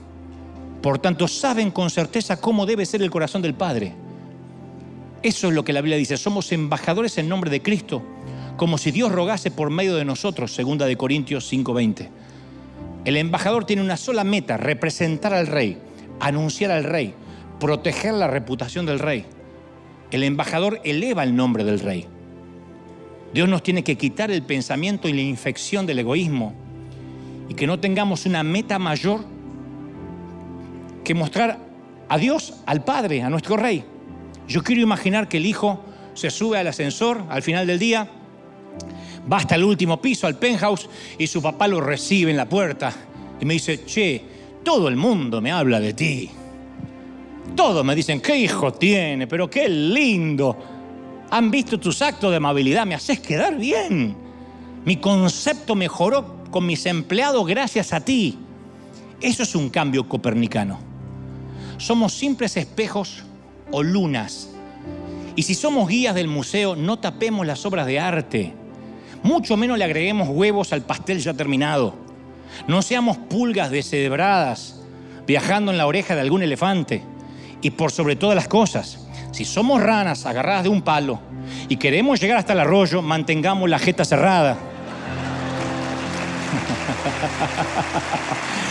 Por 0.82 0.98
tanto, 0.98 1.28
saben 1.28 1.70
con 1.70 1.90
certeza 1.90 2.40
cómo 2.40 2.66
debe 2.66 2.84
ser 2.84 3.02
el 3.02 3.10
corazón 3.10 3.40
del 3.40 3.54
Padre. 3.54 3.94
Eso 5.22 5.48
es 5.48 5.54
lo 5.54 5.64
que 5.64 5.72
la 5.72 5.80
Biblia 5.80 5.96
dice. 5.96 6.16
Somos 6.16 6.50
embajadores 6.50 7.16
en 7.18 7.28
nombre 7.28 7.50
de 7.50 7.62
Cristo, 7.62 8.02
como 8.56 8.76
si 8.76 8.90
Dios 8.90 9.12
rogase 9.12 9.52
por 9.52 9.70
medio 9.70 9.94
de 9.94 10.04
nosotros, 10.04 10.52
segunda 10.52 10.86
de 10.86 10.96
Corintios 10.96 11.48
5:20. 11.50 12.10
El 13.04 13.16
embajador 13.16 13.64
tiene 13.64 13.82
una 13.82 13.96
sola 13.96 14.24
meta, 14.24 14.56
representar 14.56 15.32
al 15.32 15.46
rey, 15.46 15.78
anunciar 16.18 16.72
al 16.72 16.84
rey, 16.84 17.14
proteger 17.60 18.14
la 18.14 18.26
reputación 18.26 18.84
del 18.84 18.98
rey. 18.98 19.24
El 20.10 20.24
embajador 20.24 20.80
eleva 20.82 21.22
el 21.22 21.36
nombre 21.36 21.62
del 21.62 21.78
rey. 21.78 22.06
Dios 23.32 23.48
nos 23.48 23.62
tiene 23.62 23.84
que 23.84 23.96
quitar 23.96 24.30
el 24.32 24.42
pensamiento 24.42 25.08
y 25.08 25.12
la 25.12 25.22
infección 25.22 25.86
del 25.86 26.00
egoísmo 26.00 26.54
y 27.48 27.54
que 27.54 27.66
no 27.66 27.78
tengamos 27.78 28.26
una 28.26 28.42
meta 28.42 28.78
mayor 28.78 29.31
que 31.04 31.14
mostrar 31.14 31.58
a 32.08 32.18
Dios, 32.18 32.54
al 32.66 32.84
Padre, 32.84 33.22
a 33.22 33.30
nuestro 33.30 33.56
Rey. 33.56 33.84
Yo 34.48 34.62
quiero 34.62 34.82
imaginar 34.82 35.28
que 35.28 35.38
el 35.38 35.46
Hijo 35.46 35.80
se 36.14 36.30
sube 36.30 36.58
al 36.58 36.66
ascensor 36.66 37.24
al 37.30 37.42
final 37.42 37.66
del 37.66 37.78
día 37.78 38.08
va 39.30 39.38
hasta 39.38 39.54
el 39.54 39.64
último 39.64 40.00
piso, 40.00 40.26
al 40.26 40.38
penthouse, 40.38 40.88
y 41.18 41.26
su 41.26 41.42
papá 41.42 41.68
lo 41.68 41.80
recibe 41.80 42.30
en 42.30 42.36
la 42.36 42.48
puerta 42.48 42.92
y 43.40 43.44
me 43.44 43.54
dice, 43.54 43.84
che, 43.84 44.22
todo 44.62 44.88
el 44.88 44.96
mundo 44.96 45.40
me 45.40 45.52
habla 45.52 45.80
de 45.80 45.92
ti. 45.92 46.30
Todos 47.56 47.84
me 47.84 47.94
dicen, 47.94 48.20
qué 48.20 48.36
hijo 48.36 48.72
tiene, 48.72 49.26
pero 49.26 49.50
qué 49.50 49.68
lindo. 49.68 50.56
Han 51.30 51.50
visto 51.50 51.78
tus 51.78 52.00
actos 52.02 52.30
de 52.30 52.36
amabilidad, 52.36 52.86
me 52.86 52.94
haces 52.94 53.20
quedar 53.20 53.56
bien. 53.56 54.16
Mi 54.84 54.96
concepto 54.96 55.74
mejoró 55.74 56.44
con 56.50 56.66
mis 56.66 56.86
empleados 56.86 57.46
gracias 57.46 57.92
a 57.92 58.00
ti. 58.00 58.38
Eso 59.20 59.42
es 59.42 59.54
un 59.54 59.70
cambio 59.70 60.08
copernicano. 60.08 60.91
Somos 61.82 62.14
simples 62.14 62.56
espejos 62.56 63.24
o 63.70 63.82
lunas. 63.82 64.48
Y 65.36 65.42
si 65.42 65.54
somos 65.54 65.88
guías 65.88 66.14
del 66.14 66.28
museo, 66.28 66.76
no 66.76 66.98
tapemos 66.98 67.46
las 67.46 67.64
obras 67.66 67.86
de 67.86 67.98
arte 67.98 68.54
mucho 69.22 69.56
menos 69.56 69.78
le 69.78 69.84
agreguemos 69.84 70.28
huevos 70.28 70.72
al 70.72 70.82
pastel 70.82 71.20
ya 71.20 71.32
terminado. 71.34 71.94
No 72.66 72.82
seamos 72.82 73.16
pulgas 73.16 73.70
descebradas 73.70 74.80
viajando 75.26 75.70
en 75.70 75.78
la 75.78 75.86
oreja 75.86 76.16
de 76.16 76.20
algún 76.20 76.42
elefante. 76.42 77.04
Y 77.60 77.70
por 77.70 77.92
sobre 77.92 78.16
todas 78.16 78.34
las 78.34 78.48
cosas, 78.48 79.06
si 79.30 79.44
somos 79.44 79.80
ranas 79.80 80.26
agarradas 80.26 80.64
de 80.64 80.68
un 80.68 80.82
palo 80.82 81.20
y 81.68 81.76
queremos 81.76 82.20
llegar 82.20 82.38
hasta 82.38 82.52
el 82.54 82.58
arroyo, 82.60 83.00
mantengamos 83.00 83.70
la 83.70 83.78
jeta 83.78 84.04
cerrada. 84.04 84.58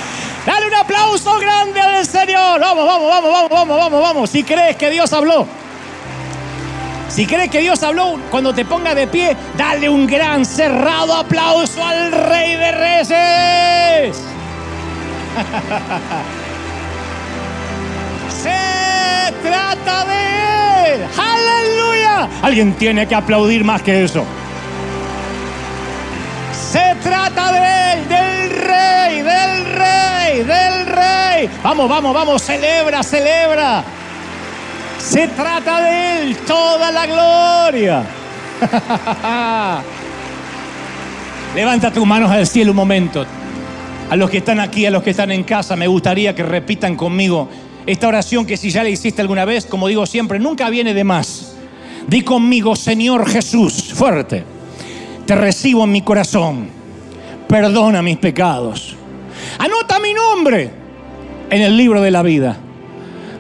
Aplauso 1.12 1.40
grande 1.40 1.82
al 1.82 2.06
Señor. 2.06 2.62
Vamos, 2.62 2.88
vamos, 2.88 3.10
vamos, 3.10 3.32
vamos, 3.34 3.50
vamos, 3.52 3.78
vamos, 3.78 4.02
vamos. 4.02 4.30
Si 4.30 4.46
crees 4.46 4.78
que 4.78 4.90
Dios 4.90 5.12
habló. 5.12 5.46
Si 7.10 7.26
crees 7.26 7.52
que 7.52 7.60
Dios 7.60 7.84
habló, 7.84 8.18
cuando 8.30 8.54
te 8.54 8.64
ponga 8.64 8.96
de 8.96 9.08
pie, 9.08 9.36
dale 9.58 9.90
un 9.90 10.08
gran 10.08 10.46
cerrado 10.46 11.14
aplauso 11.14 11.84
al 11.84 12.14
Rey 12.14 12.56
de 12.56 12.72
Reyes. 12.72 14.16
Se 18.42 19.34
trata 19.44 20.06
de 20.06 20.94
Él. 20.94 21.02
Aleluya. 21.18 22.30
Alguien 22.42 22.74
tiene 22.76 23.06
que 23.06 23.16
aplaudir 23.16 23.66
más 23.66 23.82
que 23.82 24.06
eso. 24.06 24.26
Vamos, 31.64 31.88
vamos, 31.88 32.14
vamos, 32.14 32.42
celebra, 32.42 33.04
celebra. 33.04 33.84
Se 34.98 35.28
trata 35.28 35.82
de 35.82 36.22
Él, 36.24 36.38
toda 36.38 36.92
la 36.92 37.06
gloria. 37.06 38.04
Levanta 41.56 41.92
tus 41.92 42.06
manos 42.06 42.32
al 42.32 42.48
cielo 42.48 42.72
un 42.72 42.78
momento. 42.78 43.26
A 44.10 44.16
los 44.16 44.30
que 44.32 44.40
están 44.40 44.60
aquí, 44.60 44.88
a 44.88 44.92
los 44.92 45.04
que 45.04 45.12
están 45.12 45.32
en 45.32 45.44
casa, 45.44 45.76
me 45.76 45.86
gustaría 45.86 46.34
que 46.34 46.42
repitan 46.42 46.96
conmigo 46.96 47.48
esta 47.86 48.08
oración 48.08 48.46
que 48.46 48.58
si 48.58 48.72
ya 48.72 48.82
la 48.84 48.90
hiciste 48.90 49.22
alguna 49.22 49.46
vez, 49.46 49.68
como 49.68 49.88
digo 49.88 50.08
siempre, 50.08 50.40
nunca 50.40 50.68
viene 50.72 50.96
de 50.96 51.04
más. 51.04 51.54
Di 52.08 52.24
conmigo, 52.24 52.76
Señor 52.76 53.30
Jesús, 53.30 53.94
fuerte. 53.94 54.44
Te 55.28 55.36
recibo 55.36 55.84
en 55.84 55.92
mi 55.92 56.02
corazón. 56.02 56.70
Perdona 57.48 58.02
mis 58.02 58.18
pecados. 58.18 58.96
Anota 59.60 60.00
mi 60.00 60.14
nombre 60.14 60.81
en 61.52 61.62
el 61.62 61.78
libro 61.78 62.02
de 62.02 62.10
la 62.10 62.24
vida. 62.24 62.58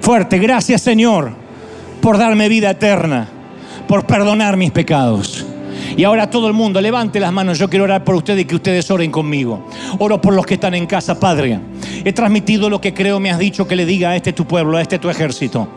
Fuerte, 0.01 0.37
gracias 0.37 0.81
Señor 0.81 1.41
por 2.01 2.17
darme 2.17 2.49
vida 2.49 2.71
eterna, 2.71 3.27
por 3.87 4.05
perdonar 4.05 4.57
mis 4.57 4.71
pecados. 4.71 5.45
Y 5.97 6.03
ahora 6.03 6.29
todo 6.29 6.47
el 6.47 6.53
mundo, 6.53 6.79
levante 6.81 7.19
las 7.19 7.33
manos, 7.33 7.59
yo 7.59 7.69
quiero 7.69 7.83
orar 7.83 8.03
por 8.03 8.15
ustedes 8.15 8.43
y 8.43 8.45
que 8.45 8.55
ustedes 8.55 8.89
oren 8.89 9.11
conmigo. 9.11 9.67
Oro 9.99 10.21
por 10.21 10.33
los 10.33 10.45
que 10.45 10.53
están 10.53 10.73
en 10.73 10.85
casa, 10.85 11.19
Padre. 11.19 11.59
He 12.03 12.13
transmitido 12.13 12.69
lo 12.69 12.79
que 12.79 12.93
creo 12.93 13.19
me 13.19 13.29
has 13.29 13.39
dicho 13.39 13.67
que 13.67 13.75
le 13.75 13.85
diga 13.85 14.11
a 14.11 14.15
este 14.15 14.33
tu 14.33 14.45
pueblo, 14.45 14.77
a 14.77 14.81
este 14.81 14.99
tu 14.99 15.09
ejército. 15.09 15.67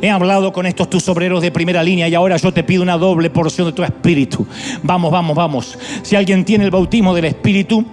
He 0.00 0.10
hablado 0.10 0.52
con 0.52 0.66
estos 0.66 0.88
tus 0.88 1.08
obreros 1.08 1.42
de 1.42 1.50
primera 1.50 1.82
línea 1.82 2.08
y 2.08 2.14
ahora 2.14 2.36
yo 2.36 2.52
te 2.52 2.62
pido 2.62 2.82
una 2.82 2.96
doble 2.96 3.30
porción 3.30 3.66
de 3.66 3.72
tu 3.72 3.82
espíritu. 3.82 4.46
Vamos, 4.82 5.10
vamos, 5.10 5.36
vamos. 5.36 5.78
Si 6.02 6.14
alguien 6.14 6.44
tiene 6.44 6.64
el 6.64 6.70
bautismo 6.70 7.14
del 7.14 7.26
espíritu, 7.26 7.84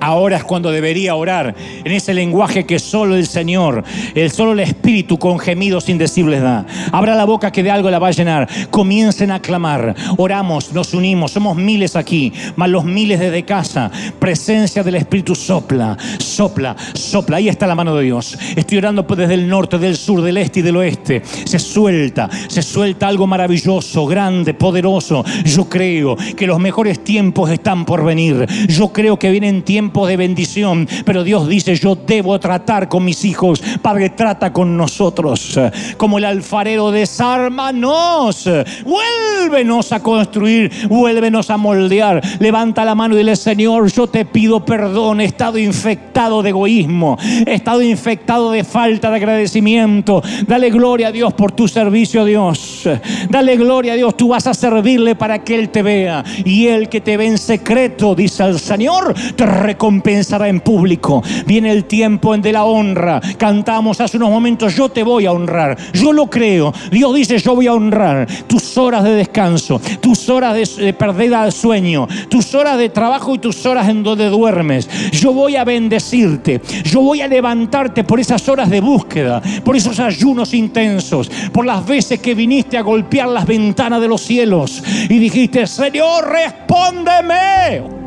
Ahora 0.00 0.36
es 0.36 0.44
cuando 0.44 0.70
debería 0.70 1.14
orar 1.14 1.54
en 1.84 1.92
ese 1.92 2.14
lenguaje 2.14 2.64
que 2.64 2.78
solo 2.78 3.16
el 3.16 3.26
Señor, 3.26 3.84
el 4.14 4.30
solo 4.30 4.52
el 4.52 4.60
Espíritu 4.60 5.18
con 5.18 5.38
gemidos 5.38 5.88
indecibles 5.88 6.42
da. 6.42 6.66
Abra 6.92 7.14
la 7.14 7.24
boca 7.24 7.50
que 7.50 7.62
de 7.62 7.70
algo 7.70 7.90
la 7.90 7.98
va 7.98 8.08
a 8.08 8.12
llenar. 8.12 8.48
Comiencen 8.70 9.30
a 9.30 9.40
clamar. 9.40 9.94
Oramos, 10.16 10.72
nos 10.72 10.94
unimos. 10.94 11.32
Somos 11.32 11.56
miles 11.56 11.96
aquí, 11.96 12.32
más 12.56 12.68
los 12.68 12.84
miles 12.84 13.20
desde 13.20 13.44
casa. 13.44 13.90
Presencia 14.18 14.82
del 14.82 14.96
Espíritu 14.96 15.34
sopla, 15.34 15.96
sopla, 16.18 16.76
sopla. 16.94 17.38
Ahí 17.38 17.48
está 17.48 17.66
la 17.66 17.74
mano 17.74 17.94
de 17.96 18.04
Dios. 18.04 18.38
Estoy 18.56 18.78
orando 18.78 19.02
desde 19.02 19.34
el 19.34 19.48
norte, 19.48 19.78
del 19.78 19.96
sur, 19.96 20.22
del 20.22 20.36
este 20.36 20.60
y 20.60 20.62
del 20.62 20.76
oeste. 20.76 21.22
Se 21.44 21.58
suelta, 21.58 22.28
se 22.48 22.62
suelta 22.62 23.08
algo 23.08 23.26
maravilloso, 23.26 24.06
grande, 24.06 24.54
poderoso. 24.54 25.24
Yo 25.44 25.68
creo 25.68 26.16
que 26.36 26.46
los 26.46 26.58
mejores 26.58 27.02
tiempos 27.02 27.50
están 27.50 27.84
por 27.84 28.04
venir. 28.04 28.46
Yo 28.68 28.92
creo 28.92 29.18
que 29.18 29.30
vienen 29.30 29.62
tiempos 29.62 29.87
de 29.88 30.16
bendición, 30.16 30.88
pero 31.04 31.24
Dios 31.24 31.48
dice, 31.48 31.74
yo 31.74 31.96
debo 31.96 32.38
tratar 32.38 32.88
con 32.88 33.04
mis 33.04 33.24
hijos. 33.24 33.62
Padre, 33.82 34.10
trata 34.10 34.52
con 34.52 34.76
nosotros. 34.76 35.58
Como 35.96 36.18
el 36.18 36.24
alfarero 36.24 36.90
desármanos, 36.90 38.48
vuélvenos 38.84 39.92
a 39.92 40.00
construir, 40.00 40.70
vuélvenos 40.88 41.50
a 41.50 41.56
moldear. 41.56 42.22
Levanta 42.38 42.84
la 42.84 42.94
mano 42.94 43.14
y 43.14 43.18
dile, 43.18 43.34
Señor, 43.36 43.90
yo 43.90 44.06
te 44.06 44.24
pido 44.24 44.64
perdón, 44.64 45.20
he 45.20 45.24
estado 45.24 45.58
infectado 45.58 46.42
de 46.42 46.50
egoísmo, 46.50 47.18
he 47.46 47.54
estado 47.54 47.82
infectado 47.82 48.50
de 48.52 48.64
falta 48.64 49.10
de 49.10 49.16
agradecimiento. 49.16 50.22
Dale 50.46 50.70
gloria 50.70 51.08
a 51.08 51.12
Dios 51.12 51.32
por 51.34 51.52
tu 51.52 51.66
servicio, 51.66 52.24
Dios. 52.24 52.88
Dale 53.28 53.56
gloria 53.56 53.94
a 53.94 53.96
Dios, 53.96 54.16
tú 54.16 54.28
vas 54.28 54.46
a 54.46 54.54
servirle 54.54 55.14
para 55.14 55.42
que 55.42 55.54
Él 55.54 55.70
te 55.70 55.82
vea. 55.82 56.24
Y 56.44 56.66
el 56.66 56.88
que 56.88 57.00
te 57.00 57.16
ve 57.16 57.26
en 57.26 57.38
secreto, 57.38 58.14
dice 58.14 58.44
el 58.44 58.58
Señor, 58.58 59.14
te 59.34 59.46
recompensará 59.78 60.48
en 60.48 60.58
público. 60.58 61.22
Viene 61.46 61.70
el 61.70 61.84
tiempo 61.84 62.36
de 62.36 62.52
la 62.52 62.64
honra. 62.64 63.20
Cantamos 63.36 64.00
hace 64.00 64.16
unos 64.16 64.30
momentos, 64.30 64.74
yo 64.74 64.88
te 64.88 65.04
voy 65.04 65.24
a 65.24 65.30
honrar. 65.30 65.76
Yo 65.92 66.12
lo 66.12 66.28
creo. 66.28 66.74
Dios 66.90 67.14
dice, 67.14 67.38
yo 67.38 67.54
voy 67.54 67.68
a 67.68 67.74
honrar 67.74 68.26
tus 68.48 68.76
horas 68.76 69.04
de 69.04 69.12
descanso, 69.12 69.80
tus 70.00 70.28
horas 70.28 70.76
de, 70.76 70.92
pérdida 70.92 71.44
de 71.44 71.52
sueño, 71.52 72.08
tus 72.28 72.56
horas 72.56 72.76
de 72.76 72.88
trabajo 72.88 73.36
y 73.36 73.38
tus 73.38 73.64
horas 73.66 73.88
en 73.88 74.02
donde 74.02 74.28
duermes. 74.28 74.88
Yo 75.12 75.32
voy 75.32 75.54
a 75.54 75.64
bendecirte. 75.64 76.60
Yo 76.82 77.00
voy 77.00 77.20
a 77.20 77.28
levantarte 77.28 78.02
por 78.02 78.18
esas 78.18 78.48
horas 78.48 78.68
de 78.68 78.80
búsqueda, 78.80 79.40
por 79.64 79.76
esos 79.76 80.00
ayunos 80.00 80.54
intensos, 80.54 81.30
por 81.52 81.64
las 81.64 81.86
veces 81.86 82.18
que 82.18 82.34
viniste 82.34 82.76
a 82.76 82.82
golpear 82.82 83.28
las 83.28 83.46
ventanas 83.46 84.00
de 84.00 84.08
los 84.08 84.22
cielos 84.22 84.82
y 85.08 85.18
dijiste, 85.18 85.68
Señor, 85.68 86.28
respóndeme. 86.28 87.97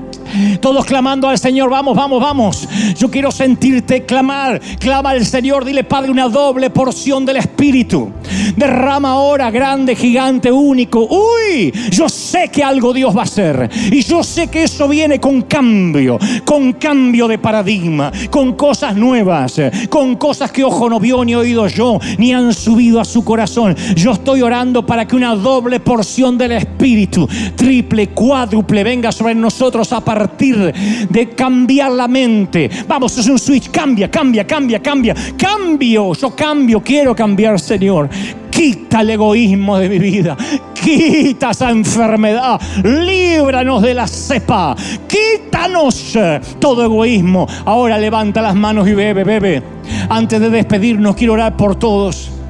Todos 0.59 0.85
clamando 0.85 1.27
al 1.27 1.37
Señor, 1.37 1.69
vamos, 1.69 1.95
vamos, 1.95 2.21
vamos. 2.21 2.67
Yo 2.97 3.09
quiero 3.09 3.31
sentirte 3.31 4.05
clamar. 4.05 4.61
Clama 4.79 5.11
al 5.11 5.25
Señor, 5.25 5.65
dile 5.65 5.83
Padre 5.83 6.11
una 6.11 6.29
doble 6.29 6.69
porción 6.69 7.25
del 7.25 7.37
Espíritu. 7.37 8.11
Derrama 8.55 9.11
ahora, 9.11 9.51
grande, 9.51 9.95
gigante, 9.95 10.51
único. 10.51 11.07
Uy, 11.07 11.71
yo 11.91 12.07
sé 12.07 12.49
que 12.49 12.63
algo 12.63 12.93
Dios 12.93 13.15
va 13.15 13.21
a 13.21 13.25
hacer. 13.25 13.69
Y 13.91 14.01
yo 14.01 14.23
sé 14.23 14.47
que 14.47 14.63
eso 14.63 14.87
viene 14.87 15.19
con 15.19 15.43
cambio, 15.43 16.17
con 16.45 16.73
cambio 16.73 17.27
de 17.27 17.37
paradigma, 17.37 18.11
con 18.29 18.53
cosas 18.53 18.95
nuevas, 18.95 19.59
con 19.89 20.15
cosas 20.15 20.51
que 20.51 20.63
ojo 20.63 20.89
no 20.89 20.99
vio 20.99 21.25
ni 21.25 21.35
oído 21.35 21.67
yo, 21.67 21.99
ni 22.17 22.33
han 22.33 22.53
subido 22.53 22.99
a 22.99 23.05
su 23.05 23.23
corazón. 23.23 23.75
Yo 23.95 24.11
estoy 24.11 24.41
orando 24.41 24.85
para 24.85 25.07
que 25.07 25.15
una 25.15 25.35
doble 25.35 25.79
porción 25.79 26.37
del 26.37 26.53
Espíritu, 26.53 27.27
triple, 27.55 28.07
cuádruple, 28.09 28.83
venga 28.83 29.11
sobre 29.11 29.35
nosotros 29.35 29.91
a 29.91 30.01
partir 30.01 30.20
de 30.29 31.29
cambiar 31.35 31.91
la 31.91 32.07
mente. 32.07 32.69
Vamos, 32.87 33.17
es 33.17 33.27
un 33.27 33.39
switch, 33.39 33.69
cambia, 33.71 34.09
cambia, 34.09 34.45
cambia, 34.45 34.81
cambia. 34.81 35.15
Cambio, 35.37 36.13
yo 36.13 36.35
cambio, 36.35 36.81
quiero 36.81 37.15
cambiar, 37.15 37.59
Señor. 37.59 38.09
Quita 38.49 39.01
el 39.01 39.11
egoísmo 39.11 39.77
de 39.77 39.89
mi 39.89 39.99
vida. 39.99 40.37
Quita 40.73 41.51
esa 41.51 41.69
enfermedad. 41.69 42.59
Líbranos 42.83 43.81
de 43.81 43.93
la 43.93 44.07
cepa. 44.07 44.75
Quítanos 45.07 46.17
todo 46.59 46.83
egoísmo. 46.83 47.47
Ahora 47.65 47.97
levanta 47.97 48.41
las 48.41 48.55
manos 48.55 48.87
y 48.87 48.93
bebe, 48.93 49.23
bebe. 49.23 49.63
Antes 50.09 50.39
de 50.39 50.49
despedirnos, 50.49 51.15
quiero 51.15 51.33
orar 51.33 51.55
por 51.55 51.75
todos 51.75 52.40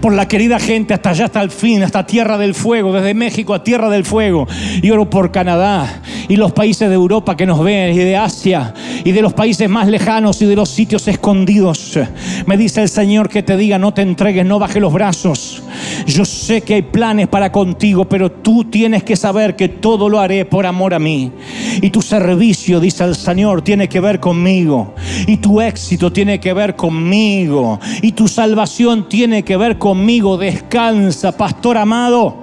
por 0.00 0.12
la 0.12 0.28
querida 0.28 0.58
gente 0.58 0.94
hasta 0.94 1.10
allá, 1.10 1.26
hasta 1.26 1.42
el 1.42 1.50
fin, 1.50 1.82
hasta 1.82 2.06
Tierra 2.06 2.38
del 2.38 2.54
Fuego, 2.54 2.92
desde 2.92 3.14
México 3.14 3.54
a 3.54 3.64
Tierra 3.64 3.88
del 3.88 4.04
Fuego. 4.04 4.46
Y 4.82 4.90
oro 4.90 5.08
por 5.08 5.30
Canadá 5.30 6.02
y 6.28 6.36
los 6.36 6.52
países 6.52 6.88
de 6.88 6.94
Europa 6.94 7.36
que 7.36 7.46
nos 7.46 7.62
ven 7.62 7.94
y 7.94 7.98
de 7.98 8.16
Asia 8.16 8.74
y 9.04 9.12
de 9.12 9.22
los 9.22 9.32
países 9.32 9.68
más 9.68 9.88
lejanos 9.88 10.40
y 10.42 10.46
de 10.46 10.56
los 10.56 10.68
sitios 10.68 11.08
escondidos. 11.08 11.98
Me 12.46 12.56
dice 12.56 12.82
el 12.82 12.88
Señor 12.88 13.28
que 13.28 13.42
te 13.42 13.56
diga, 13.56 13.78
no 13.78 13.92
te 13.92 14.02
entregues, 14.02 14.46
no 14.46 14.58
bajes 14.58 14.80
los 14.80 14.92
brazos. 14.92 15.62
Yo 16.06 16.24
sé 16.24 16.62
que 16.62 16.74
hay 16.74 16.82
planes 16.82 17.28
para 17.28 17.52
contigo, 17.52 18.08
pero 18.08 18.30
tú 18.30 18.64
tienes 18.64 19.02
que 19.02 19.16
saber 19.16 19.56
que 19.56 19.68
todo 19.68 20.08
lo 20.08 20.20
haré 20.20 20.44
por 20.44 20.66
amor 20.66 20.94
a 20.94 20.98
mí. 20.98 21.32
Y 21.80 21.90
tu 21.90 22.02
servicio, 22.02 22.80
dice 22.80 23.04
el 23.04 23.14
Señor, 23.14 23.62
tiene 23.62 23.88
que 23.88 24.00
ver 24.00 24.20
conmigo. 24.20 24.94
Y 25.26 25.38
tu 25.38 25.60
éxito 25.60 26.12
tiene 26.12 26.40
que 26.40 26.52
ver 26.52 26.76
conmigo. 26.76 27.80
Y 28.02 28.12
tu 28.12 28.28
salvación 28.28 29.08
tiene 29.08 29.42
que 29.42 29.51
ver 29.56 29.78
conmigo 29.78 29.92
conmigo, 30.02 30.36
descansa, 30.36 31.32
pastor 31.32 31.76
amado. 31.78 32.34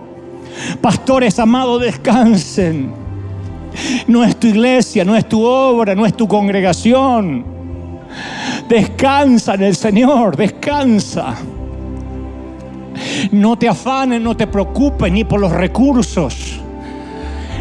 Pastores 0.81 1.39
amados, 1.39 1.81
descansen. 1.81 2.91
No 4.07 4.23
es 4.23 4.35
tu 4.35 4.47
iglesia, 4.47 5.03
no 5.05 5.15
es 5.15 5.27
tu 5.27 5.43
obra, 5.43 5.95
no 5.95 6.05
es 6.05 6.15
tu 6.15 6.27
congregación. 6.27 7.45
Descansa 8.67 9.55
en 9.55 9.63
el 9.63 9.75
Señor, 9.75 10.35
descansa. 10.35 11.35
No 13.31 13.57
te 13.57 13.67
afanes, 13.67 14.21
no 14.21 14.35
te 14.35 14.47
preocupes 14.47 15.11
ni 15.11 15.23
por 15.23 15.39
los 15.39 15.51
recursos. 15.51 16.59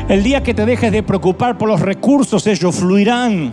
El 0.09 0.23
día 0.23 0.43
que 0.43 0.55
te 0.55 0.65
dejes 0.65 0.91
de 0.91 1.03
preocupar 1.03 1.59
por 1.59 1.69
los 1.69 1.81
recursos, 1.81 2.47
ellos 2.47 2.77
fluirán. 2.77 3.53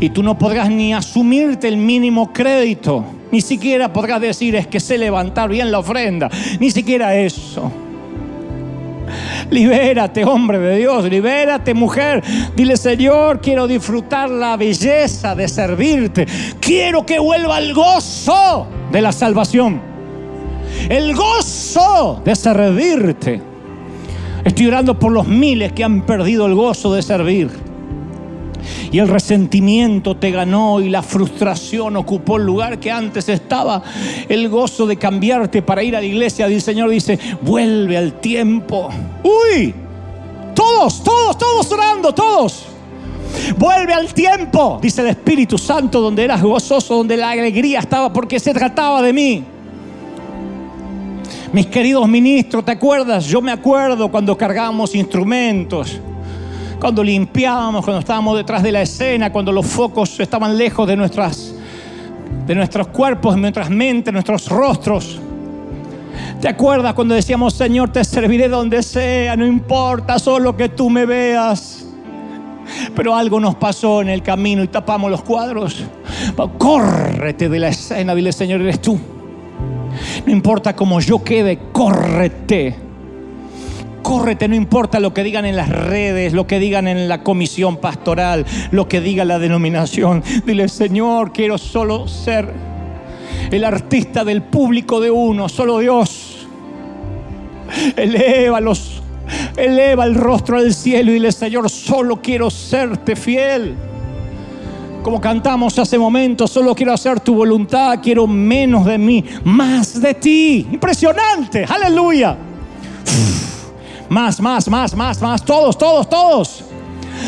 Y 0.00 0.10
tú 0.10 0.22
no 0.22 0.38
podrás 0.38 0.70
ni 0.70 0.92
asumirte 0.92 1.68
el 1.68 1.76
mínimo 1.76 2.32
crédito. 2.32 3.04
Ni 3.34 3.40
siquiera 3.40 3.92
podrás 3.92 4.20
decir 4.20 4.54
es 4.54 4.68
que 4.68 4.78
sé 4.78 4.96
levantar 4.96 5.50
bien 5.50 5.72
la 5.72 5.80
ofrenda. 5.80 6.30
Ni 6.60 6.70
siquiera 6.70 7.16
eso. 7.16 7.68
Libérate, 9.50 10.24
hombre 10.24 10.60
de 10.60 10.76
Dios, 10.76 11.10
libérate, 11.10 11.74
mujer. 11.74 12.22
Dile, 12.54 12.76
Señor, 12.76 13.40
quiero 13.40 13.66
disfrutar 13.66 14.30
la 14.30 14.56
belleza 14.56 15.34
de 15.34 15.48
servirte. 15.48 16.28
Quiero 16.60 17.04
que 17.04 17.18
vuelva 17.18 17.58
el 17.58 17.74
gozo 17.74 18.68
de 18.92 19.02
la 19.02 19.10
salvación. 19.10 19.82
El 20.88 21.12
gozo 21.12 22.22
de 22.24 22.36
servirte. 22.36 23.42
Estoy 24.44 24.68
orando 24.68 24.96
por 24.96 25.10
los 25.10 25.26
miles 25.26 25.72
que 25.72 25.82
han 25.82 26.06
perdido 26.06 26.46
el 26.46 26.54
gozo 26.54 26.94
de 26.94 27.02
servir 27.02 27.63
y 28.94 29.00
el 29.00 29.08
resentimiento 29.08 30.16
te 30.16 30.30
ganó 30.30 30.80
y 30.80 30.88
la 30.88 31.02
frustración 31.02 31.96
ocupó 31.96 32.36
el 32.36 32.44
lugar 32.44 32.78
que 32.78 32.92
antes 32.92 33.28
estaba. 33.28 33.82
El 34.28 34.48
gozo 34.48 34.86
de 34.86 34.96
cambiarte 34.96 35.62
para 35.62 35.82
ir 35.82 35.96
a 35.96 36.00
la 36.00 36.06
iglesia, 36.06 36.46
el 36.46 36.62
Señor 36.62 36.90
dice, 36.90 37.18
vuelve 37.42 37.98
al 37.98 38.20
tiempo. 38.20 38.88
Uy, 39.24 39.74
todos, 40.54 41.02
todos, 41.02 41.36
todos 41.36 41.72
orando, 41.72 42.14
todos. 42.14 42.66
Vuelve 43.58 43.92
al 43.92 44.14
tiempo, 44.14 44.78
dice 44.80 45.00
el 45.00 45.08
Espíritu 45.08 45.58
Santo, 45.58 46.00
donde 46.00 46.22
eras 46.22 46.40
gozoso, 46.40 46.94
donde 46.94 47.16
la 47.16 47.32
alegría 47.32 47.80
estaba, 47.80 48.12
porque 48.12 48.38
se 48.38 48.54
trataba 48.54 49.02
de 49.02 49.12
mí. 49.12 49.44
Mis 51.52 51.66
queridos 51.66 52.08
ministros, 52.08 52.64
¿te 52.64 52.70
acuerdas? 52.70 53.26
Yo 53.26 53.42
me 53.42 53.50
acuerdo 53.50 54.08
cuando 54.08 54.38
cargábamos 54.38 54.94
instrumentos 54.94 56.00
cuando 56.84 57.02
limpiábamos, 57.02 57.82
cuando 57.82 58.00
estábamos 58.00 58.36
detrás 58.36 58.62
de 58.62 58.70
la 58.70 58.82
escena, 58.82 59.32
cuando 59.32 59.50
los 59.50 59.64
focos 59.64 60.20
estaban 60.20 60.58
lejos 60.58 60.86
de, 60.86 60.94
nuestras, 60.94 61.54
de 62.46 62.54
nuestros 62.54 62.88
cuerpos, 62.88 63.36
de 63.36 63.40
nuestras 63.40 63.70
mentes, 63.70 64.12
nuestros 64.12 64.50
rostros. 64.50 65.18
¿Te 66.42 66.46
acuerdas 66.46 66.92
cuando 66.92 67.14
decíamos, 67.14 67.54
Señor, 67.54 67.90
te 67.90 68.04
serviré 68.04 68.50
donde 68.50 68.82
sea, 68.82 69.34
no 69.34 69.46
importa, 69.46 70.18
solo 70.18 70.54
que 70.54 70.68
tú 70.68 70.90
me 70.90 71.06
veas? 71.06 71.86
Pero 72.94 73.16
algo 73.16 73.40
nos 73.40 73.54
pasó 73.54 74.02
en 74.02 74.10
el 74.10 74.22
camino 74.22 74.62
y 74.62 74.68
tapamos 74.68 75.10
los 75.10 75.22
cuadros. 75.22 75.82
Córrete 76.58 77.48
de 77.48 77.60
la 77.60 77.68
escena, 77.68 78.14
dile, 78.14 78.30
Señor, 78.30 78.60
eres 78.60 78.82
tú. 78.82 79.00
No 80.26 80.30
importa 80.30 80.76
cómo 80.76 81.00
yo 81.00 81.24
quede, 81.24 81.58
córrete 81.72 82.83
córrete, 84.04 84.46
no 84.46 84.54
importa 84.54 85.00
lo 85.00 85.14
que 85.14 85.24
digan 85.24 85.46
en 85.46 85.56
las 85.56 85.70
redes, 85.70 86.34
lo 86.34 86.46
que 86.46 86.60
digan 86.60 86.86
en 86.86 87.08
la 87.08 87.24
comisión 87.24 87.78
pastoral, 87.78 88.44
lo 88.70 88.86
que 88.86 89.00
diga 89.00 89.24
la 89.24 89.38
denominación. 89.40 90.22
Dile, 90.46 90.68
Señor, 90.68 91.32
quiero 91.32 91.58
solo 91.58 92.06
ser 92.06 92.52
el 93.50 93.64
artista 93.64 94.24
del 94.24 94.42
público 94.42 95.00
de 95.00 95.10
uno, 95.10 95.48
solo 95.48 95.78
Dios. 95.78 96.46
Eleva 97.96 98.60
los 98.60 99.02
Eleva 99.56 100.04
el 100.04 100.14
rostro 100.14 100.58
al 100.58 100.74
cielo 100.74 101.10
y 101.10 101.14
dile, 101.14 101.32
Señor, 101.32 101.70
solo 101.70 102.20
quiero 102.20 102.50
serte 102.50 103.16
fiel. 103.16 103.74
Como 105.02 105.18
cantamos 105.18 105.78
hace 105.78 105.98
momentos, 105.98 106.50
solo 106.50 106.74
quiero 106.74 106.92
hacer 106.92 107.20
tu 107.20 107.34
voluntad, 107.34 108.00
quiero 108.02 108.26
menos 108.26 108.84
de 108.84 108.98
mí, 108.98 109.24
más 109.44 109.98
de 109.98 110.12
ti. 110.12 110.66
Impresionante, 110.70 111.64
aleluya. 111.64 112.36
Más, 114.14 114.40
más, 114.40 114.68
más, 114.68 114.94
más, 114.94 115.20
más, 115.20 115.44
todos, 115.44 115.76
todos, 115.76 116.08
todos. 116.08 116.64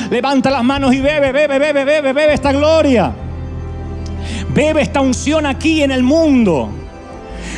Levanta 0.08 0.52
las 0.52 0.62
manos 0.62 0.94
y 0.94 1.00
bebe, 1.00 1.32
bebe, 1.32 1.58
bebe, 1.58 1.84
bebe, 1.84 2.12
bebe 2.12 2.32
esta 2.32 2.52
gloria. 2.52 3.12
Bebe 4.54 4.82
esta 4.82 5.00
unción 5.00 5.46
aquí 5.46 5.82
en 5.82 5.90
el 5.90 6.04
mundo. 6.04 6.68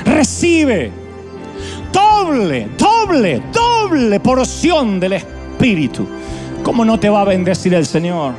Recibe 0.07 0.91
doble, 1.93 2.71
doble, 2.79 3.43
doble 3.53 4.19
porción 4.19 4.99
del 4.99 5.13
Espíritu. 5.13 6.09
¿Cómo 6.63 6.83
no 6.87 6.99
te 6.99 7.11
va 7.11 7.21
a 7.21 7.25
bendecir 7.25 7.75
el 7.75 7.85
Señor? 7.85 8.33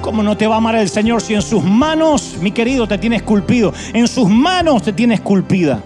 ¿Cómo 0.00 0.22
no 0.22 0.36
te 0.36 0.46
va 0.46 0.54
a 0.54 0.58
amar 0.58 0.76
el 0.76 0.88
Señor 0.88 1.22
si 1.22 1.34
en 1.34 1.42
sus 1.42 1.64
manos, 1.64 2.36
mi 2.40 2.52
querido, 2.52 2.86
te 2.86 2.98
tiene 2.98 3.16
esculpido? 3.16 3.74
En 3.92 4.06
sus 4.06 4.28
manos 4.28 4.84
te 4.84 4.92
tiene 4.92 5.14
esculpida. 5.14 5.82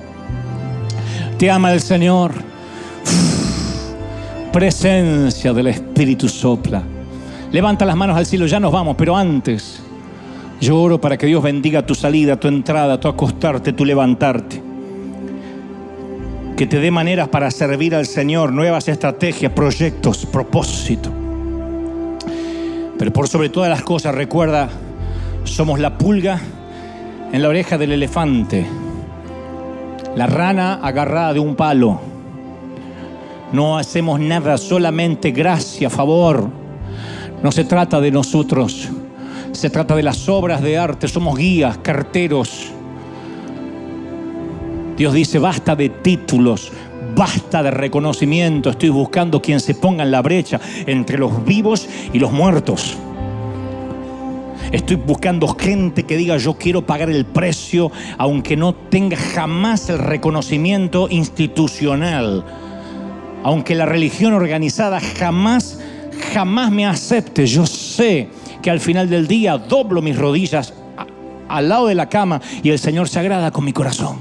Te 1.38 1.50
ama 1.50 1.72
el 1.72 1.80
Señor. 1.80 2.51
Presencia 4.53 5.55
del 5.55 5.68
Espíritu 5.68 6.28
sopla. 6.28 6.82
Levanta 7.50 7.86
las 7.86 7.96
manos 7.96 8.18
al 8.18 8.26
cielo, 8.26 8.46
ya 8.46 8.61
nos 8.61 8.70
vamos, 8.70 8.96
pero 8.98 9.16
antes 9.16 9.80
yo 10.61 10.78
oro 10.78 11.00
para 11.00 11.16
que 11.16 11.26
Dios 11.26 11.42
bendiga 11.42 11.86
tu 11.86 11.94
salida, 11.94 12.38
tu 12.38 12.48
entrada, 12.48 13.00
tu 13.00 13.09
acostarte, 13.09 13.72
tu 13.72 13.86
levantarte. 13.86 14.62
Que 16.55 16.66
te 16.66 16.80
dé 16.80 16.90
maneras 16.90 17.28
para 17.28 17.50
servir 17.50 17.94
al 17.94 18.05
Señor, 18.05 18.53
nuevas 18.53 18.88
estrategias, 18.88 19.53
proyectos, 19.53 20.26
propósitos. 20.26 21.12
Pero 22.98 23.11
por 23.11 23.28
sobre 23.28 23.48
todas 23.48 23.70
las 23.70 23.82
cosas, 23.82 24.14
recuerda, 24.14 24.68
somos 25.44 25.80
la 25.80 25.96
pulga 25.96 26.38
en 27.32 27.40
la 27.40 27.48
oreja 27.48 27.78
del 27.78 27.92
elefante, 27.92 28.66
la 30.14 30.26
rana 30.26 30.74
agarrada 30.74 31.32
de 31.32 31.40
un 31.40 31.57
palo. 31.57 32.11
No 33.53 33.78
hacemos 33.78 34.18
nada, 34.18 34.57
solamente 34.59 35.30
gracia, 35.30 35.90
favor. 35.90 36.48
No 37.42 37.53
se 37.53 37.64
trata 37.64 38.00
de 38.00 38.11
nosotros, 38.11 38.88
se 39.53 39.68
trata 39.68 39.94
de 39.96 40.03
las 40.03 40.28
obras 40.28 40.62
de 40.62 40.78
arte, 40.78 41.09
somos 41.09 41.36
guías, 41.36 41.78
carteros. 41.78 42.70
Dios 44.96 45.12
dice, 45.14 45.38
basta 45.38 45.74
de 45.74 45.88
títulos, 45.88 46.72
Basta 47.14 47.62
de 47.62 47.70
reconocimiento. 47.70 48.70
Estoy 48.70 48.88
buscando 48.88 49.42
quien 49.42 49.61
se 49.61 49.74
ponga 49.74 50.03
en 50.03 50.11
la 50.11 50.22
brecha 50.22 50.61
entre 50.86 51.18
los 51.18 51.44
vivos 51.44 51.86
y 52.12 52.18
los 52.18 52.32
muertos. 52.32 52.96
Estoy 54.70 54.96
buscando 54.96 55.48
gente 55.48 56.05
que 56.05 56.16
diga 56.16 56.38
yo 56.38 56.55
quiero 56.55 56.86
pagar 56.86 57.11
el 57.11 57.26
precio 57.26 57.92
aunque 58.16 58.57
no 58.57 58.74
tenga 58.74 59.18
jamás 59.18 59.90
el 59.90 59.98
reconocimiento 59.98 61.09
institucional. 61.11 62.44
Aunque 63.45 63.74
la 63.74 63.86
religión 63.86 64.32
organizada 64.32 65.01
jamás, 65.01 65.78
jamás 66.32 66.70
me 66.70 66.86
acepte. 66.86 67.47
Yo 67.47 67.66
sé 67.66 68.28
que 68.62 68.70
al 68.70 68.80
final 68.80 69.11
del 69.11 69.26
día 69.26 69.59
doblo 69.59 70.01
mis 70.01 70.16
rodillas 70.16 70.72
al 71.49 71.68
lado 71.68 71.86
de 71.86 71.95
la 71.95 72.09
cama 72.09 72.40
y 72.62 72.70
el 72.70 72.78
Señor 72.78 73.09
se 73.09 73.18
agrada 73.18 73.51
con 73.51 73.64
mi 73.64 73.72
corazón. 73.72 74.18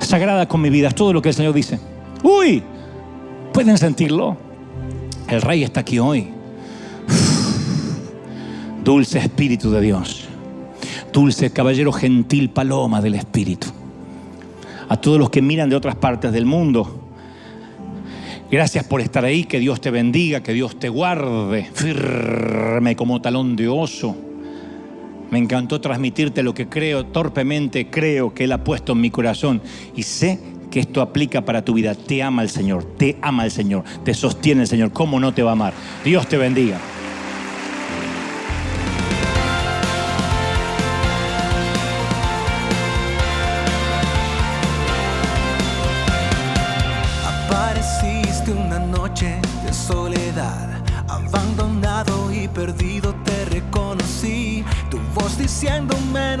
Se 0.00 0.16
agrada 0.16 0.48
con 0.48 0.60
mi 0.60 0.70
vida. 0.70 0.88
Es 0.88 0.94
todo 0.94 1.12
lo 1.12 1.22
que 1.22 1.28
el 1.28 1.34
Señor 1.34 1.52
dice. 1.52 1.78
Uy, 2.22 2.62
¿pueden 3.52 3.78
sentirlo? 3.78 4.36
El 5.28 5.42
rey 5.42 5.62
está 5.62 5.80
aquí 5.80 5.98
hoy. 5.98 6.28
Dulce 8.84 9.18
Espíritu 9.18 9.70
de 9.70 9.80
Dios. 9.80 10.24
Dulce 11.12 11.52
caballero 11.52 11.92
gentil 11.92 12.50
paloma 12.50 13.00
del 13.00 13.14
Espíritu. 13.14 13.68
A 14.88 14.96
todos 14.96 15.18
los 15.18 15.30
que 15.30 15.42
miran 15.42 15.68
de 15.68 15.76
otras 15.76 15.94
partes 15.94 16.32
del 16.32 16.46
mundo. 16.46 17.01
Gracias 18.52 18.84
por 18.84 19.00
estar 19.00 19.24
ahí, 19.24 19.44
que 19.44 19.58
Dios 19.58 19.80
te 19.80 19.90
bendiga, 19.90 20.42
que 20.42 20.52
Dios 20.52 20.78
te 20.78 20.90
guarde, 20.90 21.70
firme 21.72 22.94
como 22.96 23.22
talón 23.22 23.56
de 23.56 23.66
oso. 23.66 24.14
Me 25.30 25.38
encantó 25.38 25.80
transmitirte 25.80 26.42
lo 26.42 26.52
que 26.52 26.68
creo, 26.68 27.06
torpemente 27.06 27.88
creo 27.88 28.34
que 28.34 28.44
Él 28.44 28.52
ha 28.52 28.62
puesto 28.62 28.92
en 28.92 29.00
mi 29.00 29.10
corazón 29.10 29.62
y 29.96 30.02
sé 30.02 30.38
que 30.70 30.80
esto 30.80 31.00
aplica 31.00 31.46
para 31.46 31.64
tu 31.64 31.72
vida. 31.72 31.94
Te 31.94 32.22
ama 32.22 32.42
el 32.42 32.50
Señor, 32.50 32.84
te 32.84 33.16
ama 33.22 33.46
el 33.46 33.50
Señor, 33.50 33.84
te 34.04 34.12
sostiene 34.12 34.60
el 34.60 34.68
Señor. 34.68 34.92
¿Cómo 34.92 35.18
no 35.18 35.32
te 35.32 35.42
va 35.42 35.52
a 35.52 35.54
amar? 35.54 35.72
Dios 36.04 36.28
te 36.28 36.36
bendiga. 36.36 36.78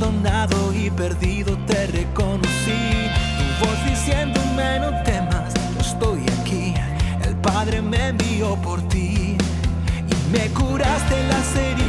abandonado 0.00 0.72
y 0.74 0.90
perdido 0.90 1.56
te 1.66 1.86
reconocí. 1.86 3.10
Tu 3.38 3.64
voz 3.64 3.84
diciéndome 3.84 4.80
no 4.80 5.02
temas, 5.02 5.54
yo 5.74 5.80
estoy 5.80 6.22
aquí. 6.40 6.74
El 7.24 7.36
Padre 7.36 7.82
me 7.82 8.08
envió 8.08 8.56
por 8.56 8.80
ti. 8.88 9.36
Me 10.32 10.48
curaste 10.50 11.26
las 11.28 11.56
heridas, 11.56 11.79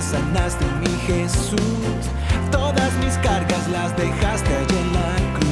sanaste 0.00 0.64
mi 0.80 0.90
Jesús. 1.06 2.02
Todas 2.50 2.92
mis 3.04 3.14
cargas 3.18 3.68
las 3.68 3.96
dejaste 3.96 4.54
allí 4.56 4.78
en 4.78 4.92
la 4.94 5.51